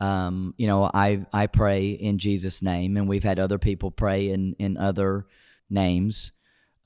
um, 0.00 0.54
you 0.56 0.68
know 0.68 0.88
I, 0.94 1.26
I 1.32 1.48
pray 1.48 1.88
in 1.90 2.18
jesus 2.18 2.62
name 2.62 2.96
and 2.96 3.08
we've 3.08 3.24
had 3.24 3.40
other 3.40 3.58
people 3.58 3.90
pray 3.90 4.30
in, 4.30 4.54
in 4.60 4.76
other 4.76 5.26
names 5.68 6.30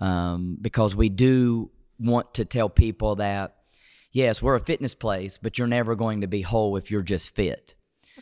um, 0.01 0.59
because 0.61 0.95
we 0.97 1.09
do 1.09 1.71
want 1.99 2.35
to 2.35 2.45
tell 2.45 2.69
people 2.69 3.17
that 3.17 3.57
yes 4.13 4.41
we're 4.41 4.55
a 4.55 4.61
fitness 4.61 4.95
place 4.95 5.39
but 5.41 5.59
you're 5.59 5.67
never 5.67 5.95
going 5.97 6.21
to 6.21 6.27
be 6.29 6.43
whole 6.43 6.77
if 6.77 6.91
you're 6.91 7.03
just 7.03 7.35
fit 7.35 7.75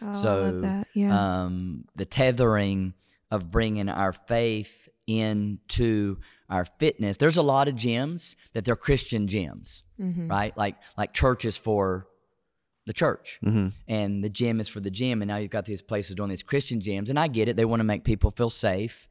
Oh, 0.03 0.09
I 0.09 0.12
so 0.12 0.41
love 0.43 0.61
that. 0.62 0.89
Yeah. 0.95 1.45
um, 1.45 1.85
the 1.97 2.05
tethering 2.05 2.93
of 3.31 3.51
bringing 3.51 3.89
our 3.89 4.12
faith 4.12 4.89
into 5.07 6.19
our 6.49 6.65
fitness 6.65 7.17
there's 7.17 7.37
a 7.37 7.43
lot 7.43 7.69
of 7.69 7.75
gyms 7.75 8.35
that 8.53 8.65
they're 8.65 8.77
christian 8.77 9.27
gyms 9.27 9.83
Mhm. 10.01 10.31
right 10.31 10.57
like 10.57 10.77
like 10.97 11.12
churches 11.12 11.57
for 11.57 12.07
the 12.87 12.93
church 12.93 13.39
Mm-hmm. 13.45 13.69
and 13.89 14.23
the 14.23 14.29
gym 14.29 14.61
is 14.61 14.69
for 14.69 14.81
the 14.81 14.91
gym 14.91 15.23
and 15.23 15.29
now 15.29 15.37
you've 15.39 15.51
got 15.51 15.65
these 15.65 15.83
places 15.83 16.15
doing 16.15 16.29
these 16.31 16.43
christian 16.43 16.81
gyms 16.81 17.09
and 17.11 17.19
i 17.19 17.27
get 17.29 17.49
it 17.49 17.57
they 17.57 17.65
want 17.65 17.81
to 17.81 17.85
make 17.85 18.05
people 18.05 18.31
feel 18.31 18.51
safe 18.51 19.09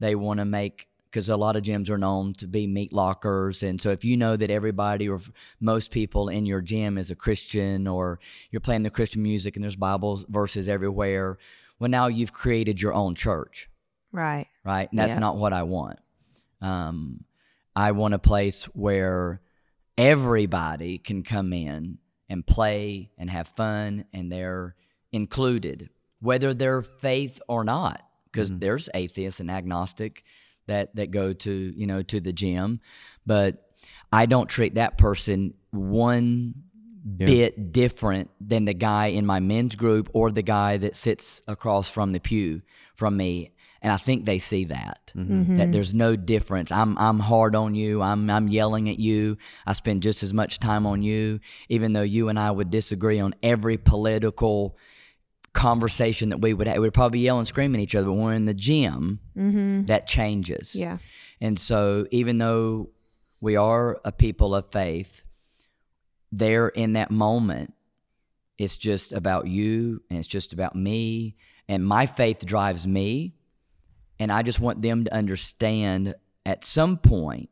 they 0.00 0.14
want 0.14 0.38
to 0.38 0.44
make 0.44 0.88
because 1.14 1.28
a 1.28 1.36
lot 1.36 1.54
of 1.54 1.62
gyms 1.62 1.88
are 1.88 1.96
known 1.96 2.34
to 2.34 2.48
be 2.48 2.66
meat 2.66 2.92
lockers 2.92 3.62
and 3.62 3.80
so 3.80 3.90
if 3.90 4.04
you 4.04 4.16
know 4.16 4.36
that 4.36 4.50
everybody 4.50 5.08
or 5.08 5.20
most 5.60 5.92
people 5.92 6.28
in 6.28 6.44
your 6.44 6.60
gym 6.60 6.98
is 6.98 7.08
a 7.12 7.14
christian 7.14 7.86
or 7.86 8.18
you're 8.50 8.58
playing 8.60 8.82
the 8.82 8.90
christian 8.90 9.22
music 9.22 9.54
and 9.54 9.62
there's 9.62 9.76
bibles 9.76 10.24
verses 10.28 10.68
everywhere 10.68 11.38
well 11.78 11.88
now 11.88 12.08
you've 12.08 12.32
created 12.32 12.82
your 12.82 12.92
own 12.92 13.14
church 13.14 13.70
Right. 14.10 14.46
right? 14.64 14.88
And 14.90 14.98
that's 14.98 15.14
Yeah. 15.14 15.18
not 15.18 15.36
what 15.36 15.52
I 15.52 15.64
want. 15.64 15.98
Um, 16.60 17.24
I 17.74 17.90
want 17.90 18.14
a 18.14 18.18
place 18.20 18.64
where 18.66 19.40
everybody 19.98 20.98
can 20.98 21.22
come 21.24 21.52
in 21.52 21.98
and 22.28 22.46
play 22.46 23.10
and 23.18 23.28
have 23.28 23.48
fun, 23.48 24.04
and 24.12 24.30
they're 24.30 24.76
included, 25.12 25.90
whether 26.20 26.54
they're 26.54 26.82
faith 26.82 27.40
or 27.48 27.64
not. 27.64 28.02
Because 28.30 28.50
there's 28.58 28.88
atheists 28.94 29.38
and 29.40 29.50
agnostic 29.50 30.24
that 30.66 30.94
that 30.96 31.10
go 31.10 31.32
to 31.32 31.50
you 31.76 31.86
know 31.86 32.02
to 32.02 32.20
the 32.20 32.32
gym, 32.32 32.80
but 33.26 33.70
I 34.12 34.26
don't 34.26 34.48
treat 34.48 34.74
that 34.76 34.98
person 34.98 35.54
one 35.70 36.54
Yeah. 37.18 37.26
bit 37.26 37.72
different 37.72 38.30
than 38.40 38.64
the 38.64 38.74
guy 38.74 39.08
in 39.08 39.26
my 39.26 39.40
men's 39.40 39.76
group 39.76 40.08
or 40.14 40.30
the 40.30 40.42
guy 40.42 40.78
that 40.78 40.96
sits 40.96 41.42
across 41.46 41.88
from 41.88 42.12
the 42.12 42.18
pew 42.20 42.62
from 42.94 43.16
me 43.16 43.52
and 43.82 43.92
I 43.92 43.98
think 43.98 44.24
they 44.24 44.38
see 44.38 44.64
that 44.64 45.12
Mm-hmm. 45.14 45.58
that 45.58 45.70
there's 45.70 45.92
no 45.94 46.16
difference. 46.16 46.72
I'm 46.72 46.96
I'm 46.98 47.20
hard 47.20 47.54
on 47.54 47.74
you. 47.74 48.02
I'm 48.02 48.28
I'm 48.30 48.48
yelling 48.48 48.88
at 48.88 48.98
you. 48.98 49.36
I 49.66 49.74
spend 49.74 50.02
just 50.02 50.22
as 50.22 50.32
much 50.32 50.58
time 50.58 50.86
on 50.86 51.02
you, 51.02 51.38
even 51.68 51.92
though 51.92 52.02
you 52.02 52.28
and 52.30 52.38
I 52.38 52.50
would 52.50 52.70
disagree 52.70 53.20
on 53.20 53.34
every 53.42 53.76
political 53.76 54.76
conversation 55.54 56.28
that 56.28 56.38
we 56.40 56.52
would 56.52 56.66
have. 56.66 56.78
We'd 56.78 56.92
probably 56.92 57.20
yell 57.20 57.38
and 57.38 57.48
scream 57.48 57.74
at 57.74 57.80
each 57.80 57.94
other. 57.94 58.06
But 58.06 58.12
when 58.14 58.24
we're 58.24 58.34
in 58.34 58.44
the 58.44 58.54
gym, 58.54 59.20
Mm-hmm. 59.36 59.86
that 59.86 60.06
changes. 60.06 60.74
Yeah. 60.74 60.98
And 61.40 61.58
so, 61.58 62.06
even 62.10 62.38
though 62.38 62.90
we 63.40 63.56
are 63.56 63.98
a 64.04 64.12
people 64.12 64.54
of 64.54 64.70
faith, 64.70 65.22
there 66.30 66.68
in 66.68 66.94
that 66.94 67.10
moment, 67.10 67.72
it's 68.58 68.76
just 68.76 69.12
about 69.12 69.46
you 69.46 70.02
and 70.10 70.18
it's 70.18 70.28
just 70.28 70.52
about 70.52 70.74
me. 70.76 71.36
And 71.68 71.84
my 71.84 72.06
faith 72.06 72.44
drives 72.44 72.86
me. 72.86 73.34
And 74.18 74.30
I 74.30 74.42
just 74.42 74.60
want 74.60 74.80
them 74.82 75.04
to 75.04 75.14
understand 75.14 76.14
at 76.46 76.64
some 76.64 76.98
point, 76.98 77.48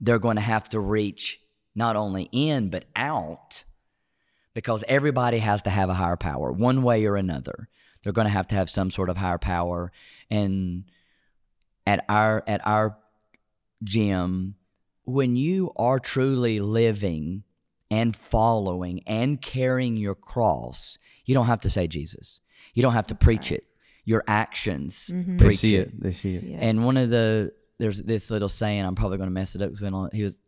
they're 0.00 0.18
going 0.18 0.36
to 0.36 0.42
have 0.42 0.68
to 0.70 0.80
reach 0.80 1.40
not 1.74 1.96
only 1.96 2.28
in, 2.32 2.70
but 2.70 2.86
out 2.96 3.64
because 4.54 4.82
everybody 4.88 5.38
has 5.38 5.62
to 5.62 5.70
have 5.70 5.88
a 5.90 5.94
higher 5.94 6.16
power 6.16 6.50
one 6.52 6.82
way 6.82 7.04
or 7.06 7.16
another. 7.16 7.68
They're 8.02 8.12
going 8.12 8.26
to 8.26 8.32
have 8.32 8.48
to 8.48 8.54
have 8.54 8.70
some 8.70 8.90
sort 8.90 9.08
of 9.10 9.16
higher 9.16 9.38
power. 9.38 9.92
And 10.30 10.84
at 11.86 12.04
our 12.08 12.42
at 12.46 12.60
our 12.66 12.96
gym 13.82 14.54
when 15.04 15.36
you 15.36 15.72
are 15.76 15.98
truly 15.98 16.60
living 16.60 17.44
and 17.90 18.14
following 18.14 19.00
and 19.06 19.40
carrying 19.40 19.96
your 19.96 20.14
cross 20.14 20.98
you 21.24 21.34
don't 21.34 21.46
have 21.46 21.60
to 21.60 21.70
say 21.70 21.86
jesus 21.86 22.40
you 22.74 22.82
don't 22.82 22.92
have 22.92 23.06
to 23.06 23.14
preach 23.14 23.50
it 23.52 23.64
your 24.04 24.24
actions 24.26 25.10
Mhm. 25.12 25.38
They 25.38 25.50
see 25.50 25.76
it. 25.76 26.02
They 26.02 26.12
see 26.12 26.34
it. 26.36 26.42
Yeah. 26.44 26.58
and 26.60 26.84
one 26.84 26.96
of 26.96 27.08
the 27.10 27.52
there's 27.78 28.02
this 28.02 28.30
little 28.30 28.48
saying 28.48 28.84
i'm 28.84 28.94
probably 28.96 29.16
going 29.16 29.28
to 29.30 29.34
mess 29.34 29.54
it 29.54 29.62
up 29.62 29.70
'cause 29.70 29.82
I 29.82 30.08
he 30.16 30.24
was 30.24 30.38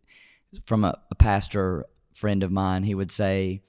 from 0.67 0.85
a, 0.85 0.99
a 1.11 1.15
pastor 1.15 1.87
friend 2.13 2.43
of 2.43 2.51
mine 2.51 2.83
he 2.83 2.95
would 2.95 3.11
say 3.11 3.63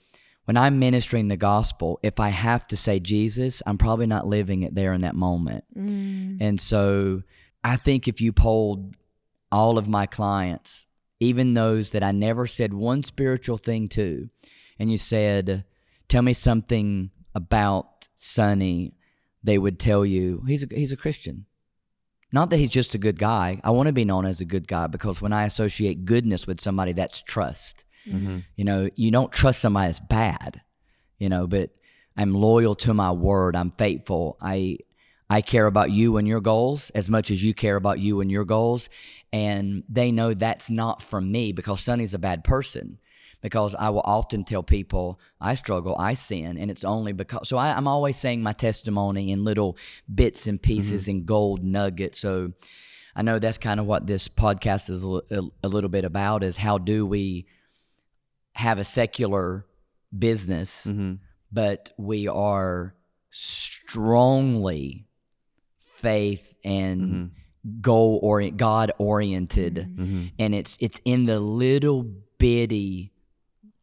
when 0.51 0.57
i'm 0.57 0.79
ministering 0.79 1.29
the 1.29 1.37
gospel 1.37 1.97
if 2.03 2.19
i 2.19 2.27
have 2.27 2.67
to 2.67 2.75
say 2.75 2.99
jesus 2.99 3.63
i'm 3.65 3.77
probably 3.77 4.05
not 4.05 4.27
living 4.27 4.63
it 4.63 4.75
there 4.75 4.91
in 4.93 5.01
that 5.01 5.15
moment 5.15 5.63
Mm. 5.75 6.37
and 6.41 6.59
so 6.59 7.23
I 7.63 7.75
think 7.75 8.07
if 8.07 8.19
you 8.21 8.33
polled 8.33 8.95
all 9.51 9.77
of 9.77 9.87
my 9.87 10.07
clients 10.07 10.87
even 11.21 11.53
those 11.53 11.91
that 11.91 12.03
I 12.03 12.11
never 12.11 12.47
said 12.47 12.73
one 12.73 13.03
spiritual 13.03 13.57
thing 13.57 13.87
to, 13.89 14.27
and 14.79 14.91
you 14.91 14.97
said, 14.97 15.63
"Tell 16.07 16.23
me 16.23 16.33
something 16.33 17.11
about 17.35 18.07
Sonny," 18.15 18.95
they 19.43 19.59
would 19.59 19.77
tell 19.79 20.03
you 20.03 20.43
he's 20.47 20.63
a, 20.63 20.67
he's 20.71 20.91
a 20.91 20.97
Christian. 20.97 21.45
Not 22.33 22.49
that 22.49 22.57
he's 22.57 22.71
just 22.71 22.95
a 22.95 22.97
good 22.97 23.19
guy. 23.19 23.61
I 23.63 23.69
want 23.69 23.85
to 23.85 23.93
be 23.93 24.05
known 24.05 24.25
as 24.25 24.41
a 24.41 24.45
good 24.45 24.67
guy 24.67 24.87
because 24.87 25.21
when 25.21 25.31
I 25.33 25.45
associate 25.45 26.05
goodness 26.05 26.47
with 26.47 26.59
somebody, 26.59 26.93
that's 26.93 27.21
trust. 27.21 27.83
Mm-hmm. 28.07 28.39
You 28.55 28.65
know, 28.65 28.89
you 28.95 29.11
don't 29.11 29.31
trust 29.31 29.61
somebody 29.61 29.87
that's 29.87 29.99
bad, 29.99 30.61
you 31.19 31.29
know, 31.29 31.47
but 31.47 31.69
I'm 32.17 32.33
loyal 32.33 32.75
to 32.75 32.93
my 32.93 33.11
word. 33.11 33.55
I'm 33.55 33.71
faithful. 33.71 34.37
I 34.41 34.79
I 35.29 35.41
care 35.41 35.65
about 35.65 35.91
you 35.91 36.17
and 36.17 36.27
your 36.27 36.41
goals 36.41 36.89
as 36.89 37.09
much 37.09 37.31
as 37.31 37.41
you 37.41 37.53
care 37.53 37.77
about 37.77 37.99
you 37.99 38.19
and 38.19 38.29
your 38.29 38.43
goals. 38.43 38.89
And 39.31 39.83
they 39.87 40.11
know 40.11 40.33
that's 40.33 40.69
not 40.69 41.01
from 41.01 41.31
me 41.31 41.53
because 41.53 41.79
Sonny's 41.79 42.13
a 42.13 42.19
bad 42.19 42.43
person. 42.43 42.99
Because 43.39 43.73
I 43.73 43.89
will 43.89 44.03
often 44.05 44.43
tell 44.43 44.61
people 44.61 45.19
I 45.39 45.55
struggle, 45.55 45.95
I 45.97 46.13
sin, 46.13 46.59
and 46.59 46.69
it's 46.69 46.83
only 46.83 47.11
because. 47.11 47.49
So 47.49 47.57
I, 47.57 47.73
I'm 47.75 47.87
always 47.87 48.15
saying 48.15 48.43
my 48.43 48.53
testimony 48.53 49.31
in 49.31 49.43
little 49.43 49.77
bits 50.13 50.45
and 50.45 50.61
pieces 50.61 51.03
mm-hmm. 51.03 51.11
and 51.11 51.25
gold 51.25 51.63
nuggets. 51.63 52.19
So 52.19 52.51
I 53.15 53.23
know 53.23 53.39
that's 53.39 53.57
kind 53.57 53.79
of 53.79 53.87
what 53.87 54.05
this 54.05 54.27
podcast 54.27 54.91
is 54.91 55.01
a, 55.01 55.07
li- 55.07 55.51
a 55.63 55.67
little 55.67 55.89
bit 55.89 56.05
about: 56.05 56.43
is 56.43 56.55
how 56.55 56.77
do 56.77 57.03
we 57.03 57.47
have 58.53 58.77
a 58.79 58.83
secular 58.83 59.65
business, 60.17 60.85
Mm-hmm. 60.87 61.13
but 61.51 61.91
we 61.97 62.27
are 62.27 62.95
strongly 63.29 65.05
faith 65.97 66.53
and 66.63 67.31
goal 67.81 68.19
orient, 68.23 68.57
God 68.57 68.91
oriented, 68.97 69.75
Mm-hmm. 69.75 70.25
and 70.39 70.55
it's 70.55 70.77
it's 70.79 70.99
in 71.05 71.25
the 71.25 71.39
little 71.39 72.03
bitty 72.39 73.11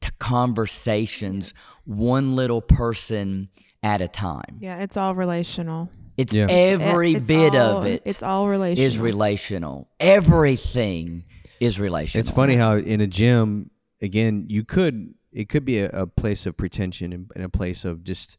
t- 0.01 0.11
conversations, 0.19 1.55
one 1.85 2.33
little 2.33 2.61
person 2.61 3.49
at 3.83 4.01
a 4.01 4.09
time. 4.09 4.59
Yeah, 4.61 4.79
it's 4.79 4.97
all 4.97 5.15
relational. 5.15 5.91
It's 6.17 6.33
Yeah. 6.35 6.47
every 6.51 7.13
It's 7.15 7.27
bit 7.27 7.55
all- 7.55 7.79
of 7.79 7.87
it 7.87 8.03
It's 8.05 8.23
all 8.25 8.49
relational. 8.49 8.87
is 8.87 8.99
relational. 8.99 9.89
Everything 10.01 11.25
is 11.61 11.79
relational. 11.79 12.21
It's 12.21 12.31
funny 12.31 12.57
how 12.57 12.77
in 12.77 13.01
a 13.01 13.07
gym, 13.07 13.71
again, 14.01 14.47
you 14.49 14.65
could 14.65 15.15
it 15.33 15.49
could 15.49 15.65
be 15.65 15.79
a, 15.79 15.91
a 15.91 16.07
place 16.07 16.47
of 16.47 16.57
pretension 16.57 17.13
and, 17.13 17.31
and 17.35 17.45
a 17.45 17.49
place 17.49 17.85
of 17.85 18.03
just 18.03 18.39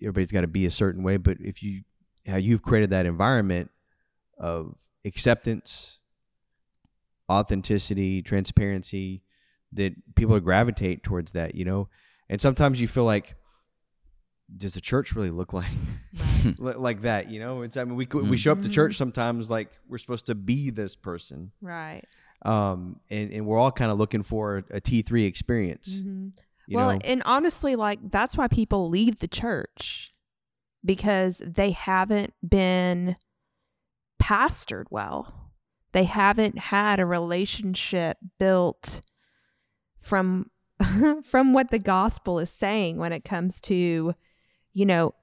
everybody's 0.00 0.32
got 0.32 0.42
to 0.42 0.48
be 0.48 0.66
a 0.66 0.70
certain 0.70 1.02
way. 1.02 1.16
But 1.16 1.38
if 1.40 1.62
you 1.62 1.82
how 2.26 2.36
you've 2.36 2.62
created 2.62 2.90
that 2.90 3.06
environment 3.06 3.70
of 4.38 4.76
acceptance, 5.04 6.00
authenticity, 7.30 8.22
transparency, 8.22 9.22
that 9.72 9.94
people 10.14 10.38
gravitate 10.40 11.02
towards 11.02 11.32
that, 11.32 11.54
you 11.54 11.64
know. 11.64 11.88
And 12.28 12.40
sometimes 12.40 12.80
you 12.80 12.88
feel 12.88 13.04
like, 13.04 13.34
does 14.56 14.74
the 14.74 14.80
church 14.80 15.14
really 15.14 15.30
look 15.30 15.52
like 15.52 15.70
like 16.58 17.02
that? 17.02 17.30
You 17.30 17.40
know, 17.40 17.62
it's 17.62 17.76
I 17.76 17.84
mean 17.84 17.96
we 17.96 18.06
we 18.06 18.36
show 18.36 18.52
up 18.52 18.58
to 18.58 18.64
mm-hmm. 18.64 18.72
church 18.72 18.96
sometimes 18.96 19.48
like 19.48 19.70
we're 19.88 19.98
supposed 19.98 20.26
to 20.26 20.34
be 20.34 20.70
this 20.70 20.96
person 20.96 21.52
Right. 21.60 22.04
Um, 22.42 23.00
and, 23.10 23.32
and 23.32 23.46
we're 23.46 23.58
all 23.58 23.72
kind 23.72 23.90
of 23.90 23.98
looking 23.98 24.22
for 24.22 24.64
a 24.70 24.80
T 24.80 25.02
three 25.02 25.24
experience. 25.24 26.00
Mm-hmm. 26.00 26.28
well, 26.70 26.92
know, 26.92 26.98
and 27.04 27.22
honestly, 27.24 27.76
like 27.76 27.98
that's 28.10 28.36
why 28.36 28.48
people 28.48 28.88
leave 28.88 29.18
the 29.18 29.28
church 29.28 30.12
because 30.84 31.42
they 31.44 31.72
haven't 31.72 32.32
been 32.46 33.16
pastored 34.20 34.86
well. 34.90 35.50
They 35.92 36.04
haven't 36.04 36.58
had 36.58 37.00
a 37.00 37.06
relationship 37.06 38.18
built 38.38 39.00
from 40.00 40.50
from 41.24 41.52
what 41.52 41.70
the 41.70 41.78
gospel 41.78 42.38
is 42.38 42.50
saying 42.50 42.96
when 42.96 43.12
it 43.12 43.24
comes 43.24 43.60
to, 43.62 44.14
you 44.72 44.86
know, 44.86 45.14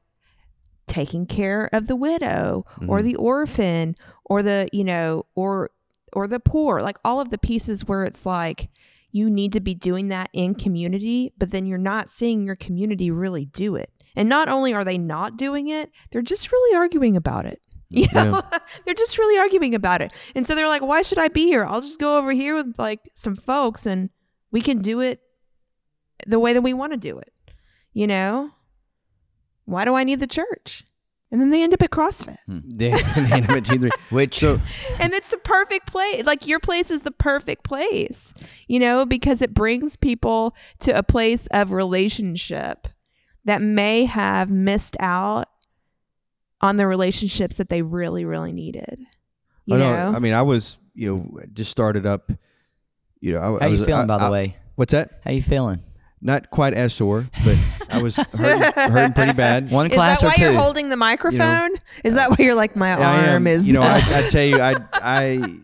taking 0.87 1.25
care 1.25 1.69
of 1.73 1.87
the 1.87 1.95
widow 1.95 2.63
or 2.87 3.01
the 3.01 3.15
orphan 3.15 3.95
or 4.23 4.41
the, 4.41 4.69
you 4.71 4.83
know, 4.83 5.25
or 5.35 5.71
or 6.13 6.27
the 6.27 6.39
poor, 6.39 6.81
like 6.81 6.97
all 7.03 7.19
of 7.19 7.29
the 7.29 7.37
pieces 7.37 7.85
where 7.85 8.03
it's 8.03 8.25
like 8.25 8.69
you 9.11 9.29
need 9.29 9.53
to 9.53 9.59
be 9.59 9.73
doing 9.73 10.09
that 10.09 10.29
in 10.33 10.55
community, 10.55 11.33
but 11.37 11.51
then 11.51 11.65
you're 11.65 11.77
not 11.77 12.09
seeing 12.09 12.45
your 12.45 12.55
community 12.55 13.09
really 13.11 13.45
do 13.45 13.75
it. 13.75 13.91
And 14.15 14.27
not 14.27 14.49
only 14.49 14.73
are 14.73 14.83
they 14.83 14.97
not 14.97 15.37
doing 15.37 15.67
it, 15.67 15.91
they're 16.11 16.21
just 16.21 16.51
really 16.51 16.75
arguing 16.75 17.15
about 17.15 17.45
it. 17.45 17.59
You 17.89 18.09
know, 18.13 18.41
they're 18.83 18.93
just 18.93 19.17
really 19.17 19.39
arguing 19.39 19.73
about 19.73 20.01
it. 20.01 20.11
And 20.35 20.45
so 20.45 20.55
they're 20.55 20.67
like, 20.67 20.81
why 20.81 21.01
should 21.01 21.19
I 21.19 21.29
be 21.29 21.45
here? 21.45 21.63
I'll 21.63 21.79
just 21.79 22.01
go 22.01 22.17
over 22.17 22.33
here 22.33 22.53
with 22.53 22.77
like 22.77 22.99
some 23.13 23.37
folks 23.37 23.85
and 23.85 24.09
we 24.51 24.59
can 24.59 24.79
do 24.79 24.99
it 24.99 25.21
the 26.25 26.37
way 26.37 26.51
that 26.51 26.61
we 26.61 26.73
want 26.73 26.91
to 26.91 26.97
do 26.97 27.17
it. 27.17 27.31
You 27.93 28.07
know? 28.07 28.51
Why 29.63 29.85
do 29.85 29.95
I 29.95 30.03
need 30.03 30.19
the 30.19 30.27
church? 30.27 30.83
And 31.29 31.41
then 31.41 31.49
they 31.49 31.61
end 31.61 31.73
up 31.73 31.81
at 31.83 31.89
CrossFit. 31.89 32.37
they, 32.47 32.91
hmm. 32.91 33.23
they 33.25 33.31
end 33.33 33.45
up 33.49 33.57
at 33.57 33.65
T 33.65 33.77
three. 33.77 33.89
Which 34.09 34.39
So 34.39 34.61
and 34.99 35.13
it's 35.13 35.29
the 35.29 35.37
perfect 35.37 35.87
place. 35.87 36.25
Like 36.25 36.47
your 36.47 36.59
place 36.59 36.89
is 36.89 37.01
the 37.01 37.11
perfect 37.11 37.63
place, 37.63 38.33
you 38.67 38.79
know, 38.79 39.05
because 39.05 39.41
it 39.41 39.53
brings 39.53 39.95
people 39.97 40.55
to 40.79 40.97
a 40.97 41.03
place 41.03 41.47
of 41.47 41.71
relationship 41.71 42.87
that 43.43 43.61
may 43.61 44.05
have 44.05 44.49
missed 44.51 44.95
out 44.99 45.49
on 46.61 46.77
the 46.77 46.87
relationships 46.87 47.57
that 47.57 47.69
they 47.69 47.81
really, 47.81 48.25
really 48.25 48.51
needed. 48.53 48.99
You 49.65 49.75
I 49.75 49.79
know, 49.79 49.91
know. 50.11 50.15
I 50.15 50.19
mean, 50.19 50.33
I 50.33 50.41
was 50.43 50.77
you 50.95 51.13
know 51.13 51.41
just 51.53 51.71
started 51.71 52.05
up. 52.05 52.31
You 53.19 53.33
know, 53.33 53.39
I, 53.39 53.55
I 53.55 53.59
how 53.59 53.65
you 53.65 53.71
was, 53.73 53.85
feeling, 53.85 54.09
I- 54.09 54.17
by 54.17 54.25
the 54.25 54.31
way? 54.31 54.55
What's 54.75 54.91
that? 54.93 55.19
How 55.25 55.31
you 55.31 55.41
feeling? 55.41 55.83
Not 56.19 56.49
quite 56.49 56.73
as 56.73 56.93
sore, 56.93 57.29
but 57.45 57.57
I 57.89 58.01
was 58.01 58.15
hurting, 58.15 58.71
hurting 58.73 59.13
pretty 59.13 59.33
bad. 59.33 59.69
One 59.71 59.89
class. 59.89 60.23
or 60.23 60.29
two. 60.31 60.33
is 60.33 60.39
that 60.39 60.41
why 60.41 60.45
or 60.45 60.49
2 60.49 60.53
you're 60.53 60.61
holding 60.61 60.89
the 60.89 60.97
microphone? 60.97 61.71
is 62.03 62.15
that 62.15 62.31
why 62.31 62.37
you're 62.39 62.55
like 62.55 62.75
my 62.75 62.91
I 62.93 63.27
arm 63.27 63.45
am. 63.45 63.47
is? 63.47 63.67
You 63.67 63.73
know, 63.73 63.83
I, 63.83 63.97
I 63.97 64.27
tell 64.27 64.43
you, 64.43 64.59
I, 64.59 64.75
I, 64.93 65.59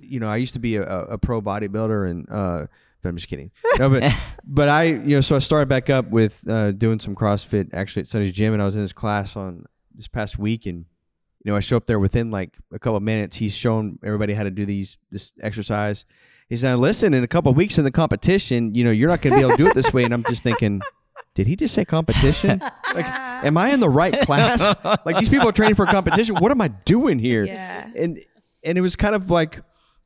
you 0.00 0.18
know, 0.18 0.28
I 0.28 0.36
used 0.38 0.54
to 0.54 0.58
be 0.58 0.76
a, 0.76 0.82
a 0.82 1.18
pro 1.18 1.40
bodybuilder, 1.40 2.10
and 2.10 2.26
uh, 2.28 2.66
but 3.00 3.08
I'm 3.08 3.16
just 3.16 3.28
kidding. 3.28 3.52
No, 3.78 3.88
but 3.88 4.12
but 4.44 4.68
I, 4.68 4.84
you 4.84 5.16
know, 5.16 5.20
so 5.20 5.36
I 5.36 5.38
started 5.38 5.68
back 5.68 5.88
up 5.88 6.10
with 6.10 6.42
uh, 6.48 6.72
doing 6.72 6.98
some 6.98 7.14
CrossFit 7.14 7.70
actually 7.72 8.00
at 8.00 8.08
Sonny's 8.08 8.32
gym, 8.32 8.52
and 8.52 8.60
I 8.60 8.64
was 8.64 8.74
in 8.74 8.82
this 8.82 8.92
class 8.92 9.36
on 9.36 9.66
this 9.94 10.08
past 10.08 10.36
week, 10.36 10.66
and 10.66 10.84
you 11.44 11.52
know, 11.52 11.56
I 11.56 11.60
show 11.60 11.76
up 11.76 11.86
there 11.86 12.00
within 12.00 12.32
like 12.32 12.56
a 12.72 12.80
couple 12.80 12.96
of 12.96 13.04
minutes. 13.04 13.36
He's 13.36 13.54
shown 13.56 14.00
everybody 14.02 14.34
how 14.34 14.42
to 14.42 14.50
do 14.50 14.64
these 14.64 14.98
this 15.12 15.32
exercise. 15.40 16.04
He 16.48 16.56
said, 16.56 16.74
"Listen, 16.76 17.14
in 17.14 17.22
a 17.24 17.28
couple 17.28 17.50
of 17.50 17.56
weeks 17.56 17.78
in 17.78 17.84
the 17.84 17.90
competition, 17.90 18.74
you 18.74 18.84
know, 18.84 18.90
you're 18.90 19.08
not 19.08 19.20
going 19.22 19.32
to 19.34 19.38
be 19.38 19.44
able 19.44 19.56
to 19.56 19.62
do 19.64 19.68
it 19.68 19.74
this 19.74 19.92
way." 19.92 20.04
And 20.04 20.14
I'm 20.14 20.24
just 20.24 20.42
thinking. 20.42 20.82
Did 21.34 21.46
he 21.46 21.54
just 21.54 21.74
say 21.74 21.84
competition? 21.84 22.60
Like, 22.94 23.04
am 23.44 23.58
I 23.58 23.70
in 23.70 23.80
the 23.80 23.90
right 23.90 24.22
class? 24.22 24.74
Like 25.04 25.18
these 25.18 25.28
people 25.28 25.46
are 25.46 25.52
training 25.52 25.74
for 25.74 25.84
a 25.84 25.86
competition. 25.86 26.36
What 26.36 26.50
am 26.50 26.62
I 26.62 26.68
doing 26.68 27.18
here? 27.18 27.44
Yeah. 27.44 27.90
And 27.94 28.24
and 28.64 28.78
it 28.78 28.80
was 28.80 28.96
kind 28.96 29.14
of 29.14 29.30
like, 29.30 29.60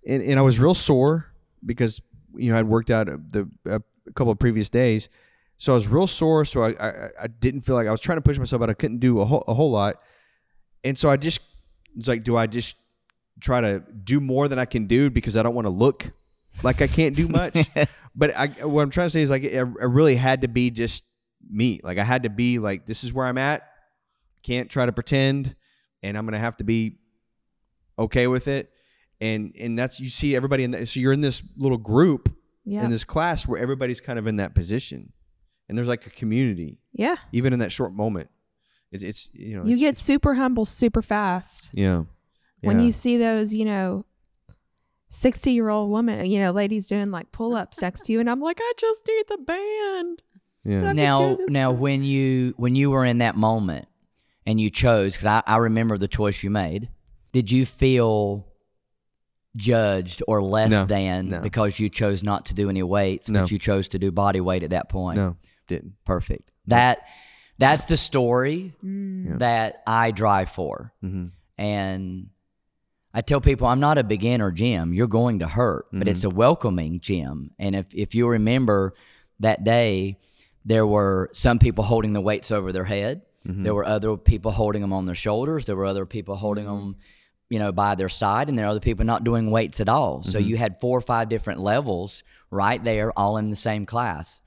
and, 0.04 0.24
and 0.24 0.40
I 0.40 0.42
was 0.42 0.58
real 0.58 0.74
sore 0.74 1.32
because 1.64 2.02
you 2.34 2.52
know 2.52 2.58
I'd 2.58 2.66
worked 2.66 2.90
out 2.90 3.06
the 3.06 3.48
a 3.64 3.80
couple 4.14 4.32
of 4.32 4.40
previous 4.40 4.70
days, 4.70 5.08
so 5.56 5.72
I 5.72 5.76
was 5.76 5.86
real 5.86 6.08
sore. 6.08 6.44
So 6.44 6.64
I 6.64 6.70
I, 6.80 7.08
I 7.22 7.26
didn't 7.28 7.60
feel 7.60 7.76
like 7.76 7.86
I 7.86 7.92
was 7.92 8.00
trying 8.00 8.18
to 8.18 8.22
push 8.22 8.36
myself, 8.36 8.58
but 8.58 8.68
I 8.68 8.74
couldn't 8.74 8.98
do 8.98 9.20
a 9.20 9.24
whole 9.24 9.44
a 9.46 9.54
whole 9.54 9.70
lot. 9.70 10.02
And 10.82 10.98
so 10.98 11.10
I 11.10 11.16
just 11.16 11.40
it's 11.96 12.08
like, 12.08 12.24
do 12.24 12.36
I 12.36 12.48
just 12.48 12.74
try 13.38 13.60
to 13.60 13.84
do 14.02 14.20
more 14.20 14.48
than 14.48 14.58
I 14.58 14.64
can 14.64 14.86
do 14.86 15.10
because 15.10 15.36
I 15.36 15.44
don't 15.44 15.54
want 15.54 15.66
to 15.68 15.72
look 15.72 16.10
like 16.62 16.82
I 16.82 16.86
can't 16.86 17.14
do 17.14 17.28
much? 17.28 17.56
but 18.14 18.36
I, 18.36 18.48
what 18.66 18.82
I'm 18.82 18.90
trying 18.90 19.06
to 19.06 19.10
say 19.10 19.22
is 19.22 19.30
like 19.30 19.44
I, 19.44 19.58
I 19.58 19.62
really 19.62 20.16
had 20.16 20.42
to 20.42 20.48
be 20.48 20.70
just 20.70 21.04
me. 21.48 21.80
Like 21.82 21.98
I 21.98 22.04
had 22.04 22.24
to 22.24 22.30
be 22.30 22.58
like, 22.58 22.86
this 22.86 23.04
is 23.04 23.12
where 23.12 23.26
I'm 23.26 23.38
at. 23.38 23.62
Can't 24.42 24.70
try 24.70 24.86
to 24.86 24.92
pretend, 24.92 25.54
and 26.02 26.16
I'm 26.16 26.24
gonna 26.24 26.38
have 26.38 26.56
to 26.58 26.64
be 26.64 26.98
okay 27.98 28.26
with 28.26 28.48
it. 28.48 28.70
And 29.20 29.54
and 29.58 29.78
that's 29.78 30.00
you 30.00 30.08
see 30.08 30.34
everybody 30.34 30.64
in 30.64 30.70
that. 30.70 30.88
So 30.88 31.00
you're 31.00 31.12
in 31.12 31.20
this 31.20 31.42
little 31.56 31.78
group 31.78 32.34
yeah. 32.64 32.84
in 32.84 32.90
this 32.90 33.04
class 33.04 33.46
where 33.46 33.60
everybody's 33.60 34.00
kind 34.00 34.18
of 34.18 34.26
in 34.26 34.36
that 34.36 34.54
position, 34.54 35.12
and 35.68 35.76
there's 35.76 35.88
like 35.88 36.06
a 36.06 36.10
community 36.10 36.78
yeah. 36.92 37.16
even 37.32 37.52
in 37.52 37.58
that 37.58 37.72
short 37.72 37.92
moment. 37.92 38.30
It's, 38.92 39.04
it's 39.04 39.30
you 39.32 39.56
know 39.56 39.64
You 39.64 39.74
it's- 39.74 39.80
get 39.80 39.98
super 39.98 40.34
humble 40.34 40.64
super 40.64 41.02
fast. 41.02 41.70
yeah 41.74 42.04
when 42.62 42.80
you 42.80 42.92
see 42.92 43.16
those, 43.16 43.54
you 43.54 43.64
know, 43.64 44.04
60 45.10 45.50
year 45.52 45.68
old 45.68 45.90
woman, 45.90 46.24
you 46.26 46.38
know, 46.40 46.50
ladies 46.52 46.86
doing 46.86 47.10
like 47.10 47.30
pull 47.32 47.54
ups 47.54 47.80
next 47.82 48.06
to 48.06 48.12
you, 48.12 48.20
and 48.20 48.30
I'm 48.30 48.40
like, 48.40 48.58
I 48.60 48.72
just 48.78 49.00
need 49.06 49.24
the 49.28 49.38
band. 49.38 50.22
yeah 50.64 50.92
now 50.92 51.36
now 51.48 51.72
for- 51.72 51.78
when 51.78 52.02
you 52.04 52.54
when 52.56 52.74
you 52.76 52.90
were 52.90 53.04
in 53.04 53.18
that 53.18 53.34
moment 53.36 53.86
and 54.46 54.60
you 54.60 54.70
chose 54.70 55.12
because 55.12 55.26
I, 55.26 55.42
I 55.46 55.56
remember 55.58 55.96
the 55.98 56.08
choice 56.08 56.42
you 56.42 56.50
made 56.50 56.88
did 57.32 57.50
you 57.50 57.64
feel 57.66 58.46
judged 59.56 60.22
or 60.28 60.42
less 60.42 60.70
No, 60.70 60.84
than 60.86 61.28
no. 61.28 61.40
because 61.40 61.78
you 61.80 61.88
chose 61.88 62.22
not 62.22 62.46
to 62.46 62.54
do 62.54 62.70
any 62.70 62.82
weights 62.82 63.28
No. 63.28 63.40
but 63.40 63.50
you 63.50 63.58
chose 63.58 63.88
to 63.88 63.98
do 63.98 64.12
body 64.12 64.40
weight 64.40 64.62
at 64.62 64.70
that 64.70 64.88
point 64.88 65.16
no 65.16 65.36
didn't 65.66 65.94
perfect 66.04 66.52
that 66.66 67.00
that's 67.58 67.86
the 67.86 67.96
story 67.96 68.74
Mm. 68.84 69.38
That 69.40 69.82
i 69.86 70.10
drive 70.12 70.50
for 70.50 70.92
mm-hmm. 71.02 71.26
and 71.58 72.28
I 73.12 73.22
tell 73.22 73.40
people 73.40 73.66
I'm 73.66 73.80
not 73.80 73.98
a 73.98 74.04
beginner 74.04 74.50
gym. 74.52 74.94
You're 74.94 75.08
going 75.08 75.40
to 75.40 75.48
hurt, 75.48 75.86
but 75.92 76.06
it's 76.06 76.20
mm-hmm. 76.20 76.30
a 76.30 76.34
welcoming 76.34 77.00
gym. 77.00 77.50
And 77.58 77.74
if 77.74 77.86
if 77.92 78.14
you 78.14 78.28
remember 78.28 78.94
that 79.40 79.64
day, 79.64 80.18
there 80.64 80.86
were 80.86 81.30
some 81.32 81.58
people 81.58 81.84
holding 81.84 82.12
the 82.12 82.20
weights 82.20 82.50
over 82.50 82.72
their 82.72 82.84
head. 82.84 83.22
Mm-hmm. 83.46 83.64
There 83.64 83.74
were 83.74 83.86
other 83.86 84.16
people 84.16 84.52
holding 84.52 84.82
them 84.82 84.92
on 84.92 85.06
their 85.06 85.14
shoulders. 85.14 85.66
There 85.66 85.76
were 85.76 85.86
other 85.86 86.06
people 86.06 86.36
holding 86.36 86.66
mm-hmm. 86.66 86.78
them, 86.78 86.96
you 87.48 87.58
know, 87.58 87.72
by 87.72 87.94
their 87.94 88.08
side, 88.08 88.48
and 88.48 88.58
there 88.58 88.66
are 88.66 88.70
other 88.70 88.80
people 88.80 89.04
not 89.06 89.24
doing 89.24 89.50
weights 89.50 89.80
at 89.80 89.88
all. 89.88 90.22
So 90.22 90.38
you 90.38 90.56
had 90.56 90.80
four 90.80 90.98
or 90.98 91.02
five 91.02 91.28
different 91.28 91.60
levels 91.60 92.22
right 92.50 92.82
there, 92.82 93.12
all 93.18 93.38
in 93.38 93.50
the 93.50 93.56
same 93.56 93.86
class. 93.86 94.42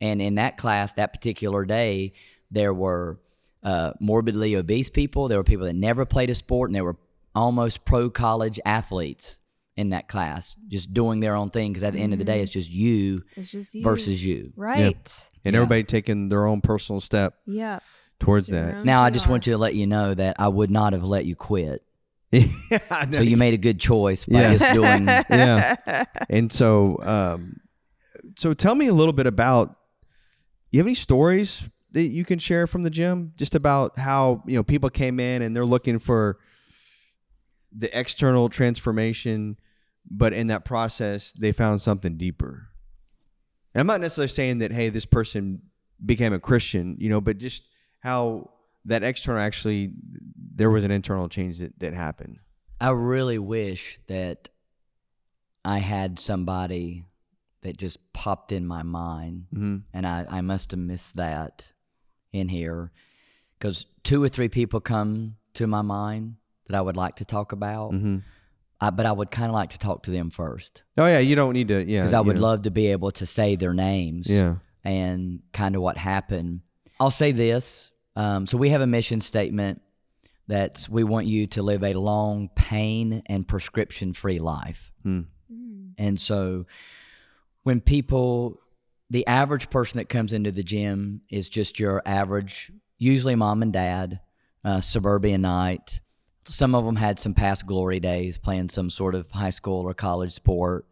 And 0.00 0.20
in 0.20 0.34
that 0.34 0.56
class, 0.58 0.92
that 0.94 1.12
particular 1.12 1.64
day, 1.64 2.12
there 2.50 2.74
were 2.74 3.20
uh, 3.62 3.92
morbidly 4.00 4.56
obese 4.56 4.90
people. 4.90 5.28
There 5.28 5.38
were 5.38 5.44
people 5.44 5.66
that 5.66 5.76
never 5.76 6.04
played 6.04 6.28
a 6.28 6.34
sport, 6.34 6.68
and 6.68 6.74
there 6.74 6.84
were 6.84 6.96
almost 7.34 7.84
pro 7.84 8.10
college 8.10 8.58
athletes 8.64 9.38
in 9.76 9.90
that 9.90 10.06
class, 10.06 10.56
just 10.68 10.92
doing 10.92 11.20
their 11.20 11.34
own 11.34 11.48
thing. 11.50 11.72
Because 11.72 11.82
at 11.82 11.94
the 11.94 11.98
end 12.00 12.12
of 12.12 12.18
the 12.18 12.24
day, 12.26 12.40
it's 12.42 12.50
just 12.50 12.70
you 12.70 13.22
It's 13.36 13.50
just 13.50 13.74
you. 13.74 13.82
versus 13.82 14.24
you. 14.24 14.52
Right. 14.56 15.30
and 15.44 15.54
Yeah. 15.54 15.60
everybody 15.60 15.84
taking 15.84 16.28
their 16.28 16.46
own 16.46 16.60
personal 16.60 17.00
step 17.00 17.34
Yeah. 17.46 17.78
towards 18.20 18.48
Your 18.48 18.60
that. 18.72 18.84
Now, 18.84 19.02
I 19.02 19.10
just 19.10 19.28
want 19.28 19.46
you 19.46 19.54
to 19.54 19.58
let 19.58 19.74
you 19.74 19.86
know 19.86 20.12
that 20.14 20.36
I 20.38 20.48
would 20.48 20.70
not 20.70 20.92
have 20.92 21.04
let 21.04 21.24
you 21.24 21.34
quit. 21.34 21.82
yeah, 22.32 23.10
So 23.10 23.20
you 23.22 23.36
made 23.36 23.54
a 23.54 23.58
good 23.58 23.78
choice 23.80 24.24
by 24.26 24.40
Yeah. 24.42 24.56
just 24.56 24.74
doing. 24.74 25.06
yeah. 25.06 26.04
And 26.30 26.52
so, 26.52 26.98
um, 27.02 27.56
so 28.38 28.54
tell 28.54 28.74
me 28.74 28.86
a 28.88 28.94
little 28.94 29.12
bit 29.12 29.26
about. 29.26 29.76
You 30.70 30.78
have 30.80 30.86
any 30.86 30.94
stories 30.94 31.64
that 31.90 32.04
you 32.08 32.24
can 32.24 32.38
share 32.38 32.66
from 32.66 32.82
the 32.82 32.88
gym, 32.88 33.32
just 33.36 33.54
about 33.54 33.98
how 33.98 34.42
you 34.46 34.54
know 34.56 34.62
people 34.62 34.88
came 34.88 35.20
in 35.20 35.42
and 35.42 35.54
they're 35.54 35.66
looking 35.66 35.98
for 35.98 36.38
the 37.76 37.96
external 37.98 38.48
transformation, 38.48 39.58
but 40.10 40.32
in 40.32 40.48
that 40.48 40.64
process 40.64 41.32
they 41.32 41.52
found 41.52 41.80
something 41.80 42.16
deeper. 42.16 42.68
And 43.74 43.80
I'm 43.80 43.86
not 43.86 44.00
necessarily 44.00 44.28
saying 44.28 44.58
that 44.58 44.72
hey, 44.72 44.88
this 44.88 45.06
person 45.06 45.62
became 46.04 46.32
a 46.32 46.38
Christian, 46.40 46.96
you 46.98 47.08
know, 47.08 47.20
but 47.20 47.38
just 47.38 47.68
how 48.00 48.50
that 48.84 49.02
external 49.02 49.40
actually 49.40 49.92
there 50.54 50.70
was 50.70 50.84
an 50.84 50.90
internal 50.90 51.28
change 51.28 51.58
that, 51.58 51.78
that 51.78 51.94
happened. 51.94 52.38
I 52.80 52.90
really 52.90 53.38
wish 53.38 53.98
that 54.08 54.48
I 55.64 55.78
had 55.78 56.18
somebody 56.18 57.06
that 57.62 57.76
just 57.78 57.98
popped 58.12 58.50
in 58.50 58.66
my 58.66 58.82
mind, 58.82 59.46
Mm-hmm. 59.54 59.76
and 59.94 60.06
I, 60.06 60.26
I 60.28 60.40
must 60.40 60.72
have 60.72 60.80
missed 60.80 61.14
that 61.16 61.70
in 62.32 62.48
here 62.48 62.90
because 63.58 63.86
two 64.02 64.22
or 64.22 64.28
three 64.28 64.48
people 64.48 64.80
come 64.80 65.36
to 65.54 65.68
my 65.68 65.82
mind 65.82 66.34
that 66.68 66.76
I 66.76 66.80
would 66.80 66.96
like 66.96 67.16
to 67.16 67.24
talk 67.24 67.52
about, 67.52 67.92
Mm-hmm. 67.92 68.18
I, 68.80 68.90
but 68.90 69.06
I 69.06 69.12
would 69.12 69.30
kind 69.30 69.46
of 69.48 69.54
like 69.54 69.70
to 69.70 69.78
talk 69.78 70.02
to 70.04 70.10
them 70.10 70.30
first 70.30 70.82
Oh 70.98 71.06
yeah, 71.06 71.20
you 71.20 71.36
don't 71.36 71.52
need 71.52 71.68
to. 71.68 71.84
Yeah, 71.84 72.00
because 72.00 72.14
I 72.14 72.20
would 72.20 72.36
know. 72.36 72.42
love 72.42 72.62
to 72.62 72.70
be 72.70 72.88
able 72.88 73.10
to 73.12 73.26
say 73.26 73.54
their 73.56 73.74
names 73.74 74.28
Yeah. 74.28 74.56
and 74.84 75.40
kind 75.52 75.76
of 75.76 75.82
what 75.82 75.96
happened. 75.96 76.60
I'll 76.98 77.10
say 77.12 77.30
this. 77.32 77.90
Um, 78.16 78.46
so 78.46 78.58
we 78.58 78.70
have 78.70 78.80
a 78.80 78.86
mission 78.86 79.20
statement 79.20 79.80
that's 80.48 80.88
we 80.88 81.04
want 81.04 81.26
you 81.26 81.46
to 81.48 81.62
live 81.62 81.82
a 81.84 81.94
long, 81.94 82.48
pain 82.56 83.22
and 83.26 83.46
prescription 83.46 84.12
free 84.12 84.38
life. 84.40 84.92
Hmm. 85.02 85.22
And 85.98 86.18
so 86.20 86.66
when 87.62 87.80
people, 87.80 88.58
the 89.10 89.26
average 89.26 89.70
person 89.70 89.98
that 89.98 90.08
comes 90.08 90.32
into 90.32 90.50
the 90.50 90.62
gym 90.64 91.20
is 91.30 91.48
just 91.48 91.78
your 91.78 92.02
average, 92.04 92.72
usually 92.98 93.34
mom 93.36 93.62
and 93.62 93.72
dad, 93.72 94.20
uh, 94.64 94.80
suburbanite. 94.80 96.00
Some 96.44 96.74
of 96.74 96.84
them 96.84 96.96
had 96.96 97.18
some 97.18 97.34
past 97.34 97.66
glory 97.66 98.00
days 98.00 98.38
playing 98.38 98.70
some 98.70 98.90
sort 98.90 99.14
of 99.14 99.30
high 99.30 99.50
school 99.50 99.88
or 99.88 99.94
college 99.94 100.32
sport, 100.32 100.86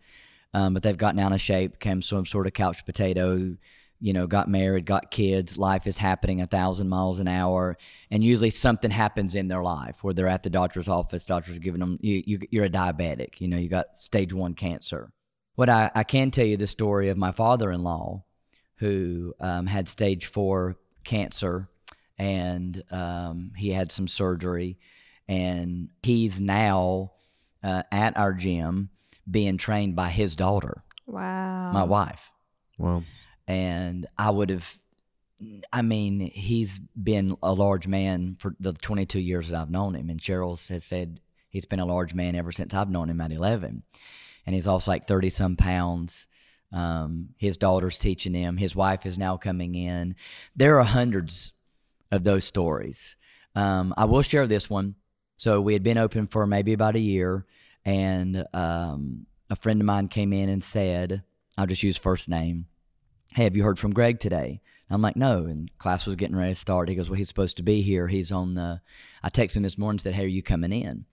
um, 0.54 0.74
but 0.74 0.82
they've 0.82 0.96
gotten 0.96 1.20
out 1.20 1.32
of 1.32 1.40
shape, 1.40 1.72
became 1.72 2.02
some 2.02 2.26
sort 2.26 2.46
of 2.46 2.52
couch 2.52 2.84
potato, 2.86 3.56
you 4.00 4.12
know, 4.12 4.26
got 4.26 4.48
married, 4.48 4.86
got 4.86 5.10
kids. 5.10 5.58
Life 5.58 5.86
is 5.86 5.98
happening 5.98 6.40
a 6.40 6.46
thousand 6.46 6.88
miles 6.88 7.18
an 7.18 7.28
hour, 7.28 7.76
and 8.10 8.24
usually 8.24 8.50
something 8.50 8.90
happens 8.90 9.34
in 9.34 9.48
their 9.48 9.62
life 9.62 10.02
where 10.02 10.14
they're 10.14 10.28
at 10.28 10.42
the 10.42 10.50
doctor's 10.50 10.88
office. 10.88 11.24
Doctor's 11.24 11.58
giving 11.58 11.80
them, 11.80 11.98
you, 12.00 12.22
you, 12.26 12.38
you're 12.50 12.64
a 12.64 12.70
diabetic. 12.70 13.40
You 13.40 13.48
know, 13.48 13.58
you 13.58 13.68
got 13.68 13.96
stage 13.96 14.32
one 14.32 14.54
cancer. 14.54 15.12
What 15.56 15.68
I, 15.68 15.90
I 15.94 16.04
can 16.04 16.30
tell 16.30 16.46
you 16.46 16.56
the 16.56 16.66
story 16.66 17.10
of 17.10 17.18
my 17.18 17.32
father-in-law, 17.32 18.22
who 18.76 19.34
um, 19.40 19.66
had 19.66 19.88
stage 19.88 20.24
four 20.26 20.76
cancer, 21.04 21.68
and 22.18 22.82
um, 22.90 23.52
he 23.56 23.70
had 23.70 23.92
some 23.92 24.08
surgery, 24.08 24.78
and 25.30 25.88
he's 26.02 26.40
now 26.40 27.12
uh, 27.62 27.82
at 27.92 28.16
our 28.16 28.32
gym 28.34 28.90
being 29.30 29.56
trained 29.56 29.94
by 29.94 30.08
his 30.10 30.34
daughter, 30.36 30.82
Wow. 31.06 31.72
my 31.72 31.84
wife 31.84 32.30
Well, 32.78 33.04
and 33.46 34.06
I 34.18 34.30
would 34.30 34.50
have. 34.50 34.78
I 35.72 35.80
mean, 35.80 36.20
he's 36.20 36.78
been 37.02 37.36
a 37.42 37.54
large 37.54 37.86
man 37.86 38.36
for 38.38 38.54
the 38.60 38.74
22 38.74 39.18
years 39.20 39.48
that 39.48 39.58
I've 39.60 39.70
known 39.70 39.94
him, 39.94 40.10
and 40.10 40.20
Cheryl 40.20 40.68
has 40.68 40.84
said 40.84 41.18
he's 41.48 41.64
been 41.64 41.80
a 41.80 41.86
large 41.86 42.12
man 42.12 42.34
ever 42.36 42.52
since 42.52 42.74
I've 42.74 42.90
known 42.90 43.08
him 43.08 43.22
at 43.22 43.32
11, 43.32 43.82
and 44.44 44.54
he's 44.54 44.66
also 44.66 44.90
like 44.90 45.06
30 45.08 45.30
some 45.30 45.56
pounds. 45.56 46.26
Um, 46.72 47.30
his 47.38 47.56
daughter's 47.56 47.98
teaching 47.98 48.34
him. 48.34 48.56
His 48.58 48.76
wife 48.76 49.04
is 49.06 49.18
now 49.18 49.36
coming 49.36 49.74
in. 49.74 50.14
There 50.54 50.78
are 50.78 50.84
hundreds 50.84 51.52
of 52.12 52.22
those 52.22 52.44
stories. 52.44 53.16
Um, 53.56 53.92
I 53.96 54.04
will 54.04 54.22
share 54.22 54.46
this 54.46 54.68
one. 54.70 54.94
So 55.40 55.60
we 55.60 55.72
had 55.72 55.82
been 55.82 55.96
open 55.96 56.26
for 56.26 56.46
maybe 56.46 56.74
about 56.74 56.96
a 56.96 57.00
year, 57.00 57.46
and 57.84 58.44
um, 58.52 59.26
a 59.48 59.56
friend 59.56 59.80
of 59.80 59.86
mine 59.86 60.08
came 60.08 60.34
in 60.34 60.50
and 60.50 60.62
said, 60.62 61.22
"I'll 61.56 61.66
just 61.66 61.82
use 61.82 61.96
first 61.96 62.28
name." 62.28 62.66
hey, 63.34 63.44
have 63.44 63.56
you 63.56 63.62
heard 63.62 63.78
from 63.78 63.92
Greg 63.92 64.18
today? 64.18 64.60
I'm 64.88 65.02
like, 65.02 65.16
no. 65.16 65.44
And 65.44 65.70
class 65.78 66.04
was 66.04 66.16
getting 66.16 66.36
ready 66.36 66.52
to 66.52 66.58
start. 66.58 66.88
He 66.88 66.94
goes, 66.94 67.08
well, 67.08 67.16
he's 67.16 67.28
supposed 67.28 67.56
to 67.58 67.62
be 67.62 67.80
here. 67.82 68.08
He's 68.08 68.32
on 68.32 68.54
the. 68.54 68.80
I 69.22 69.30
texted 69.30 69.58
him 69.58 69.62
this 69.62 69.78
morning 69.78 69.94
and 69.94 70.00
said, 70.00 70.14
hey, 70.14 70.24
are 70.24 70.28
you 70.28 70.42
coming 70.42 70.72
in? 70.72 70.88
And 70.88 71.04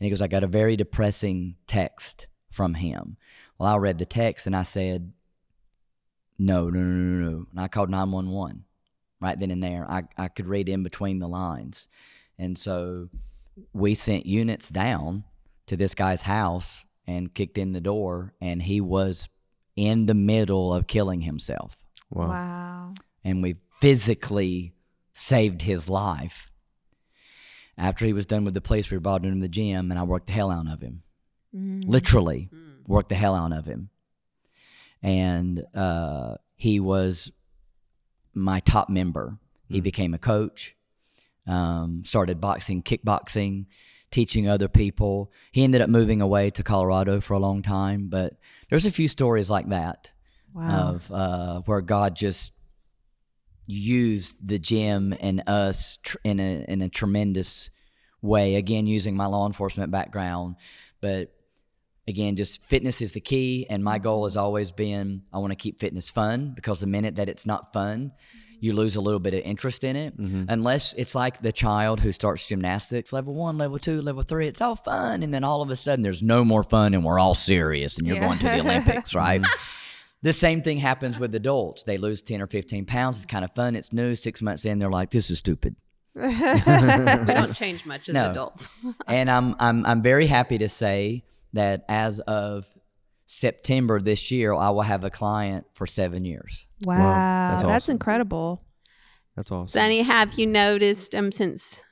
he 0.00 0.10
goes, 0.10 0.22
I 0.22 0.28
got 0.28 0.44
a 0.44 0.48
very 0.48 0.76
depressing 0.76 1.56
text 1.66 2.26
from 2.50 2.74
him. 2.74 3.16
Well, 3.58 3.72
I 3.72 3.76
read 3.76 3.98
the 3.98 4.06
text 4.06 4.46
and 4.46 4.56
I 4.56 4.62
said, 4.62 5.12
no, 6.38 6.70
no, 6.70 6.80
no, 6.80 7.20
no, 7.20 7.30
no. 7.30 7.46
And 7.50 7.60
I 7.60 7.68
called 7.68 7.90
911 7.90 8.64
right 9.20 9.38
then 9.38 9.50
and 9.50 9.62
there. 9.62 9.84
I, 9.90 10.04
I 10.16 10.28
could 10.28 10.46
read 10.46 10.68
in 10.68 10.82
between 10.82 11.18
the 11.18 11.28
lines. 11.28 11.88
And 12.38 12.56
so 12.56 13.08
we 13.72 13.94
sent 13.94 14.26
units 14.26 14.68
down 14.68 15.24
to 15.66 15.76
this 15.76 15.94
guy's 15.94 16.22
house 16.22 16.84
and 17.06 17.32
kicked 17.32 17.58
in 17.58 17.72
the 17.72 17.80
door, 17.80 18.34
and 18.40 18.62
he 18.62 18.80
was 18.80 19.28
in 19.76 20.06
the 20.06 20.14
middle 20.14 20.74
of 20.74 20.86
killing 20.86 21.22
himself. 21.22 21.76
wow. 22.10 22.28
Wow. 22.28 22.94
And 23.24 23.42
we 23.42 23.56
physically 23.80 24.74
saved 25.12 25.62
his 25.62 25.88
life. 25.88 26.50
After 27.76 28.06
he 28.06 28.12
was 28.12 28.26
done 28.26 28.44
with 28.44 28.54
the 28.54 28.60
police, 28.60 28.90
we 28.90 28.98
brought 28.98 29.24
him 29.24 29.34
to 29.34 29.40
the 29.40 29.48
gym, 29.48 29.90
and 29.90 29.98
I 29.98 30.02
worked 30.02 30.26
the 30.26 30.32
hell 30.32 30.50
out 30.50 30.66
of 30.66 30.80
him. 30.80 31.02
Mm. 31.54 31.84
Literally, 31.86 32.48
mm. 32.52 32.86
worked 32.86 33.08
the 33.08 33.14
hell 33.14 33.34
out 33.34 33.52
of 33.52 33.66
him. 33.66 33.90
And 35.02 35.64
uh, 35.74 36.34
he 36.56 36.80
was 36.80 37.30
my 38.34 38.60
top 38.60 38.88
member. 38.88 39.38
He 39.68 39.80
mm. 39.80 39.84
became 39.84 40.14
a 40.14 40.18
coach, 40.18 40.74
um, 41.48 42.02
started 42.04 42.40
boxing, 42.40 42.82
kickboxing, 42.82 43.66
teaching 44.10 44.48
other 44.48 44.68
people. 44.68 45.32
He 45.50 45.64
ended 45.64 45.80
up 45.80 45.88
moving 45.88 46.20
away 46.20 46.50
to 46.50 46.62
Colorado 46.62 47.20
for 47.20 47.34
a 47.34 47.38
long 47.38 47.62
time, 47.62 48.08
but 48.08 48.34
there's 48.70 48.86
a 48.86 48.90
few 48.90 49.08
stories 49.08 49.50
like 49.50 49.68
that 49.70 50.10
Wow. 50.54 50.96
of 50.96 51.12
uh, 51.12 51.60
where 51.66 51.80
God 51.82 52.16
just 52.16 52.52
used 53.66 54.36
the 54.46 54.58
gym 54.58 55.14
and 55.20 55.42
us 55.46 55.98
tr- 56.02 56.16
in 56.24 56.40
a 56.40 56.64
in 56.68 56.80
a 56.82 56.88
tremendous 56.88 57.70
way. 58.22 58.54
Again, 58.54 58.86
using 58.86 59.16
my 59.16 59.26
law 59.26 59.46
enforcement 59.46 59.90
background, 59.90 60.56
but 61.00 61.34
again, 62.06 62.36
just 62.36 62.62
fitness 62.64 63.02
is 63.02 63.12
the 63.12 63.20
key. 63.20 63.66
And 63.68 63.84
my 63.84 63.98
goal 63.98 64.24
has 64.24 64.36
always 64.36 64.70
been 64.72 65.22
I 65.32 65.38
want 65.38 65.52
to 65.52 65.56
keep 65.56 65.78
fitness 65.78 66.08
fun 66.08 66.52
because 66.54 66.80
the 66.80 66.86
minute 66.86 67.16
that 67.16 67.28
it's 67.28 67.44
not 67.46 67.72
fun, 67.72 68.12
you 68.60 68.72
lose 68.72 68.96
a 68.96 69.00
little 69.00 69.20
bit 69.20 69.34
of 69.34 69.40
interest 69.40 69.84
in 69.84 69.94
it. 69.96 70.18
Mm-hmm. 70.20 70.44
Unless 70.48 70.94
it's 70.94 71.14
like 71.14 71.40
the 71.40 71.52
child 71.52 72.00
who 72.00 72.12
starts 72.12 72.46
gymnastics, 72.46 73.12
level 73.12 73.34
one, 73.34 73.56
level 73.58 73.78
two, 73.78 74.02
level 74.02 74.22
three, 74.22 74.48
it's 74.48 74.60
all 74.60 74.76
fun. 74.76 75.22
And 75.22 75.32
then 75.32 75.44
all 75.44 75.62
of 75.62 75.70
a 75.70 75.76
sudden 75.76 76.02
there's 76.02 76.22
no 76.22 76.44
more 76.44 76.62
fun 76.62 76.94
and 76.94 77.04
we're 77.04 77.18
all 77.18 77.34
serious 77.34 77.98
and 77.98 78.06
you're 78.06 78.16
Yeah. 78.16 78.26
going 78.26 78.38
to 78.40 78.46
the 78.46 78.60
Olympics, 78.60 79.14
right? 79.24 79.42
The 80.22 80.32
same 80.32 80.62
thing 80.62 80.78
happens 80.78 81.18
with 81.18 81.34
adults. 81.34 81.84
They 81.84 81.96
lose 81.98 82.22
10 82.22 82.42
or 82.42 82.48
15 82.48 82.84
pounds. 82.86 83.18
It's 83.18 83.26
kind 83.26 83.44
of 83.44 83.52
fun. 83.54 83.76
It's 83.76 83.92
new. 83.92 84.16
Six 84.16 84.42
months 84.42 84.64
in, 84.64 84.78
they're 84.80 84.90
like, 84.90 85.10
this 85.10 85.30
is 85.30 85.38
stupid. 85.38 85.76
we 86.14 86.22
don't 86.32 87.54
change 87.54 87.86
much 87.86 88.08
as 88.08 88.14
No. 88.14 88.30
adults. 88.30 88.68
and 89.06 89.30
I'm, 89.30 89.54
I'm, 89.60 89.86
I'm 89.86 90.02
very 90.02 90.26
happy 90.26 90.58
to 90.58 90.68
say 90.68 91.22
that 91.52 91.84
as 91.88 92.18
of 92.20 92.66
September 93.30 94.00
this 94.00 94.30
year, 94.30 94.54
I 94.54 94.70
will 94.70 94.82
have 94.82 95.04
a 95.04 95.10
client 95.10 95.66
for 95.74 95.86
seven 95.86 96.24
years. 96.24 96.66
Wow. 96.84 96.96
That's 96.96 97.62
That's, 97.62 97.84
awesome. 97.84 97.92
incredible. 97.92 98.64
That's 99.36 99.52
awesome. 99.52 99.68
Sonny, 99.68 100.00
have 100.00 100.38
you 100.38 100.46
noticed 100.46 101.14
um 101.14 101.30
since 101.30 101.84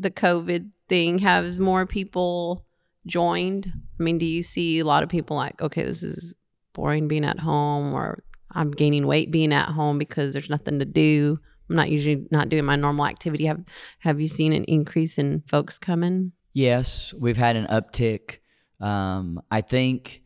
the 0.00 0.10
COVID 0.10 0.70
thing, 0.88 1.20
has 1.20 1.60
more 1.60 1.86
people 1.86 2.66
joined? 3.06 3.72
I 3.98 4.02
mean, 4.02 4.18
do 4.18 4.26
you 4.26 4.42
see 4.42 4.80
a 4.80 4.84
lot 4.84 5.04
of 5.04 5.08
people 5.08 5.36
like, 5.36 5.62
okay, 5.62 5.84
this 5.84 6.02
is 6.02 6.34
boring 6.72 7.06
being 7.06 7.24
at 7.24 7.38
home, 7.38 7.94
or 7.94 8.24
I'm 8.50 8.72
gaining 8.72 9.06
weight 9.06 9.30
being 9.30 9.52
at 9.52 9.68
home 9.68 9.96
because 9.96 10.32
there's 10.32 10.50
nothing 10.50 10.80
to 10.80 10.84
do. 10.84 11.38
I'm 11.68 11.76
not 11.76 11.90
usually 11.90 12.26
not 12.32 12.48
doing 12.48 12.64
my 12.64 12.74
normal 12.74 13.06
activity. 13.06 13.46
Have 13.46 13.64
Have 14.00 14.20
you 14.20 14.26
seen 14.26 14.52
an 14.52 14.64
increase 14.64 15.18
in 15.18 15.44
folks 15.46 15.78
coming? 15.78 16.32
Yes, 16.52 17.14
we've 17.14 17.36
had 17.36 17.54
an 17.54 17.66
uptick. 17.66 18.38
Um, 18.80 19.40
I 19.52 19.60
think 19.60 20.22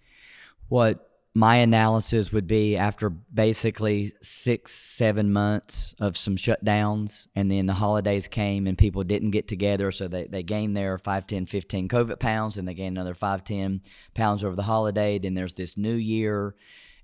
what 0.74 1.08
my 1.36 1.58
analysis 1.58 2.32
would 2.32 2.48
be 2.48 2.76
after 2.76 3.08
basically 3.08 4.12
six, 4.20 4.72
seven 4.72 5.32
months 5.32 5.94
of 6.00 6.16
some 6.16 6.36
shutdowns, 6.36 7.28
and 7.36 7.48
then 7.48 7.66
the 7.66 7.74
holidays 7.74 8.26
came 8.26 8.66
and 8.66 8.76
people 8.76 9.04
didn't 9.04 9.30
get 9.30 9.46
together, 9.46 9.92
so 9.92 10.08
they, 10.08 10.24
they 10.24 10.42
gained 10.42 10.76
their 10.76 10.98
5, 10.98 11.26
10, 11.28 11.46
15 11.46 11.88
COVID 11.88 12.18
pounds, 12.18 12.56
and 12.56 12.66
they 12.66 12.74
gained 12.74 12.96
another 12.96 13.14
5, 13.14 13.44
10 13.44 13.82
pounds 14.14 14.42
over 14.42 14.56
the 14.56 14.64
holiday. 14.64 15.16
Then 15.16 15.34
there's 15.34 15.54
this 15.54 15.76
new 15.76 15.94
year, 15.94 16.56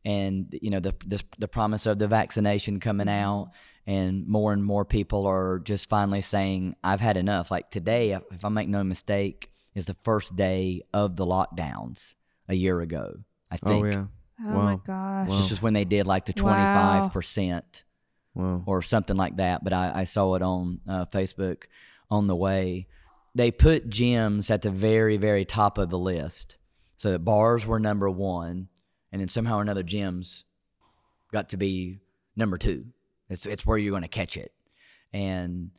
and 0.04 0.52
you 0.60 0.70
know 0.70 0.80
the 0.80 0.96
the, 1.06 1.22
the 1.38 1.46
promise 1.46 1.86
of 1.86 2.00
the 2.00 2.08
vaccination 2.08 2.80
coming 2.80 3.06
mm-hmm. 3.06 3.24
out, 3.24 3.50
and 3.86 4.26
more 4.26 4.52
and 4.52 4.64
more 4.64 4.84
people 4.84 5.26
are 5.26 5.60
just 5.60 5.88
finally 5.88 6.22
saying, 6.22 6.74
"I've 6.82 7.00
had 7.00 7.16
enough." 7.16 7.52
Like 7.52 7.70
today, 7.70 8.18
if 8.32 8.44
I 8.44 8.48
make 8.48 8.68
no 8.68 8.82
mistake, 8.82 9.52
is 9.76 9.86
the 9.86 9.96
first 10.02 10.34
day 10.34 10.82
of 10.92 11.14
the 11.14 11.24
lockdowns 11.24 12.14
a 12.48 12.54
year 12.56 12.80
ago. 12.80 13.20
I 13.50 13.56
think. 13.56 13.86
Oh 13.86 13.88
yeah. 13.88 14.04
Oh 14.42 14.54
Wow. 14.56 14.62
my 14.64 14.76
gosh. 14.76 15.28
Wow. 15.28 15.36
This 15.36 15.50
is 15.50 15.60
when 15.62 15.74
they 15.74 15.84
did 15.84 16.06
like 16.06 16.24
the 16.26 16.32
25% 16.32 17.82
or 18.66 18.80
something 18.82 19.16
like 19.16 19.36
that. 19.36 19.62
But 19.64 19.72
I, 19.72 19.92
I 19.94 20.04
saw 20.04 20.34
it 20.34 20.42
on 20.42 20.80
uh, 20.88 21.04
Facebook 21.06 21.64
on 22.10 22.26
the 22.26 22.36
way. 22.36 22.86
They 23.34 23.50
put 23.50 23.90
gyms 23.90 24.50
at 24.50 24.62
the 24.62 24.70
very, 24.70 25.16
very 25.16 25.44
top 25.44 25.78
of 25.78 25.90
the 25.90 25.98
list. 25.98 26.56
So 26.96 27.12
the 27.12 27.18
bars 27.18 27.66
were 27.66 27.78
number 27.80 28.08
one, 28.10 28.68
and 29.12 29.20
then 29.20 29.28
somehow 29.28 29.58
or 29.58 29.62
another 29.62 29.82
gyms 29.84 30.44
got 31.32 31.50
to 31.50 31.56
be 31.56 31.98
number 32.36 32.56
two. 32.58 32.86
It's, 33.28 33.46
it's 33.46 33.64
where 33.66 33.78
you're 33.78 33.90
going 33.92 34.02
to 34.02 34.08
catch 34.08 34.36
it. 34.36 34.52
And 35.12 35.70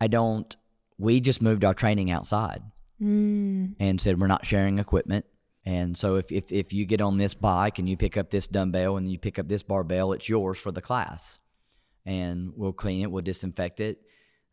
I 0.00 0.06
don't, 0.08 0.54
we 0.98 1.20
just 1.20 1.42
moved 1.42 1.64
our 1.64 1.74
training 1.74 2.10
outside 2.10 2.62
Mm. 3.02 3.74
and 3.80 4.00
said 4.00 4.20
we're 4.20 4.28
not 4.28 4.46
sharing 4.46 4.78
equipment. 4.78 5.24
And 5.64 5.96
so 5.96 6.16
if, 6.16 6.32
if, 6.32 6.50
if 6.50 6.72
you 6.72 6.86
get 6.86 7.00
on 7.00 7.18
this 7.18 7.34
bike 7.34 7.78
and 7.78 7.88
you 7.88 7.96
pick 7.96 8.16
up 8.16 8.30
this 8.30 8.48
dumbbell 8.48 8.96
and 8.96 9.10
you 9.10 9.18
pick 9.18 9.38
up 9.38 9.48
this 9.48 9.62
barbell, 9.62 10.12
it's 10.12 10.28
yours 10.28 10.58
for 10.58 10.72
the 10.72 10.82
class. 10.82 11.38
And 12.04 12.52
we'll 12.56 12.72
clean 12.72 13.02
it, 13.02 13.10
we'll 13.10 13.22
disinfect 13.22 13.78
it. 13.78 14.00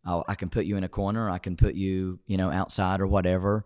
I'll, 0.05 0.23
I 0.27 0.35
can 0.35 0.49
put 0.49 0.65
you 0.65 0.77
in 0.77 0.83
a 0.83 0.89
corner, 0.89 1.29
I 1.29 1.39
can 1.39 1.55
put 1.55 1.75
you, 1.75 2.19
you 2.27 2.37
know, 2.37 2.51
outside 2.51 3.01
or 3.01 3.07
whatever. 3.07 3.65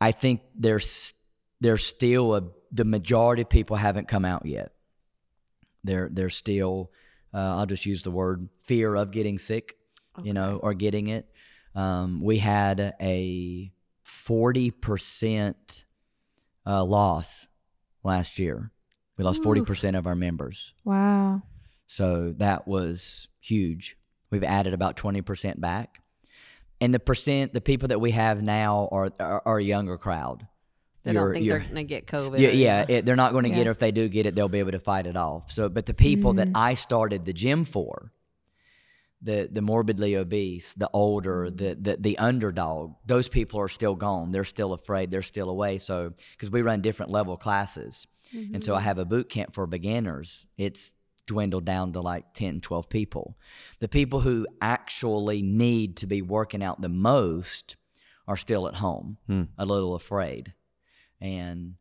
I 0.00 0.12
think 0.12 0.40
there's 0.54 1.14
there's 1.60 1.84
still 1.84 2.34
a 2.34 2.42
the 2.72 2.84
majority 2.84 3.42
of 3.42 3.48
people 3.48 3.76
haven't 3.76 4.08
come 4.08 4.24
out 4.24 4.46
yet. 4.46 4.72
They're 5.84 6.08
they're 6.10 6.30
still 6.30 6.90
uh, 7.32 7.56
I'll 7.58 7.66
just 7.66 7.86
use 7.86 8.02
the 8.02 8.10
word 8.10 8.48
fear 8.64 8.94
of 8.94 9.10
getting 9.10 9.38
sick, 9.38 9.76
you 10.22 10.32
know, 10.32 10.58
or 10.62 10.74
getting 10.74 11.08
it. 11.08 11.28
Um, 11.74 12.20
we 12.20 12.38
had 12.38 12.94
a 13.00 13.72
forty 14.02 14.70
percent 14.70 15.84
uh, 16.70 16.84
loss 16.84 17.46
last 18.04 18.38
year. 18.38 18.70
We 19.16 19.24
lost 19.24 19.42
forty 19.42 19.60
percent 19.62 19.96
of 19.96 20.06
our 20.06 20.14
members, 20.14 20.72
Wow. 20.84 21.42
so 21.86 22.34
that 22.38 22.66
was 22.66 23.28
huge. 23.40 23.96
We've 24.30 24.44
added 24.44 24.72
about 24.72 24.96
twenty 24.96 25.20
percent 25.22 25.60
back, 25.60 26.00
and 26.80 26.94
the 26.94 27.00
percent 27.00 27.52
the 27.52 27.60
people 27.60 27.88
that 27.88 28.00
we 28.00 28.12
have 28.12 28.42
now 28.42 28.88
are 28.92 29.10
are, 29.20 29.42
are 29.44 29.58
a 29.58 29.62
younger 29.62 29.98
crowd. 29.98 30.46
They 31.02 31.12
You're- 31.12 31.24
don't 31.24 31.34
think 31.34 31.48
they're 31.48 31.58
gonna 31.60 31.84
get 31.84 32.06
COVID. 32.06 32.38
yeah, 32.38 32.48
or- 32.48 32.52
yeah. 32.52 32.86
It, 32.88 33.06
they're 33.06 33.16
not 33.16 33.32
going 33.32 33.44
to 33.44 33.50
get 33.50 33.66
it. 33.66 33.70
If 33.70 33.78
they 33.78 33.90
do 33.90 34.06
get 34.08 34.26
it, 34.26 34.34
they'll 34.34 34.50
be 34.50 34.58
able 34.58 34.72
to 34.72 34.78
fight 34.78 35.06
it 35.06 35.16
off. 35.16 35.50
So, 35.50 35.68
but 35.70 35.86
the 35.86 35.94
people 35.94 36.34
that 36.34 36.48
Mhm. 36.48 36.52
I 36.56 36.74
started 36.74 37.24
the 37.24 37.32
gym 37.32 37.64
for, 37.64 38.12
the 39.22 39.48
the 39.52 39.60
morbidly 39.62 40.16
obese, 40.16 40.72
the 40.74 40.88
older, 40.92 41.46
Mm-hmm. 41.46 41.56
the 41.56 41.74
the 41.74 41.96
the 42.00 42.18
underdog, 42.18 42.94
those 43.06 43.28
people 43.28 43.60
are 43.60 43.68
still 43.68 43.94
gone. 43.94 44.30
They're 44.32 44.44
still 44.44 44.72
afraid. 44.72 45.10
They're 45.10 45.22
still 45.22 45.50
away. 45.50 45.78
So, 45.78 46.12
because 46.32 46.50
we 46.50 46.62
run 46.62 46.80
different 46.80 47.12
level 47.12 47.36
classes, 47.36 48.06
and 48.32 48.62
so 48.64 48.74
I 48.74 48.80
have 48.80 48.98
a 48.98 49.04
boot 49.04 49.28
camp 49.28 49.54
for 49.54 49.66
beginners. 49.66 50.46
It's 50.56 50.92
dwindled 51.26 51.64
down 51.64 51.92
to 51.92 52.00
like 52.00 52.32
10, 52.34 52.60
12 52.60 52.88
people. 52.88 53.36
The 53.78 53.88
people 53.88 54.20
who 54.20 54.46
actually 54.60 55.42
need 55.42 55.96
to 55.98 56.06
be 56.06 56.22
working 56.22 56.62
out 56.62 56.80
the 56.80 56.88
most 56.88 57.76
are 58.26 58.36
still 58.36 58.66
at 58.66 58.76
home, 58.76 59.18
Hmm. 59.26 59.42
a 59.58 59.64
little 59.66 59.94
afraid 59.94 60.54
and 61.20 61.74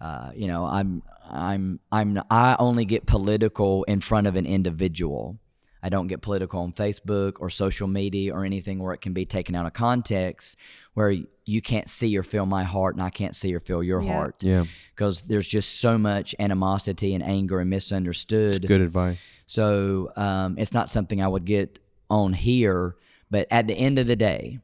uh, 0.00 0.30
you 0.34 0.48
know 0.48 0.66
i'm 0.66 1.02
i'm 1.30 1.78
i'm 1.92 2.20
i 2.30 2.56
only 2.58 2.84
get 2.84 3.06
political 3.06 3.84
in 3.84 4.00
front 4.00 4.26
of 4.26 4.34
an 4.36 4.44
individual 4.46 5.38
i 5.82 5.88
don't 5.88 6.06
get 6.06 6.20
political 6.22 6.60
on 6.60 6.72
facebook 6.72 7.34
or 7.40 7.50
social 7.50 7.88
media 7.88 8.32
or 8.34 8.44
anything 8.44 8.78
where 8.82 8.92
it 8.94 9.00
can 9.00 9.12
be 9.12 9.24
taken 9.24 9.54
out 9.54 9.66
of 9.66 9.72
context 9.72 10.56
where 10.94 11.10
you 11.44 11.60
can't 11.62 11.88
see 11.88 12.16
or 12.16 12.22
feel 12.22 12.46
my 12.46 12.62
heart 12.62 12.94
and 12.94 13.02
i 13.02 13.10
can't 13.10 13.34
see 13.36 13.54
or 13.54 13.60
feel 13.60 13.82
your 13.82 14.00
Yeah. 14.02 14.12
heart 14.12 14.36
Yeah. 14.40 14.64
because 14.94 15.22
there's 15.22 15.48
just 15.48 15.80
so 15.80 15.98
much 15.98 16.34
animosity 16.38 17.14
and 17.14 17.22
anger 17.24 17.58
and 17.60 17.68
misunderstood 17.70 18.66
Good 18.66 18.80
advice. 18.80 19.18
so 19.46 20.12
um, 20.16 20.56
it's 20.58 20.72
not 20.72 20.88
something 20.90 21.20
I 21.22 21.28
would 21.28 21.44
get 21.44 21.78
on 22.10 22.32
here. 22.34 22.96
But 23.30 23.46
at 23.50 23.66
the 23.66 23.74
end 23.74 23.98
of 23.98 24.06
the 24.06 24.14
day, 24.16 24.58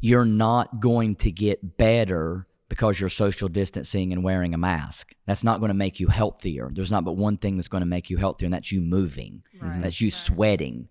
you're 0.00 0.24
not 0.24 0.80
going 0.80 1.16
to 1.16 1.30
get 1.30 1.76
better 1.76 2.46
because 2.68 2.98
you're 2.98 3.08
social 3.10 3.48
distancing 3.48 4.12
and 4.12 4.24
wearing 4.24 4.54
a 4.54 4.58
mask. 4.58 5.12
That's 5.26 5.44
not 5.44 5.60
going 5.60 5.68
to 5.68 5.74
make 5.74 6.00
you 6.00 6.08
healthier. 6.08 6.70
There's 6.72 6.90
not 6.90 7.04
but 7.04 7.12
one 7.16 7.36
thing 7.36 7.56
that's 7.56 7.68
going 7.68 7.82
to 7.82 7.86
make 7.86 8.10
you 8.10 8.16
healthier, 8.16 8.46
and 8.46 8.54
that's 8.54 8.72
you 8.72 8.80
moving. 8.80 9.42
That's 9.60 10.00
you 10.00 10.10
sweating. 10.10 10.88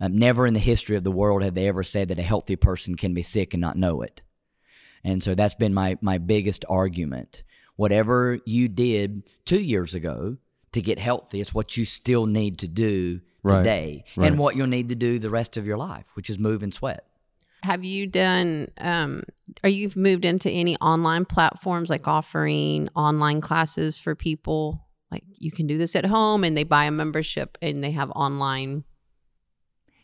Um, 0.00 0.16
never 0.16 0.46
in 0.46 0.54
the 0.54 0.60
history 0.60 0.96
of 0.96 1.02
the 1.04 1.10
world 1.10 1.42
have 1.42 1.54
they 1.54 1.66
ever 1.66 1.82
said 1.82 2.08
that 2.08 2.18
a 2.20 2.22
healthy 2.22 2.54
person 2.56 2.96
can 2.96 3.14
be 3.14 3.22
sick 3.24 3.52
and 3.52 3.60
not 3.60 3.76
know 3.76 4.02
it. 4.02 4.22
And 5.02 5.22
so 5.22 5.34
that's 5.34 5.54
been 5.56 5.74
my 5.74 5.96
my 6.00 6.18
biggest 6.18 6.64
argument. 6.68 7.42
Whatever 7.76 8.38
you 8.44 8.68
did 8.68 9.22
two 9.44 9.60
years 9.60 9.94
ago 9.94 10.36
to 10.72 10.80
get 10.80 10.98
healthy, 10.98 11.40
it's 11.40 11.54
what 11.54 11.76
you 11.76 11.84
still 11.84 12.26
need 12.26 12.58
to 12.58 12.68
do 12.68 13.20
Right, 13.44 13.58
today, 13.58 14.04
right. 14.16 14.26
and 14.26 14.38
what 14.38 14.56
you'll 14.56 14.66
need 14.66 14.88
to 14.88 14.96
do 14.96 15.18
the 15.20 15.30
rest 15.30 15.56
of 15.56 15.64
your 15.64 15.76
life, 15.78 16.04
which 16.14 16.28
is 16.28 16.38
move 16.40 16.62
and 16.64 16.74
sweat. 16.74 17.06
Have 17.62 17.84
you 17.84 18.06
done? 18.06 18.68
Um, 18.78 19.24
are 19.64 19.68
you 19.68 19.90
moved 19.96 20.24
into 20.24 20.50
any 20.50 20.76
online 20.76 21.24
platforms 21.24 21.90
like 21.90 22.06
offering 22.06 22.88
online 22.94 23.40
classes 23.40 23.98
for 23.98 24.14
people? 24.14 24.86
Like 25.10 25.24
you 25.38 25.50
can 25.50 25.66
do 25.66 25.78
this 25.78 25.96
at 25.96 26.04
home, 26.04 26.44
and 26.44 26.56
they 26.56 26.64
buy 26.64 26.84
a 26.84 26.90
membership, 26.90 27.58
and 27.60 27.82
they 27.82 27.90
have 27.92 28.10
online 28.10 28.84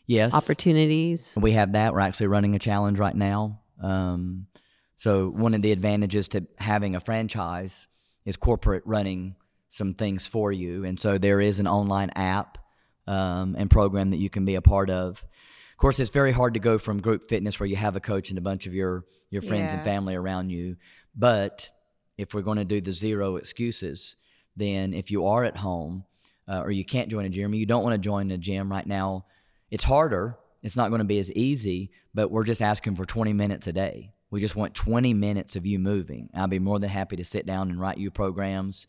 Yes, 0.07 0.33
opportunities. 0.33 1.37
We 1.39 1.53
have 1.53 1.71
that. 1.73 1.93
We're 1.93 2.01
actually 2.01 2.27
running 2.27 2.55
a 2.55 2.59
challenge 2.59 2.99
right 2.99 3.15
now. 3.15 3.61
Um, 3.81 4.47
so 4.97 5.29
one 5.29 5.53
of 5.53 5.61
the 5.61 5.71
advantages 5.71 6.27
to 6.29 6.45
having 6.57 6.95
a 6.95 6.99
franchise 6.99 7.87
is 8.23 8.37
corporate 8.37 8.83
running 8.85 9.35
some 9.69 9.93
things 9.93 10.27
for 10.27 10.51
you, 10.51 10.85
and 10.85 10.99
so 10.99 11.17
there 11.17 11.41
is 11.41 11.59
an 11.59 11.67
online 11.67 12.11
app 12.11 12.57
um, 13.07 13.55
and 13.57 13.69
program 13.69 14.11
that 14.11 14.19
you 14.19 14.29
can 14.29 14.45
be 14.45 14.55
a 14.55 14.61
part 14.61 14.89
of. 14.89 15.23
Of 15.75 15.77
course, 15.77 15.99
it's 15.99 16.09
very 16.09 16.31
hard 16.31 16.53
to 16.53 16.61
go 16.61 16.77
from 16.77 17.01
group 17.01 17.27
fitness 17.27 17.59
where 17.59 17.67
you 17.67 17.75
have 17.75 17.97
a 17.97 17.99
coach 17.99 18.29
and 18.29 18.37
a 18.37 18.41
bunch 18.41 18.65
of 18.65 18.73
your 18.73 19.03
your 19.29 19.41
friends 19.41 19.73
and 19.73 19.83
family 19.83 20.15
around 20.15 20.49
you. 20.49 20.77
But 21.13 21.69
if 22.17 22.33
we're 22.33 22.43
going 22.43 22.59
to 22.59 22.63
do 22.63 22.79
the 22.79 22.93
zero 22.93 23.35
excuses, 23.35 24.15
then 24.55 24.93
if 24.93 25.11
you 25.11 25.27
are 25.27 25.43
at 25.43 25.57
home 25.57 26.05
uh, 26.47 26.61
or 26.61 26.71
you 26.71 26.85
can't 26.85 27.09
join 27.09 27.25
a 27.25 27.29
gym, 27.29 27.51
or 27.51 27.55
you 27.55 27.65
don't 27.65 27.83
want 27.83 27.93
to 27.93 27.97
join 27.97 28.31
a 28.31 28.37
gym 28.37 28.71
right 28.71 28.87
now, 28.87 29.25
it's 29.69 29.83
harder. 29.83 30.37
It's 30.63 30.77
not 30.77 30.91
going 30.91 30.99
to 30.99 31.05
be 31.05 31.19
as 31.19 31.29
easy, 31.33 31.91
but 32.13 32.31
we're 32.31 32.45
just 32.45 32.61
asking 32.61 32.95
for 32.95 33.03
20 33.03 33.33
minutes 33.33 33.67
a 33.67 33.73
day. 33.73 34.13
We 34.31 34.39
just 34.39 34.55
want 34.55 34.75
20 34.75 35.13
minutes 35.13 35.57
of 35.57 35.65
you 35.65 35.77
moving. 35.77 36.29
I'll 36.33 36.47
be 36.47 36.57
more 36.57 36.79
than 36.79 36.89
happy 36.89 37.17
to 37.17 37.25
sit 37.25 37.45
down 37.45 37.69
and 37.69 37.81
write 37.81 37.97
you 37.97 38.11
programs. 38.11 38.87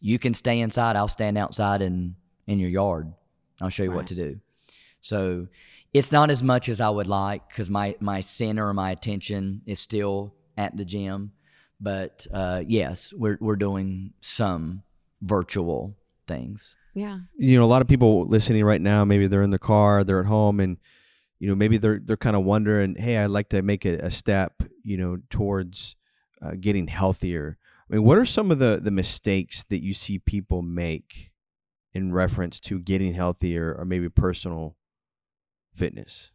You 0.00 0.18
can 0.18 0.34
stay 0.34 0.58
inside. 0.58 0.96
I'll 0.96 1.06
stand 1.06 1.38
outside 1.38 1.80
in, 1.80 2.16
in 2.48 2.58
your 2.58 2.70
yard. 2.70 3.12
I'll 3.60 3.68
show 3.68 3.84
you 3.84 3.92
what 3.92 4.08
to 4.08 4.16
do. 4.16 4.40
So 5.00 5.46
it's 5.94 6.12
not 6.12 6.28
as 6.28 6.42
much 6.42 6.68
as 6.68 6.80
I 6.80 6.90
would 6.90 7.06
like 7.06 7.48
because 7.48 7.70
my, 7.70 7.94
my 8.00 8.20
center, 8.20 8.74
my 8.74 8.90
attention 8.90 9.62
is 9.64 9.78
still 9.78 10.34
at 10.56 10.76
the 10.76 10.84
gym. 10.84 11.32
But 11.80 12.26
uh, 12.32 12.62
yes, 12.66 13.14
we're, 13.16 13.38
we're 13.40 13.56
doing 13.56 14.12
some 14.20 14.82
virtual 15.22 15.94
things. 16.26 16.76
Yeah. 16.96 17.18
you 17.36 17.58
know 17.58 17.64
a 17.64 17.66
lot 17.66 17.82
of 17.82 17.88
people 17.88 18.24
listening 18.26 18.64
right 18.64 18.80
now 18.80 19.04
maybe 19.04 19.26
they're 19.26 19.42
in 19.42 19.50
the 19.50 19.58
car 19.58 20.04
they're 20.04 20.20
at 20.20 20.26
home 20.26 20.60
and 20.60 20.76
you 21.40 21.48
know 21.48 21.56
maybe 21.56 21.76
they're 21.76 21.98
they're 21.98 22.16
kind 22.16 22.36
of 22.36 22.44
wondering 22.44 22.94
hey 22.94 23.18
i'd 23.18 23.30
like 23.30 23.48
to 23.48 23.62
make 23.62 23.84
a, 23.84 23.94
a 23.94 24.12
step 24.12 24.62
you 24.84 24.96
know 24.96 25.18
towards 25.28 25.96
uh, 26.40 26.52
getting 26.60 26.86
healthier 26.86 27.58
i 27.90 27.94
mean 27.94 28.04
what 28.04 28.16
are 28.16 28.24
some 28.24 28.52
of 28.52 28.60
the 28.60 28.78
the 28.80 28.92
mistakes 28.92 29.64
that 29.64 29.82
you 29.82 29.92
see 29.92 30.20
people 30.20 30.62
make 30.62 31.32
in 31.92 32.12
reference 32.12 32.60
to 32.60 32.78
getting 32.78 33.12
healthier 33.12 33.74
or 33.76 33.84
maybe 33.84 34.08
personal 34.08 34.76
fitness 35.74 36.30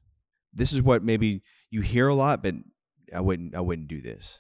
this 0.54 0.74
is 0.74 0.82
what 0.82 1.04
maybe 1.04 1.42
you 1.70 1.82
hear 1.82 2.08
a 2.08 2.16
lot 2.16 2.42
but 2.44 2.56
i 3.16 3.22
wouldn't 3.22 3.56
i 3.56 3.62
wouldn't 3.62 3.88
do 3.88 4.02
this 4.02 4.40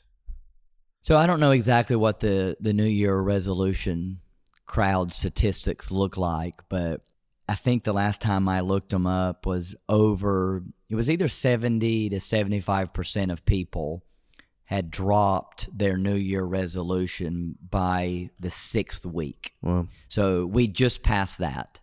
So 1.02 1.16
I 1.16 1.26
don't 1.28 1.39
know 1.39 1.52
exactly 1.52 1.95
what 1.95 2.20
the 2.20 2.58
the 2.60 2.74
New 2.74 2.84
Year 3.02 3.18
resolution 3.18 4.20
crowd 4.66 5.14
statistics 5.14 5.89
look 5.91 6.18
like, 6.18 6.56
but 6.70 7.02
I 7.47 7.56
think 7.56 7.84
the 7.84 7.93
last 7.93 8.20
time 8.22 8.50
I 8.50 8.60
looked 8.60 8.89
them 8.89 9.08
up 9.08 9.45
was 9.45 9.76
over. 9.88 10.62
It 10.89 10.95
was 10.95 11.10
either 11.10 11.30
seventy 11.30 12.10
to 12.10 12.20
seventy 12.20 12.60
five 12.60 12.91
percent 12.93 13.32
of 13.32 13.45
people 13.45 14.04
had 14.66 14.91
dropped 14.91 15.70
their 15.76 15.97
New 15.97 16.16
Year 16.18 16.43
resolution 16.43 17.56
by 17.70 18.30
the 18.39 18.50
sixth 18.52 19.06
week. 19.06 19.54
Well, 19.62 19.88
So 20.10 20.45
we 20.45 20.68
just 20.68 21.02
passed 21.02 21.38
that, 21.39 21.80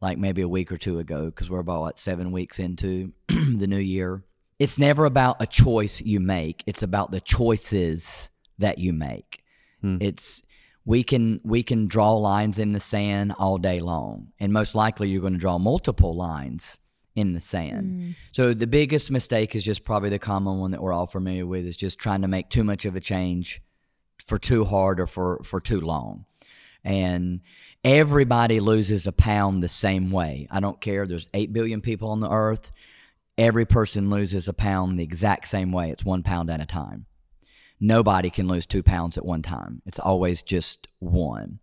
like 0.00 0.18
maybe 0.18 0.42
a 0.42 0.48
week 0.48 0.72
or 0.72 0.76
two 0.76 0.98
ago, 0.98 1.26
because 1.26 1.50
we're 1.50 1.58
about 1.58 1.80
what, 1.80 1.98
seven 1.98 2.32
weeks 2.32 2.58
into 2.58 3.12
the 3.28 3.66
new 3.66 3.78
year. 3.78 4.24
It's 4.58 4.78
never 4.78 5.04
about 5.04 5.36
a 5.40 5.46
choice 5.46 6.00
you 6.00 6.20
make; 6.20 6.62
it's 6.66 6.82
about 6.82 7.10
the 7.10 7.20
choices 7.20 8.28
that 8.58 8.78
you 8.78 8.92
make. 8.92 9.42
Hmm. 9.80 9.98
It's 10.00 10.42
we 10.84 11.02
can 11.02 11.40
we 11.44 11.62
can 11.62 11.86
draw 11.86 12.12
lines 12.12 12.58
in 12.58 12.72
the 12.72 12.80
sand 12.80 13.34
all 13.38 13.58
day 13.58 13.80
long, 13.80 14.32
and 14.38 14.52
most 14.52 14.74
likely 14.74 15.08
you're 15.08 15.20
going 15.20 15.34
to 15.34 15.38
draw 15.38 15.58
multiple 15.58 16.14
lines 16.14 16.78
in 17.14 17.32
the 17.32 17.40
sand. 17.40 17.86
Hmm. 17.86 18.10
So 18.32 18.54
the 18.54 18.66
biggest 18.66 19.10
mistake 19.10 19.54
is 19.54 19.64
just 19.64 19.84
probably 19.84 20.10
the 20.10 20.18
common 20.18 20.58
one 20.58 20.70
that 20.70 20.82
we're 20.82 20.92
all 20.92 21.06
familiar 21.06 21.46
with 21.46 21.66
is 21.66 21.76
just 21.76 21.98
trying 21.98 22.22
to 22.22 22.28
make 22.28 22.48
too 22.48 22.64
much 22.64 22.84
of 22.84 22.96
a 22.96 23.00
change 23.00 23.62
for 24.26 24.38
too 24.38 24.64
hard 24.64 25.00
or 25.00 25.06
for 25.06 25.40
for 25.42 25.60
too 25.60 25.80
long 25.80 26.26
and 26.84 27.40
everybody 27.84 28.60
loses 28.60 29.06
a 29.06 29.12
pound 29.12 29.62
the 29.62 29.68
same 29.68 30.10
way. 30.10 30.46
I 30.50 30.60
don't 30.60 30.80
care. 30.80 31.06
There's 31.06 31.28
8 31.34 31.52
billion 31.52 31.80
people 31.80 32.10
on 32.10 32.20
the 32.20 32.30
earth. 32.30 32.72
Every 33.38 33.64
person 33.64 34.10
loses 34.10 34.48
a 34.48 34.52
pound 34.52 34.98
the 34.98 35.04
exact 35.04 35.48
same 35.48 35.72
way. 35.72 35.90
It's 35.90 36.04
one 36.04 36.22
pound 36.22 36.50
at 36.50 36.60
a 36.60 36.66
time. 36.66 37.06
Nobody 37.80 38.28
can 38.28 38.46
lose 38.46 38.66
two 38.66 38.82
pounds 38.82 39.16
at 39.16 39.24
one 39.24 39.40
time. 39.42 39.80
It's 39.86 39.98
always 39.98 40.42
just 40.42 40.86
one. 40.98 41.60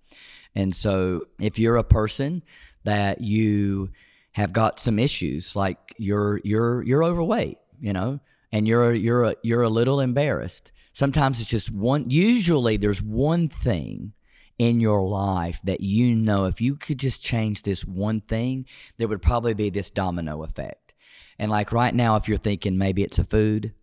And 0.55 0.75
so 0.75 1.27
if 1.39 1.59
you're 1.59 1.77
a 1.77 1.83
person 1.83 2.43
that 2.83 3.21
you 3.21 3.91
have 4.31 4.51
got 4.53 4.79
some 4.79 4.97
issues, 4.97 5.55
like 5.55 5.93
you're 5.97 6.41
you're 6.43 6.81
you're 6.81 7.03
overweight, 7.03 7.59
you 7.79 7.93
know, 7.93 8.19
and 8.51 8.67
you're 8.67 8.93
you're 8.93 9.23
a, 9.25 9.35
you're 9.43 9.61
a 9.61 9.69
little 9.69 9.99
embarrassed. 9.99 10.71
Sometimes 10.93 11.39
it's 11.39 11.49
just 11.49 11.71
one. 11.71 12.09
Usually, 12.09 12.77
there's 12.77 13.03
one 13.03 13.49
thing 13.49 14.13
in 14.57 14.79
your 14.79 15.07
life 15.07 15.59
that 15.63 15.81
you 15.81 16.15
know 16.15 16.45
if 16.45 16.59
you 16.61 16.75
could 16.75 16.97
just 16.97 17.21
change 17.21 17.61
this 17.61 17.85
one 17.85 18.21
thing, 18.21 18.65
there 18.97 19.07
would 19.07 19.21
probably 19.21 19.53
be 19.53 19.69
this 19.69 19.89
domino 19.89 20.43
effect. 20.43 20.93
And 21.39 21.51
like 21.51 21.71
right 21.71 21.93
now, 21.93 22.15
if 22.15 22.27
you're 22.27 22.37
thinking 22.37 22.77
maybe 22.77 23.03
it's 23.03 23.19
a 23.19 23.23
food, 23.23 23.73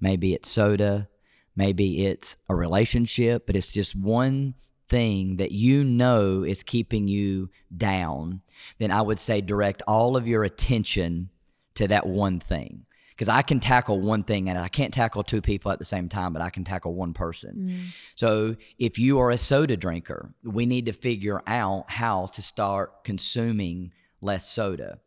maybe 0.00 0.32
it's 0.32 0.48
soda, 0.48 1.08
maybe 1.56 2.06
it's 2.06 2.36
a 2.48 2.54
relationship, 2.54 3.46
but 3.46 3.56
it's 3.56 3.72
just 3.72 3.96
one 3.96 4.54
thing 4.88 5.36
that 5.36 5.52
you 5.52 5.84
know 5.84 6.42
is 6.42 6.62
keeping 6.62 7.08
you 7.08 7.50
down, 7.74 8.42
then 8.78 8.90
I 8.90 9.02
would 9.02 9.18
say 9.18 9.40
direct 9.40 9.82
all 9.86 10.16
of 10.16 10.26
your 10.26 10.44
attention 10.44 11.30
to 11.74 11.88
that 11.88 12.06
one 12.06 12.40
thing. 12.40 12.86
Because 13.20 13.28
I 13.28 13.42
can 13.42 13.60
tackle 13.60 14.00
one 14.00 14.22
thing 14.22 14.48
and 14.48 14.58
I 14.58 14.68
can't 14.68 14.94
tackle 14.94 15.22
two 15.22 15.42
people 15.42 15.70
at 15.70 15.78
the 15.78 15.84
same 15.84 16.08
time, 16.08 16.32
but 16.32 16.40
I 16.40 16.48
can 16.48 16.64
tackle 16.64 16.94
one 16.94 17.12
person. 17.12 17.68
So 18.14 18.56
if 18.78 18.98
you 18.98 19.18
are 19.18 19.30
a 19.30 19.36
soda 19.36 19.76
drinker, 19.76 20.32
we 20.42 20.64
need 20.64 20.86
to 20.86 20.94
figure 20.94 21.42
out 21.46 21.84
how 21.90 22.28
to 22.28 22.40
start 22.40 23.04
consuming 23.04 23.92
less 24.22 24.48
soda. 24.48 25.00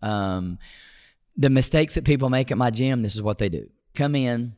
Um, 0.00 0.60
the 1.36 1.50
mistakes 1.50 1.96
that 1.96 2.04
people 2.04 2.30
make 2.30 2.52
at 2.52 2.56
my 2.56 2.70
gym, 2.70 3.02
this 3.02 3.16
is 3.16 3.22
what 3.22 3.38
they 3.38 3.48
do 3.48 3.68
come 3.96 4.14
in 4.14 4.54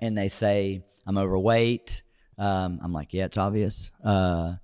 and 0.00 0.18
they 0.18 0.26
say, 0.26 0.82
I'm 1.06 1.18
overweight. 1.18 2.02
Um, 2.36 2.80
I'm 2.82 2.92
like, 2.92 3.14
yeah, 3.14 3.26
it's 3.26 3.36
obvious. 3.36 3.92
Uh, 4.02 4.54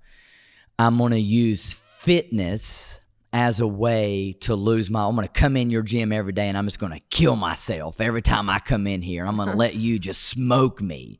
I'm 0.77 0.97
going 0.97 1.13
to 1.13 1.21
use 1.21 1.71
fitness 1.71 2.99
as 3.35 3.59
a 3.59 3.67
way 3.67 4.31
to 4.39 4.55
lose 4.55 4.89
my. 4.89 5.05
I'm 5.05 5.13
going 5.13 5.27
to 5.27 5.33
come 5.33 5.57
in 5.57 5.69
your 5.69 5.81
gym 5.81 6.13
every 6.13 6.31
day 6.31 6.47
and 6.47 6.57
I'm 6.57 6.63
just 6.63 6.79
going 6.79 6.93
to 6.93 7.01
kill 7.09 7.35
myself 7.35 7.99
every 7.99 8.21
time 8.21 8.49
I 8.49 8.59
come 8.59 8.87
in 8.87 9.01
here. 9.01 9.25
I'm 9.27 9.35
going 9.35 9.49
to 9.51 9.57
let 9.57 9.75
you 9.75 9.99
just 9.99 10.23
smoke 10.23 10.81
me. 10.81 11.19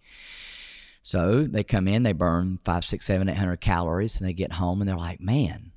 So 1.03 1.43
they 1.43 1.66
come 1.66 1.89
in, 1.89 2.03
they 2.03 2.13
burn 2.13 2.57
five, 2.63 2.86
six, 2.86 3.05
seven, 3.05 3.28
eight 3.28 3.36
hundred 3.36 3.59
calories, 3.59 4.18
and 4.18 4.28
they 4.28 4.34
get 4.34 4.53
home 4.53 4.82
and 4.82 4.89
they're 4.89 4.95
like, 4.95 5.20
man, 5.20 5.74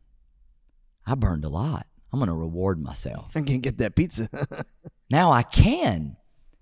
I 1.05 1.17
burned 1.17 1.45
a 1.45 1.49
lot. 1.49 1.89
I'm 2.13 2.21
going 2.21 2.29
to 2.31 2.35
reward 2.35 2.81
myself. 2.81 3.33
I 3.35 3.43
can't 3.43 3.61
get 3.61 3.79
that 3.79 3.97
pizza. 3.97 4.29
Now 5.11 5.33
I 5.33 5.43
can 5.43 6.19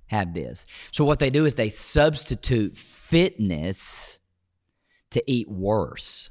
have 0.06 0.32
this. 0.32 0.66
So 0.92 1.04
what 1.04 1.18
they 1.18 1.30
do 1.30 1.46
is 1.46 1.56
they 1.56 1.68
substitute 1.68 2.76
fitness 2.76 4.20
to 5.10 5.20
eat 5.26 5.50
worse. 5.50 6.30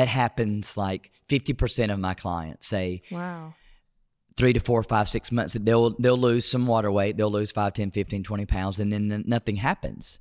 That 0.00 0.08
happens 0.08 0.78
like 0.78 1.10
50% 1.28 1.92
of 1.92 1.98
my 1.98 2.14
clients 2.14 2.66
say 2.66 3.02
Wow. 3.10 3.52
three 4.38 4.54
to 4.54 4.58
four, 4.58 4.82
five, 4.82 5.10
six 5.10 5.30
months, 5.30 5.54
they'll 5.60 5.90
they'll 5.98 6.16
lose 6.16 6.46
some 6.46 6.66
water 6.66 6.90
weight, 6.90 7.18
they'll 7.18 7.30
lose 7.30 7.50
5, 7.52 7.74
10, 7.74 7.90
15, 7.90 8.22
20 8.22 8.46
pounds, 8.46 8.80
and 8.80 8.90
then 8.90 9.24
nothing 9.26 9.56
happens. 9.56 10.18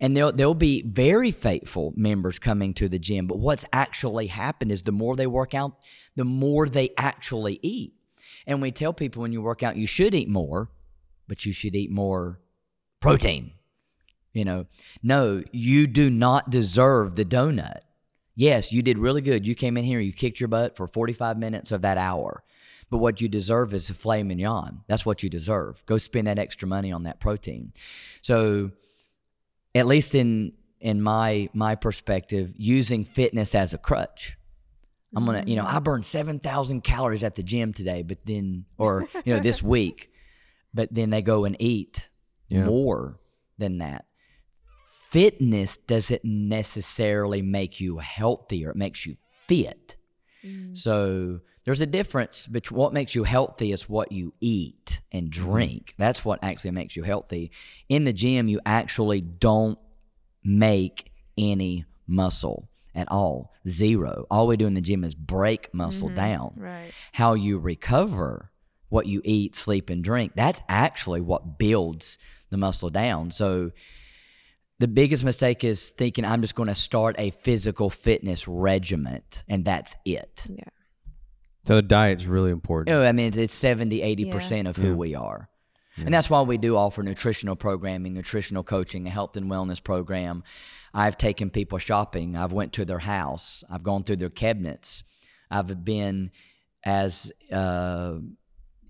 And 0.00 0.16
there'll 0.16 0.32
there'll 0.32 0.54
be 0.54 0.80
very 0.80 1.30
faithful 1.30 1.92
members 1.94 2.38
coming 2.38 2.72
to 2.72 2.88
the 2.88 2.98
gym. 2.98 3.26
But 3.26 3.38
what's 3.38 3.66
actually 3.70 4.28
happened 4.28 4.72
is 4.72 4.84
the 4.84 4.92
more 4.92 5.14
they 5.14 5.26
work 5.26 5.54
out, 5.54 5.76
the 6.16 6.24
more 6.24 6.66
they 6.66 6.88
actually 6.96 7.60
eat. 7.62 7.92
And 8.46 8.62
we 8.62 8.70
tell 8.70 8.94
people 8.94 9.20
when 9.20 9.34
you 9.34 9.42
work 9.42 9.62
out, 9.62 9.76
you 9.76 9.86
should 9.86 10.14
eat 10.14 10.30
more, 10.30 10.70
but 11.26 11.44
you 11.44 11.52
should 11.52 11.76
eat 11.76 11.90
more 11.90 12.40
protein. 13.00 13.52
You 14.32 14.46
know, 14.46 14.66
no, 15.02 15.42
you 15.52 15.86
do 15.86 16.08
not 16.08 16.48
deserve 16.48 17.16
the 17.16 17.26
donut. 17.26 17.80
Yes, 18.38 18.70
you 18.70 18.82
did 18.82 18.98
really 18.98 19.20
good. 19.20 19.44
You 19.44 19.56
came 19.56 19.76
in 19.76 19.82
here, 19.84 19.98
you 19.98 20.12
kicked 20.12 20.38
your 20.38 20.46
butt 20.46 20.76
for 20.76 20.86
45 20.86 21.36
minutes 21.38 21.72
of 21.72 21.82
that 21.82 21.98
hour. 21.98 22.44
But 22.88 22.98
what 22.98 23.20
you 23.20 23.26
deserve 23.28 23.74
is 23.74 23.90
a 23.90 23.94
filet 23.94 24.22
mignon. 24.22 24.82
That's 24.86 25.04
what 25.04 25.24
you 25.24 25.28
deserve. 25.28 25.84
Go 25.86 25.98
spend 25.98 26.28
that 26.28 26.38
extra 26.38 26.68
money 26.68 26.92
on 26.92 27.02
that 27.02 27.18
protein. 27.18 27.72
So, 28.22 28.70
at 29.74 29.86
least 29.86 30.14
in 30.14 30.52
in 30.80 31.02
my 31.02 31.48
my 31.52 31.74
perspective, 31.74 32.52
using 32.56 33.04
fitness 33.04 33.56
as 33.56 33.74
a 33.74 33.78
crutch. 33.78 34.36
I'm 35.16 35.26
gonna, 35.26 35.42
you 35.44 35.56
know, 35.56 35.64
mm-hmm. 35.64 35.76
I 35.76 35.80
burned 35.80 36.06
seven 36.06 36.38
thousand 36.38 36.82
calories 36.82 37.24
at 37.24 37.34
the 37.34 37.42
gym 37.42 37.72
today, 37.72 38.02
but 38.02 38.18
then, 38.24 38.66
or 38.78 39.08
you 39.24 39.34
know, 39.34 39.40
this 39.40 39.60
week, 39.74 40.12
but 40.72 40.94
then 40.94 41.10
they 41.10 41.22
go 41.22 41.44
and 41.44 41.56
eat 41.58 42.08
Yeah. 42.48 42.64
more 42.64 43.18
than 43.58 43.78
that. 43.78 44.06
Fitness 45.10 45.76
doesn't 45.76 46.24
necessarily 46.24 47.42
make 47.42 47.80
you 47.80 47.98
healthier; 47.98 48.70
it 48.70 48.76
makes 48.76 49.06
you 49.06 49.16
fit. 49.46 49.96
Mm. 50.44 50.76
So 50.76 51.40
there's 51.64 51.80
a 51.80 51.86
difference 51.86 52.46
between 52.46 52.78
what 52.78 52.92
makes 52.92 53.14
you 53.14 53.24
healthy 53.24 53.72
is 53.72 53.88
what 53.88 54.10
you 54.12 54.32
eat 54.40 55.00
and 55.12 55.30
mm-hmm. 55.30 55.44
drink. 55.44 55.94
That's 55.98 56.24
what 56.24 56.38
actually 56.42 56.70
makes 56.70 56.96
you 56.96 57.02
healthy. 57.02 57.50
In 57.88 58.04
the 58.04 58.12
gym, 58.12 58.48
you 58.48 58.60
actually 58.64 59.20
don't 59.20 59.78
make 60.42 61.12
any 61.36 61.84
muscle 62.06 62.70
at 62.94 63.10
all. 63.10 63.52
Zero. 63.66 64.26
All 64.30 64.46
we 64.46 64.56
do 64.56 64.66
in 64.66 64.74
the 64.74 64.80
gym 64.80 65.04
is 65.04 65.14
break 65.14 65.72
muscle 65.74 66.08
mm-hmm. 66.08 66.16
down. 66.16 66.54
Right. 66.56 66.92
How 67.12 67.34
you 67.34 67.58
recover 67.58 68.50
what 68.88 69.06
you 69.06 69.20
eat, 69.24 69.54
sleep, 69.54 69.90
and 69.90 70.02
drink, 70.02 70.32
that's 70.34 70.62
actually 70.68 71.20
what 71.20 71.58
builds 71.58 72.16
the 72.50 72.56
muscle 72.56 72.88
down. 72.88 73.30
So 73.30 73.72
the 74.78 74.88
biggest 74.88 75.24
mistake 75.24 75.64
is 75.64 75.90
thinking 75.90 76.24
I'm 76.24 76.40
just 76.40 76.54
going 76.54 76.68
to 76.68 76.74
start 76.74 77.16
a 77.18 77.30
physical 77.30 77.90
fitness 77.90 78.46
regiment 78.46 79.44
and 79.48 79.64
that's 79.64 79.94
it. 80.04 80.44
Yeah. 80.48 80.64
so 81.66 81.76
the 81.76 81.82
diet's 81.82 82.26
really 82.26 82.50
important. 82.50 82.88
You 82.88 83.00
know, 83.00 83.06
I 83.06 83.12
mean, 83.12 83.26
it's, 83.28 83.36
it's 83.36 83.54
70, 83.54 84.00
80% 84.00 84.68
of 84.68 84.76
who 84.76 84.96
we 84.96 85.14
are. 85.14 85.48
And 86.04 86.14
that's 86.14 86.30
why 86.30 86.42
we 86.42 86.58
do 86.58 86.76
offer 86.76 87.02
nutritional 87.02 87.56
programming, 87.56 88.14
nutritional 88.14 88.62
coaching, 88.62 89.06
a 89.06 89.10
health 89.10 89.36
and 89.36 89.50
wellness 89.50 89.82
program. 89.82 90.44
I've 90.94 91.16
taken 91.16 91.50
people 91.50 91.78
shopping. 91.78 92.36
I've 92.36 92.52
went 92.52 92.72
to 92.74 92.84
their 92.84 93.00
house. 93.00 93.64
I've 93.68 93.82
gone 93.82 94.04
through 94.04 94.16
their 94.16 94.30
cabinets. 94.30 95.02
I've 95.50 95.84
been 95.84 96.30
as 96.84 97.32
uh, 97.50 98.14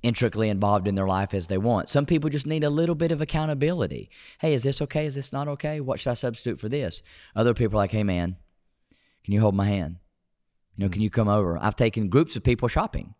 intricately 0.02 0.48
involved 0.48 0.86
in 0.86 0.94
their 0.94 1.06
life 1.06 1.34
as 1.34 1.46
they 1.46 1.58
want. 1.58 1.88
Some 1.88 2.06
people 2.06 2.30
just 2.30 2.46
need 2.46 2.64
a 2.64 2.70
little 2.70 2.94
bit 2.94 3.12
of 3.12 3.20
accountability. 3.20 4.10
Hey, 4.40 4.54
is 4.54 4.62
this 4.62 4.80
okay? 4.82 5.06
Is 5.06 5.14
this 5.14 5.32
not 5.32 5.48
okay? 5.48 5.80
What 5.80 5.98
should 5.98 6.10
I 6.10 6.14
substitute 6.14 6.60
for 6.60 6.68
this? 6.68 7.02
Other 7.34 7.54
people 7.54 7.78
are 7.78 7.82
like, 7.82 7.92
hey, 7.92 8.04
man, 8.04 8.36
can 9.24 9.34
you 9.34 9.40
hold 9.40 9.54
my 9.54 9.66
hand? 9.66 9.96
You 10.76 10.84
know, 10.84 10.90
can 10.90 11.02
you 11.02 11.10
come 11.10 11.28
over? 11.28 11.58
I've 11.60 11.76
taken 11.76 12.08
groups 12.08 12.36
of 12.36 12.44
people 12.44 12.68
shopping 12.68 13.14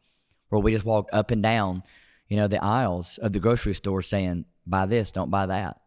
where 0.49 0.61
we 0.61 0.72
just 0.72 0.85
walk 0.85 1.09
up 1.12 1.31
and 1.31 1.43
down, 1.43 1.83
you 2.29 2.37
know, 2.37 2.49
the 2.49 2.62
aisles 2.62 3.18
of 3.18 3.33
the 3.33 3.41
grocery 3.41 3.74
store 3.74 4.03
saying, 4.03 4.45
buy 4.66 4.87
this, 4.87 5.11
don't 5.12 5.31
buy 5.31 5.47
that. 5.47 5.81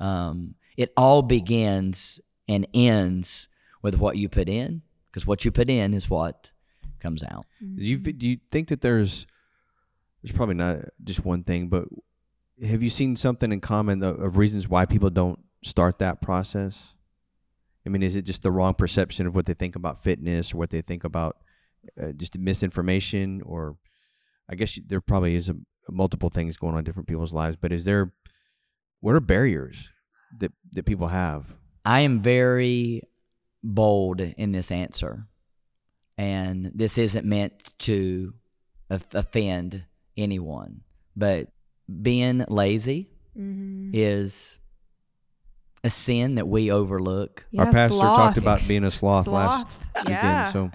Um, 0.00 0.56
it 0.76 0.92
all 0.96 1.22
begins 1.22 2.20
and 2.48 2.66
ends 2.74 3.48
with 3.82 3.96
what 3.96 4.16
you 4.16 4.28
put 4.28 4.48
in, 4.48 4.82
because 5.10 5.26
what 5.26 5.44
you 5.44 5.52
put 5.52 5.70
in 5.70 5.94
is 5.94 6.10
what 6.10 6.50
comes 6.98 7.22
out. 7.22 7.46
Do 7.60 7.82
you 7.82 7.98
do 7.98 8.26
you 8.26 8.38
think 8.50 8.68
that 8.68 8.80
there's 8.80 9.26
there's 10.22 10.36
probably 10.36 10.54
not 10.54 10.78
just 11.02 11.24
one 11.24 11.42
thing, 11.42 11.68
but 11.68 11.84
have 12.64 12.82
you 12.82 12.90
seen 12.90 13.16
something 13.16 13.50
in 13.50 13.60
common 13.60 14.02
of, 14.02 14.36
reasons 14.36 14.68
why 14.68 14.86
people 14.86 15.10
don't 15.10 15.40
start 15.64 15.98
that 15.98 16.20
process? 16.20 16.94
I 17.84 17.88
mean, 17.88 18.02
is 18.02 18.14
it 18.14 18.22
just 18.22 18.42
the 18.42 18.52
wrong 18.52 18.74
perception 18.74 19.26
of 19.26 19.34
what 19.34 19.46
they 19.46 19.54
think 19.54 19.74
about 19.74 20.02
fitness 20.02 20.54
or 20.54 20.58
what 20.58 20.70
they 20.70 20.80
think 20.80 21.02
about 21.02 21.38
uh, 22.00 22.12
just 22.12 22.38
misinformation? 22.38 23.42
Or 23.44 23.76
I 24.48 24.54
guess 24.54 24.78
there 24.86 25.00
probably 25.00 25.34
is 25.34 25.48
a, 25.48 25.56
multiple 25.90 26.28
things 26.28 26.56
going 26.56 26.74
on 26.74 26.80
in 26.80 26.84
different 26.84 27.08
people's 27.08 27.32
lives, 27.32 27.56
but 27.60 27.72
is 27.72 27.84
there, 27.84 28.12
what 29.00 29.16
are 29.16 29.20
barriers 29.20 29.90
that, 30.38 30.52
that 30.72 30.86
people 30.86 31.08
have? 31.08 31.56
I 31.84 32.00
am 32.00 32.22
very 32.22 33.02
bold 33.64 34.20
in 34.20 34.52
this 34.52 34.70
answer. 34.70 35.26
And 36.16 36.70
this 36.74 36.98
isn't 36.98 37.26
meant 37.26 37.74
to 37.80 38.34
offend 38.88 39.86
anyone, 40.16 40.80
but 41.16 41.48
being 42.02 42.44
lazy 42.48 43.08
Mm-hmm. 43.38 43.92
is 43.94 44.58
a 45.82 45.88
sin 45.88 46.34
that 46.34 46.46
we 46.46 46.70
overlook. 46.70 47.46
Our 47.58 47.64
Yeah, 47.64 47.72
pastor 47.72 47.96
talked 47.98 48.36
about 48.36 48.60
being 48.68 48.84
a 48.84 48.90
sloth, 48.90 49.26
last 49.26 49.70
Sloth. 49.70 50.04
weekend. 50.04 50.10
Yeah. 50.22 50.52
So 50.52 50.70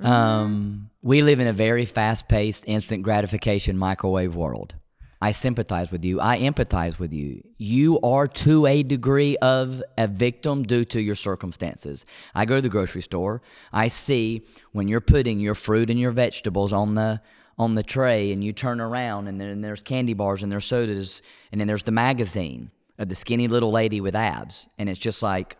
Um, 0.00 0.90
we 1.02 1.22
live 1.22 1.40
in 1.40 1.46
a 1.46 1.52
very 1.52 1.84
fast 1.84 2.28
paced, 2.28 2.64
instant 2.66 3.02
gratification 3.02 3.76
microwave 3.78 4.34
world. 4.34 4.74
I 5.22 5.32
sympathize 5.32 5.90
with 5.90 6.02
you. 6.04 6.18
I 6.20 6.38
empathize 6.40 6.98
with 6.98 7.12
you. 7.12 7.42
You 7.58 8.00
are 8.00 8.26
to 8.26 8.66
a 8.66 8.82
degree 8.82 9.36
of 9.38 9.82
a 9.98 10.08
victim 10.08 10.62
due 10.62 10.86
to 10.86 11.00
your 11.00 11.14
circumstances. 11.14 12.06
I 12.34 12.46
go 12.46 12.56
to 12.56 12.62
the 12.62 12.70
grocery 12.70 13.02
store. 13.02 13.42
I 13.72 13.88
see 13.88 14.46
when 14.72 14.88
you're 14.88 15.02
putting 15.02 15.38
your 15.40 15.54
fruit 15.54 15.90
and 15.90 16.00
your 16.00 16.12
vegetables 16.12 16.72
on 16.72 16.94
the 16.94 17.20
on 17.60 17.74
the 17.74 17.82
tray 17.82 18.32
and 18.32 18.42
you 18.42 18.54
turn 18.54 18.80
around 18.80 19.28
and 19.28 19.38
then 19.38 19.60
there's 19.60 19.82
candy 19.82 20.14
bars 20.14 20.42
and 20.42 20.50
there's 20.50 20.64
sodas 20.64 21.20
and 21.52 21.60
then 21.60 21.68
there's 21.68 21.82
the 21.82 21.92
magazine 21.92 22.70
of 22.98 23.10
the 23.10 23.14
skinny 23.14 23.48
little 23.48 23.70
lady 23.70 24.00
with 24.00 24.16
abs 24.16 24.66
and 24.78 24.88
it's 24.88 24.98
just 24.98 25.22
like 25.22 25.58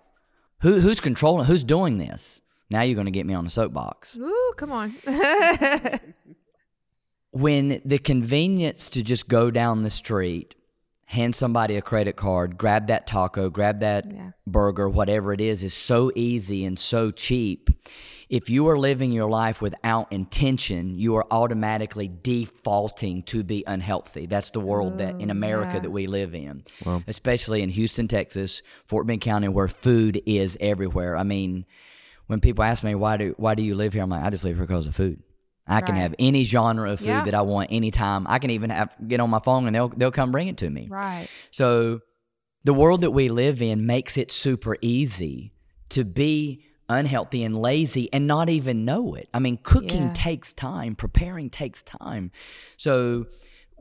who 0.61 0.81
who's 0.81 0.99
controlling 0.99 1.45
who's 1.45 1.63
doing 1.63 1.99
this? 1.99 2.41
Now 2.71 2.81
you're 2.81 2.95
going 2.95 3.05
to 3.05 3.11
get 3.11 3.27
me 3.27 3.35
on 3.35 3.45
the 3.45 3.51
soapbox. 3.51 4.17
Ooh, 4.17 4.53
come 4.57 4.73
on. 4.73 4.95
when 7.33 7.83
the 7.85 7.99
convenience 7.99 8.89
to 8.91 9.03
just 9.03 9.29
go 9.29 9.51
down 9.51 9.83
the 9.83 9.91
street, 9.91 10.55
hand 11.11 11.35
somebody 11.35 11.77
a 11.77 11.83
credit 11.83 12.15
card, 12.15 12.57
grab 12.57 12.87
that 12.87 13.05
taco, 13.05 13.51
grab 13.51 13.81
that 13.81 14.05
Yeah. 14.07 14.31
burger, 14.47 14.89
whatever 14.89 15.33
it 15.33 15.41
is, 15.41 15.65
is 15.65 15.75
so 15.75 16.13
easy 16.15 16.65
and 16.65 16.79
so 16.79 17.11
cheap. 17.11 17.69
If 18.29 18.49
you 18.49 18.69
are 18.69 18.79
living 18.79 19.11
your 19.11 19.29
life 19.29 19.61
without 19.61 20.13
intention, 20.13 20.95
you 20.97 21.17
are 21.17 21.27
automatically 21.33 22.07
defaulting 22.07 23.25
to 23.25 23.43
be 23.43 23.65
unhealthy. 23.67 24.27
That's 24.27 24.51
the 24.51 24.61
world 24.61 24.99
that 24.99 25.17
in 25.21 25.31
Oh, 25.31 25.33
America 25.33 25.73
yeah. 25.75 25.81
that 25.81 25.91
we 25.91 26.07
live 26.07 26.33
in, 26.33 26.63
especially 27.09 27.63
in 27.63 27.71
Houston, 27.71 28.07
Texas, 28.07 28.63
Fort 28.85 29.05
Bend 29.09 29.21
County, 29.21 29.49
where 29.49 29.67
food 29.67 30.23
is 30.27 30.57
everywhere. 30.61 31.17
I 31.17 31.25
mean, 31.25 31.67
when 32.29 32.39
people 32.41 32.63
ask 32.63 32.85
me 32.85 32.95
why 32.95 33.17
do 33.17 33.35
why 33.37 33.57
do 33.57 33.65
you 33.65 33.75
live 33.75 33.95
here, 33.95 34.03
I'm 34.05 34.11
like, 34.11 34.23
I 34.25 34.31
just 34.31 34.45
live 34.45 34.57
here 34.57 34.65
because 34.65 34.87
of 34.87 34.95
food. 34.95 35.21
I 35.71 35.81
can 35.81 35.95
Right. 35.95 36.03
have 36.03 36.15
any 36.19 36.45
genre 36.45 36.91
of 36.93 36.99
food 37.01 37.07
Yeah. 37.09 37.23
that 37.25 37.35
I 37.35 37.43
want 37.43 37.69
anytime. 37.73 38.27
I 38.29 38.39
can 38.39 38.51
even 38.51 38.71
have 38.71 38.91
get 39.07 39.21
on 39.21 39.31
my 39.31 39.39
phone 39.41 39.67
and 39.67 39.75
they'll 39.75 39.89
they'll 39.89 40.11
come 40.11 40.33
bring 40.33 40.49
it 40.49 40.57
to 40.59 40.69
me. 40.71 40.89
right. 40.91 41.29
So 41.51 42.01
the 42.65 42.75
world 42.75 43.01
that 43.03 43.13
we 43.13 43.29
live 43.29 43.63
in 43.63 43.87
makes 43.87 44.17
it 44.19 44.31
super 44.33 44.77
easy 44.83 45.53
to 45.91 46.05
be 46.05 46.65
unhealthy 46.89 47.43
and 47.45 47.57
lazy 47.57 48.13
and 48.13 48.27
not 48.27 48.49
even 48.49 48.85
know 48.85 49.15
it. 49.15 49.29
I 49.33 49.39
mean, 49.39 49.59
cooking 49.63 50.03
Yeah. 50.09 50.13
takes 50.13 50.53
time, 50.53 50.95
preparing 50.97 51.49
takes 51.51 51.83
time. 51.85 52.33
So 52.77 53.27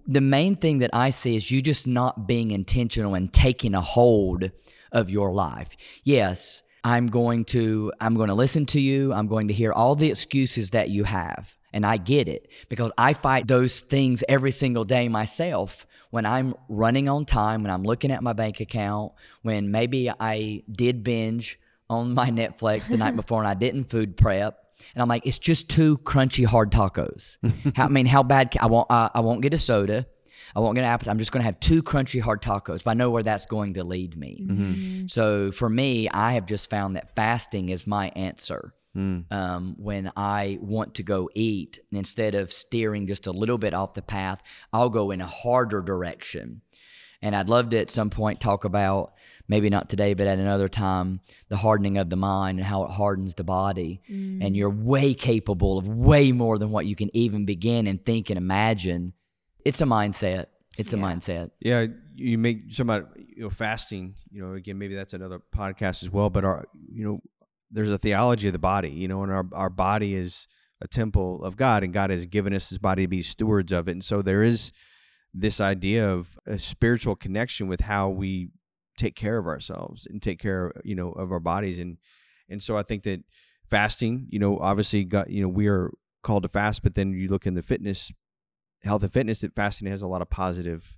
the 0.07 0.21
main 0.21 0.55
thing 0.55 0.79
that 0.79 0.91
I 0.93 1.09
see 1.09 1.35
is 1.35 1.51
you 1.51 1.61
just 1.61 1.85
not 1.87 2.27
being 2.27 2.51
intentional 2.51 3.15
and 3.15 3.31
taking 3.33 3.73
a 3.75 3.81
hold 3.81 4.51
of 4.91 5.09
your 5.09 5.33
life. 5.33 5.69
Yes, 6.03 6.63
I'm 6.83 7.07
going 7.07 7.45
to 7.45 7.91
I'm 7.99 8.15
going 8.15 8.29
to 8.29 8.33
listen 8.35 8.65
to 8.67 8.79
you. 8.79 9.11
I'm 9.13 9.27
going 9.27 9.47
to 9.49 9.53
hear 9.53 9.73
all 9.73 9.95
the 9.95 10.09
excuses 10.09 10.69
that 10.71 10.89
you 10.89 11.03
have. 11.03 11.57
And 11.71 11.85
I 11.85 11.97
get 11.97 12.27
it 12.27 12.49
because 12.67 12.91
I 12.97 13.13
fight 13.13 13.47
those 13.47 13.79
things 13.79 14.23
every 14.27 14.51
single 14.51 14.85
day 14.85 15.07
myself 15.07 15.85
when 16.09 16.25
I'm 16.25 16.55
running 16.67 17.07
on 17.07 17.25
time, 17.25 17.63
when 17.63 17.71
I'm 17.71 17.83
looking 17.83 18.11
at 18.11 18.23
my 18.23 18.33
bank 18.33 18.59
account, 18.59 19.13
when 19.43 19.71
maybe 19.71 20.09
I 20.09 20.63
did 20.71 21.03
binge 21.03 21.59
on 21.89 22.13
my 22.13 22.29
Netflix 22.29 22.87
the 22.87 22.97
night 22.97 23.15
before 23.15 23.39
and 23.39 23.47
I 23.47 23.53
didn't 23.53 23.85
food 23.85 24.17
prep. 24.17 24.65
And 24.95 25.01
I'm 25.01 25.09
like, 25.09 25.25
it's 25.25 25.37
just 25.37 25.69
two 25.69 25.97
crunchy 25.99 26.45
hard 26.45 26.71
tacos. 26.71 27.37
how, 27.75 27.85
I 27.85 27.89
mean, 27.89 28.05
how 28.05 28.23
bad? 28.23 28.51
Can, 28.51 28.61
I 28.61 28.67
won't. 28.67 28.89
Uh, 28.89 29.09
I 29.13 29.19
won't 29.19 29.41
get 29.41 29.53
a 29.53 29.57
soda. 29.57 30.07
I 30.55 30.61
won't 30.61 30.75
get 30.75 30.81
an 30.81 30.87
appetite. 30.87 31.11
I'm 31.11 31.19
just 31.19 31.31
going 31.31 31.41
to 31.41 31.45
have 31.45 31.59
two 31.59 31.83
crunchy 31.83 32.21
hard 32.21 32.41
tacos. 32.41 32.83
But 32.83 32.91
I 32.91 32.93
know 32.93 33.11
where 33.11 33.21
that's 33.21 33.45
going 33.45 33.75
to 33.75 33.83
lead 33.83 34.17
me. 34.17 34.45
Mm-hmm. 34.47 35.07
So 35.07 35.51
for 35.51 35.69
me, 35.69 36.09
I 36.09 36.33
have 36.33 36.45
just 36.45 36.69
found 36.69 36.95
that 36.95 37.15
fasting 37.15 37.69
is 37.69 37.85
my 37.85 38.09
answer. 38.15 38.73
Mm. 38.95 39.31
Um, 39.31 39.75
when 39.77 40.11
I 40.17 40.57
want 40.61 40.95
to 40.95 41.03
go 41.03 41.29
eat, 41.35 41.79
instead 41.91 42.35
of 42.35 42.51
steering 42.51 43.07
just 43.07 43.27
a 43.27 43.31
little 43.31 43.57
bit 43.57 43.73
off 43.73 43.93
the 43.93 44.01
path, 44.01 44.41
I'll 44.73 44.89
go 44.89 45.11
in 45.11 45.21
a 45.21 45.27
harder 45.27 45.81
direction. 45.81 46.61
And 47.21 47.35
I'd 47.35 47.49
love 47.49 47.69
to 47.69 47.79
at 47.79 47.89
some 47.89 48.09
point 48.09 48.39
talk 48.39 48.63
about, 48.65 49.13
maybe 49.47 49.69
not 49.69 49.89
today, 49.89 50.13
but 50.13 50.27
at 50.27 50.39
another 50.39 50.69
time, 50.69 51.19
the 51.49 51.57
hardening 51.57 51.97
of 51.97 52.09
the 52.09 52.15
mind 52.15 52.59
and 52.59 52.65
how 52.65 52.83
it 52.83 52.91
hardens 52.91 53.35
the 53.35 53.43
body. 53.43 54.01
And 54.07 54.55
you're 54.55 54.69
way 54.69 55.13
capable 55.13 55.77
of 55.77 55.87
way 55.87 56.31
more 56.31 56.57
than 56.57 56.71
what 56.71 56.85
you 56.85 56.95
can 56.95 57.09
even 57.13 57.45
begin 57.45 57.87
and 57.87 58.03
think 58.03 58.29
and 58.29 58.37
imagine. 58.37 59.13
It's 59.65 59.81
a 59.81 59.85
mindset. 59.85 60.45
It's 60.77 60.93
a 60.93 60.97
mindset. 60.97 61.51
Yeah, 61.59 61.87
you 62.15 62.37
make 62.37 62.73
some 62.73 62.89
about 62.89 63.09
you 63.17 63.43
know 63.43 63.49
fasting. 63.49 64.15
You 64.31 64.41
know, 64.41 64.53
again, 64.53 64.77
maybe 64.77 64.95
that's 64.95 65.13
another 65.13 65.41
podcast 65.53 66.03
as 66.03 66.09
well. 66.09 66.29
But 66.29 66.45
our, 66.45 66.67
you 66.89 67.05
know, 67.05 67.21
there's 67.71 67.91
a 67.91 67.97
theology 67.97 68.47
of 68.47 68.53
the 68.53 68.59
body. 68.59 68.89
You 68.89 69.07
know, 69.07 69.23
and 69.23 69.31
our 69.31 69.45
our 69.53 69.69
body 69.69 70.15
is 70.15 70.47
a 70.81 70.87
temple 70.87 71.43
of 71.43 71.57
God, 71.57 71.83
and 71.83 71.93
God 71.93 72.09
has 72.09 72.25
given 72.25 72.53
us 72.53 72.69
His 72.69 72.77
body 72.77 73.03
to 73.03 73.07
be 73.07 73.23
stewards 73.23 73.71
of 73.71 73.87
it. 73.87 73.91
And 73.91 74.03
so 74.03 74.21
there 74.21 74.43
is 74.43 74.71
this 75.33 75.61
idea 75.61 76.09
of 76.09 76.37
a 76.45 76.57
spiritual 76.57 77.15
connection 77.15 77.67
with 77.67 77.81
how 77.81 78.09
we 78.09 78.49
take 78.97 79.15
care 79.15 79.37
of 79.37 79.47
ourselves 79.47 80.07
and 80.09 80.21
take 80.21 80.39
care, 80.39 80.73
you 80.83 80.95
know, 80.95 81.11
of 81.11 81.31
our 81.31 81.39
bodies. 81.39 81.79
And 81.79 81.97
and 82.49 82.61
so 82.61 82.77
I 82.77 82.83
think 82.83 83.03
that 83.03 83.23
fasting, 83.69 84.27
you 84.29 84.39
know, 84.39 84.57
obviously, 84.59 85.03
got 85.03 85.29
you 85.29 85.41
know, 85.41 85.49
we 85.49 85.67
are 85.67 85.91
called 86.23 86.43
to 86.43 86.49
fast, 86.49 86.83
but 86.83 86.95
then 86.95 87.13
you 87.13 87.29
look 87.29 87.45
in 87.45 87.53
the 87.53 87.61
fitness 87.61 88.11
health 88.83 89.03
and 89.03 89.13
fitness 89.13 89.41
that 89.41 89.55
fasting 89.55 89.87
has 89.89 90.01
a 90.01 90.07
lot 90.07 90.21
of 90.21 90.29
positive 90.29 90.97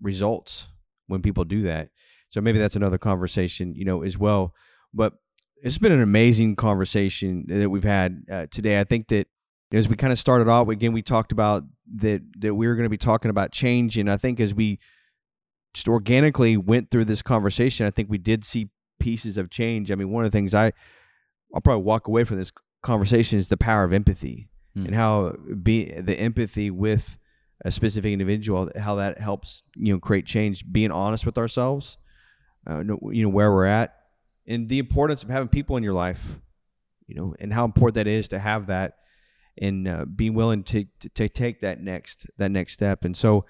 results 0.00 0.68
when 1.06 1.22
people 1.22 1.44
do 1.44 1.62
that. 1.62 1.90
So 2.30 2.40
maybe 2.40 2.58
that's 2.58 2.76
another 2.76 2.98
conversation, 2.98 3.74
you 3.74 3.84
know, 3.84 4.02
as 4.02 4.16
well. 4.16 4.54
But 4.94 5.14
it's 5.62 5.78
been 5.78 5.92
an 5.92 6.02
amazing 6.02 6.56
conversation 6.56 7.44
that 7.48 7.70
we've 7.70 7.84
had 7.84 8.22
uh, 8.30 8.46
today. 8.50 8.80
I 8.80 8.84
think 8.84 9.08
that 9.08 9.28
as 9.72 9.88
we 9.88 9.96
kind 9.96 10.12
of 10.12 10.18
started 10.18 10.48
off, 10.48 10.68
again, 10.68 10.92
we 10.92 11.02
talked 11.02 11.32
about 11.32 11.64
that 11.96 12.22
that 12.38 12.54
we 12.54 12.66
were 12.66 12.74
going 12.74 12.84
to 12.86 12.90
be 12.90 12.96
talking 12.98 13.30
about 13.30 13.52
change, 13.52 13.96
and 13.96 14.10
I 14.10 14.16
think 14.16 14.40
as 14.40 14.54
we 14.54 14.78
just 15.74 15.88
organically 15.88 16.56
went 16.56 16.90
through 16.90 17.04
this 17.04 17.22
conversation, 17.22 17.86
I 17.86 17.90
think 17.90 18.10
we 18.10 18.18
did 18.18 18.44
see 18.44 18.70
pieces 18.98 19.38
of 19.38 19.50
change. 19.50 19.90
I 19.90 19.94
mean, 19.94 20.10
one 20.10 20.24
of 20.24 20.30
the 20.30 20.36
things 20.36 20.54
I 20.54 20.72
I'll 21.54 21.60
probably 21.60 21.84
walk 21.84 22.06
away 22.08 22.24
from 22.24 22.38
this 22.38 22.52
conversation 22.82 23.38
is 23.38 23.48
the 23.48 23.56
power 23.56 23.84
of 23.84 23.92
empathy 23.92 24.48
Mm. 24.76 24.86
and 24.86 24.94
how 24.94 25.34
be 25.60 25.86
the 25.86 26.16
empathy 26.20 26.70
with 26.70 27.18
a 27.64 27.72
specific 27.72 28.12
individual, 28.12 28.70
how 28.78 28.94
that 28.94 29.18
helps 29.18 29.64
you 29.74 29.92
know 29.92 29.98
create 29.98 30.26
change. 30.26 30.64
Being 30.70 30.92
honest 30.92 31.26
with 31.26 31.36
ourselves, 31.36 31.98
uh, 32.68 32.84
you 33.10 33.24
know 33.24 33.28
where 33.28 33.50
we're 33.52 33.64
at, 33.64 33.96
and 34.46 34.68
the 34.68 34.78
importance 34.78 35.22
of 35.22 35.30
having 35.30 35.48
people 35.48 35.76
in 35.76 35.82
your 35.82 35.92
life, 35.92 36.38
you 37.06 37.14
know, 37.14 37.34
and 37.40 37.52
how 37.52 37.64
important 37.64 37.94
that 37.94 38.06
is 38.06 38.28
to 38.28 38.38
have 38.38 38.66
that, 38.66 38.98
and 39.58 39.86
uh, 39.86 40.04
being 40.04 40.34
willing 40.34 40.62
to, 40.64 40.84
to 41.00 41.08
to 41.10 41.28
take 41.28 41.60
that 41.60 41.80
next 41.80 42.26
that 42.38 42.50
next 42.50 42.72
step. 42.72 43.04
And 43.04 43.16
so, 43.16 43.44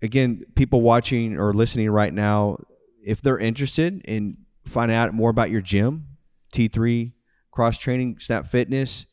again, 0.00 0.44
people 0.54 0.80
watching 0.80 1.36
or 1.36 1.52
listening 1.52 1.90
right 1.90 2.12
now, 2.12 2.58
if 3.04 3.20
they're 3.20 3.38
interested 3.38 4.02
in 4.04 4.38
finding 4.64 4.96
out 4.96 5.12
more 5.14 5.30
about 5.30 5.50
your 5.50 5.60
gym, 5.60 6.06
T 6.52 6.68
three 6.68 7.14
cross 7.50 7.78
training, 7.78 8.18
Snap 8.20 8.46
Fitness, 8.46 9.06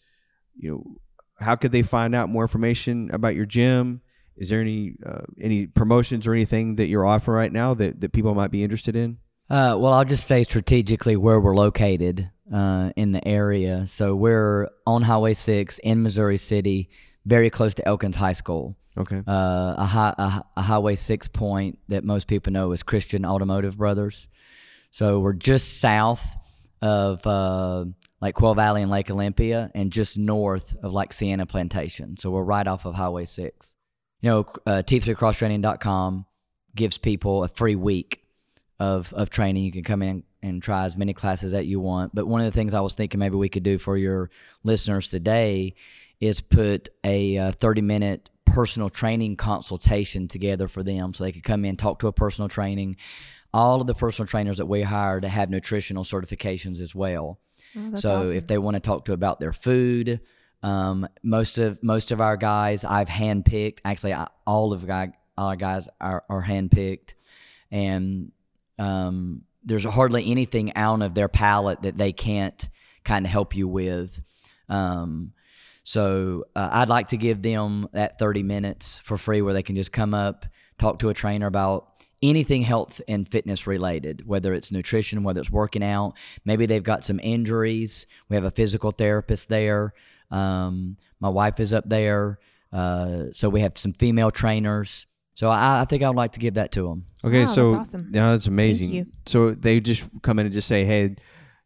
you 0.55 0.72
know, 0.72 0.97
how 1.39 1.55
could 1.55 1.72
they 1.72 1.82
find 1.82 2.16
out 2.16 2.30
more 2.30 2.43
information 2.43 3.09
about 3.11 3.36
your 3.36 3.45
gym? 3.45 4.01
Is 4.36 4.49
there 4.49 4.61
any 4.61 4.95
uh, 5.05 5.22
any 5.39 5.68
promotions 5.68 6.26
or 6.28 6.34
anything 6.34 6.76
that 6.76 6.88
you're 6.88 7.05
offering 7.05 7.38
right 7.38 7.51
now 7.51 7.74
that, 7.76 8.01
that 8.01 8.14
people 8.14 8.34
might 8.34 8.51
be 8.51 8.64
interested 8.64 8.95
in? 8.95 9.18
Uh, 9.50 9.76
well, 9.78 9.94
I'll 9.94 10.06
just 10.06 10.26
say 10.28 10.44
strategically 10.44 11.16
where 11.16 11.39
we're 11.39 11.56
located 11.56 12.30
uh, 12.52 12.91
in 12.96 13.12
the 13.12 13.26
area. 13.28 13.86
So 13.88 14.16
we're 14.16 14.70
on 14.88 15.02
Highway 15.02 15.34
6 15.34 15.80
in 15.80 16.04
Missouri 16.04 16.38
City, 16.38 16.89
very 17.26 17.50
close 17.50 17.74
to 17.76 17.88
Elkins 17.88 18.16
High 18.16 18.34
School. 18.34 18.76
Okay. 18.98 19.22
Uh, 19.28 19.76
a, 19.78 19.86
hi- 19.86 20.16
a, 20.18 20.44
a 20.58 20.62
Highway 20.62 20.96
6 20.96 21.28
point 21.30 21.80
that 21.89 22.04
most 22.04 22.28
people 22.28 22.54
know 22.54 22.72
is 22.72 22.84
Christian 22.84 23.26
Automotive 23.26 23.78
Brothers. 23.78 24.28
So 24.91 25.20
we're 25.20 25.34
just 25.34 25.80
south 25.80 26.26
of 26.82 27.26
uh, 27.26 27.86
like 28.22 28.36
Quail 28.36 28.54
Valley 28.56 28.82
and 28.82 28.91
Lake 28.91 29.10
Olympia 29.10 29.72
and 29.74 29.91
just 29.91 30.18
north 30.18 30.76
of 30.84 30.94
like 30.94 31.12
Sienna 31.14 31.46
Plantation. 31.46 32.18
So 32.18 32.30
we're 32.30 32.44
right 32.44 32.68
off 32.68 32.86
of 32.86 32.94
Highway 32.94 33.26
6. 33.26 33.76
You 34.22 34.30
know, 34.30 34.46
uh, 34.66 34.84
T3crosstraining.com 34.86 36.26
gives 36.76 36.98
people 36.98 37.44
a 37.44 37.48
free 37.48 37.76
week 37.76 38.23
of 38.84 39.14
of 39.14 39.30
training. 39.30 39.64
You 39.64 39.72
can 39.72 39.84
come 39.84 40.02
in 40.02 40.24
and 40.42 40.62
try 40.62 40.86
as 40.86 40.98
many 40.98 41.14
classes 41.14 41.54
that 41.54 41.66
you 41.66 41.80
want. 41.80 42.14
But 42.14 42.28
one 42.28 42.42
of 42.42 42.46
the 42.46 42.52
things 42.52 42.74
I 42.74 42.82
was 42.82 42.96
thinking 42.96 43.20
maybe 43.20 43.36
we 43.36 43.50
could 43.50 43.64
do 43.64 43.78
for 43.78 43.96
your 43.98 44.30
listeners 44.64 45.10
today 45.10 45.76
is 46.20 46.42
put 46.42 46.90
a 47.04 47.38
uh, 47.38 47.52
30 47.54 47.82
minute 47.82 48.30
personal 48.46 48.90
training 48.90 49.36
consultation 49.38 50.28
together 50.28 50.68
for 50.68 50.84
them 50.84 51.14
so 51.14 51.24
they 51.24 51.32
could 51.32 51.44
come 51.44 51.66
in 51.66 51.76
talk 51.76 52.00
to 52.00 52.08
a 52.08 52.12
personal 52.14 52.48
training 52.50 52.96
all 53.54 53.82
of 53.82 53.88
the 53.88 53.96
personal 53.96 54.28
trainers 54.28 54.58
that 54.58 54.66
we 54.68 54.82
hire 54.84 55.20
to 55.20 55.28
have 55.28 55.50
nutritional 55.50 56.04
certifications 56.04 56.80
as 56.82 56.94
well 56.94 57.40
Oh, 57.76 57.96
so 57.96 58.22
awesome. 58.22 58.36
if 58.38 58.46
they 58.46 58.60
want 58.60 58.76
to 58.76 58.80
talk 58.80 59.06
to 59.06 59.14
about 59.14 59.40
their 59.40 59.54
food 59.54 60.20
um, 60.62 61.08
most 61.24 61.58
of 61.58 61.82
most 61.82 62.12
of 62.12 62.22
our 62.22 62.38
guys 62.38 62.84
i've 62.86 63.10
handpicked 63.10 63.80
actually 63.86 64.14
I, 64.14 64.28
all 64.46 64.72
of 64.72 64.86
guy, 64.86 65.14
our 65.36 65.56
guys 65.56 65.88
are, 66.00 66.24
are 66.30 66.44
handpicked 66.44 67.14
and 67.72 68.32
um, 68.80 69.44
there's 69.64 69.86
hardly 69.86 70.30
anything 70.30 70.76
out 70.76 71.02
of 71.02 71.14
their 71.14 71.30
palette 71.30 71.82
that 71.84 71.98
they 71.98 72.12
can't 72.12 72.70
kind 73.04 73.26
of 73.26 73.32
help 73.32 73.56
you 73.56 73.68
with 73.68 74.22
um, 74.70 75.34
so 75.84 76.46
uh, 76.56 76.70
I'd 76.72 76.90
like 76.90 77.10
to 77.10 77.18
give 77.18 77.42
them 77.42 77.90
that 77.92 78.18
30 78.18 78.44
minutes 78.44 79.00
for 79.00 79.18
free 79.18 79.42
where 79.42 79.54
they 79.54 79.64
can 79.64 79.76
just 79.76 79.92
come 79.92 80.14
up, 80.14 80.46
talk 80.80 81.00
to 81.00 81.10
a 81.10 81.14
trainer 81.14 81.48
about 81.48 81.90
anything 82.22 82.62
health 82.62 83.02
and 83.08 83.30
fitness 83.30 83.68
related, 83.68 84.26
whether 84.26 84.54
it's 84.54 84.72
nutrition, 84.72 85.24
whether 85.24 85.42
it's 85.42 85.52
working 85.52 85.84
out. 85.84 86.14
Maybe 86.46 86.66
they've 86.66 86.82
got 86.82 87.04
some 87.04 87.20
injuries. 87.22 88.08
We 88.30 88.36
have 88.38 88.46
a 88.46 88.52
physical 88.52 88.92
therapist 88.92 89.50
there. 89.50 89.94
Um, 90.32 90.96
my 91.20 91.30
wife 91.30 91.60
is 91.60 91.74
up 91.74 91.88
there. 91.88 92.40
Uh, 92.72 93.26
so 93.34 93.50
we 93.50 93.60
have 93.60 93.78
some 93.78 93.94
female 93.94 94.32
trainers. 94.32 95.06
So 95.36 95.50
I, 95.50 95.82
I 95.82 95.86
think 95.86 96.04
I 96.04 96.10
would 96.10 96.16
like 96.18 96.34
to 96.34 96.40
give 96.40 96.54
that 96.56 96.72
to 96.74 96.84
them. 96.88 97.06
Okay, 97.24 97.46
Wow, 97.46 97.52
so 97.52 97.72
that's 97.72 97.90
awesome. 97.90 98.12
yeah, 98.14 98.32
that's 98.32 98.48
amazing. 98.48 98.92
you. 98.94 99.06
So 99.26 99.52
they 99.52 99.80
just 99.80 100.06
come 100.22 100.38
in 100.40 100.46
and 100.46 100.54
just 100.54 100.68
say, 100.68 100.86
"Hey, 100.86 101.16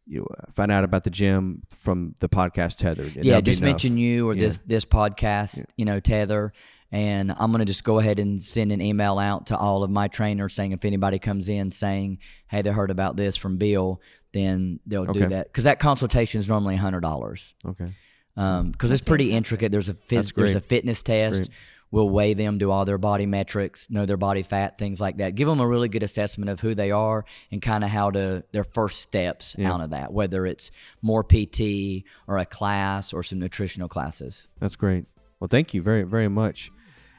you 0.06 0.26
uh, 0.26 0.50
find 0.54 0.72
out 0.72 0.84
about 0.84 1.04
the 1.04 1.10
gym 1.10 1.62
from 1.70 2.14
the 2.20 2.28
podcast 2.28 2.76
tethered." 2.78 3.14
and 3.16 3.24
yeah, 3.24 3.32
that'll 3.34 3.42
be 3.42 3.50
just 3.50 3.60
enough. 3.60 3.72
mention 3.72 3.98
you 3.98 4.28
or 4.28 4.34
Yeah. 4.34 4.44
this 4.46 4.58
this 4.66 4.84
podcast, 4.86 5.62
you 5.76 5.84
know, 5.84 6.00
Tether, 6.00 6.52
and 6.92 7.30
I'm 7.38 7.50
gonna 7.52 7.66
just 7.66 7.84
go 7.84 7.98
ahead 7.98 8.18
and 8.18 8.42
send 8.42 8.72
an 8.72 8.80
email 8.80 9.18
out 9.18 9.46
to 9.48 9.56
all 9.58 9.82
of 9.82 9.90
my 9.90 10.08
trainers 10.08 10.54
saying 10.54 10.72
if 10.72 10.84
anybody 10.86 11.18
comes 11.18 11.48
in 11.50 11.70
saying, 11.70 12.18
"Hey, 12.48 12.62
they 12.62 12.70
heard 12.70 12.90
about 12.90 13.16
this 13.16 13.36
from 13.36 13.58
Bill," 13.58 14.00
then 14.32 14.80
they'll 14.86 15.02
Okay. 15.10 15.20
do 15.20 15.28
that 15.28 15.48
because 15.48 15.64
that 15.64 15.78
consultation 15.78 16.38
is 16.40 16.48
normally 16.48 16.76
hundred 16.76 17.00
dollars 17.00 17.54
Okay. 17.66 17.92
because 18.34 18.92
it's 18.92 19.04
pretty 19.04 19.32
intricate. 19.32 19.72
There's 19.72 19.88
a 19.90 19.96
That's 20.08 20.32
phys- 20.32 20.34
there's 20.34 20.50
a 20.54 20.60
great. 20.60 20.68
fitness 20.68 21.02
test. 21.02 21.36
great. 21.40 21.50
We'll 21.90 22.08
weigh 22.10 22.34
them, 22.34 22.58
do 22.58 22.70
all 22.70 22.84
their 22.84 22.98
body 22.98 23.24
metrics, 23.26 23.88
know 23.88 24.04
their 24.04 24.16
body 24.18 24.42
fat, 24.42 24.76
things 24.78 25.00
like 25.00 25.16
that. 25.18 25.34
Give 25.34 25.48
them 25.48 25.60
a 25.60 25.66
really 25.66 25.88
good 25.88 26.02
assessment 26.02 26.50
of 26.50 26.60
who 26.60 26.74
they 26.74 26.90
are 26.90 27.24
and 27.50 27.62
kind 27.62 27.82
of 27.82 27.90
how 27.90 28.10
to 28.10 28.42
their 28.52 28.64
first 28.64 29.00
steps 29.00 29.56
Yeah. 29.58 29.72
out 29.72 29.80
of 29.80 29.90
that, 29.90 30.12
whether 30.12 30.44
it's 30.44 30.70
more 31.02 31.24
PT 31.24 32.04
or 32.26 32.38
a 32.38 32.44
class 32.44 33.12
or 33.12 33.22
some 33.22 33.38
nutritional 33.38 33.88
classes. 33.88 34.48
That's 34.60 34.76
great. 34.76 35.06
Well, 35.40 35.48
thank 35.48 35.72
you 35.72 35.80
very, 35.82 36.02
very 36.02 36.28
much. 36.28 36.70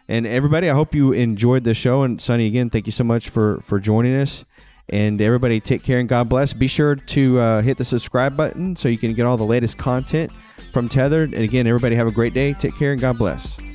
And 0.07 0.25
everybody, 0.27 0.69
I 0.69 0.73
hope 0.73 0.93
you 0.95 1.13
enjoyed 1.13 1.63
the 1.63 1.73
show. 1.73 2.03
And 2.03 2.19
Sonny, 2.19 2.47
again, 2.47 2.69
thank 2.69 2.85
you 2.85 2.91
so 2.91 3.03
much 3.03 3.29
for 3.29 3.59
for 3.61 3.79
joining 3.79 4.15
us. 4.15 4.43
And 4.91 5.21
everybody, 5.21 5.59
take 5.59 5.83
care 5.83 5.99
and 5.99 6.09
God 6.09 6.29
bless. 6.29 6.51
Be 6.51 6.65
sure 6.65 6.95
to 6.95 7.39
uh, 7.39 7.61
hit 7.61 7.77
the 7.77 7.85
subscribe 7.85 8.35
button 8.35 8.75
so 8.75 8.89
you 8.89 8.97
can 8.97 9.13
get 9.13 9.27
all 9.27 9.37
the 9.37 9.45
latest 9.45 9.77
content 9.77 10.31
from 10.71 10.89
Tethered. 10.89 11.31
And 11.33 11.43
again, 11.43 11.67
everybody, 11.67 11.95
have 11.95 12.07
a 12.07 12.11
great 12.11 12.33
day. 12.33 12.53
Take 12.53 12.75
care 12.75 12.91
and 12.91 12.99
God 12.99 13.19
bless. 13.19 13.68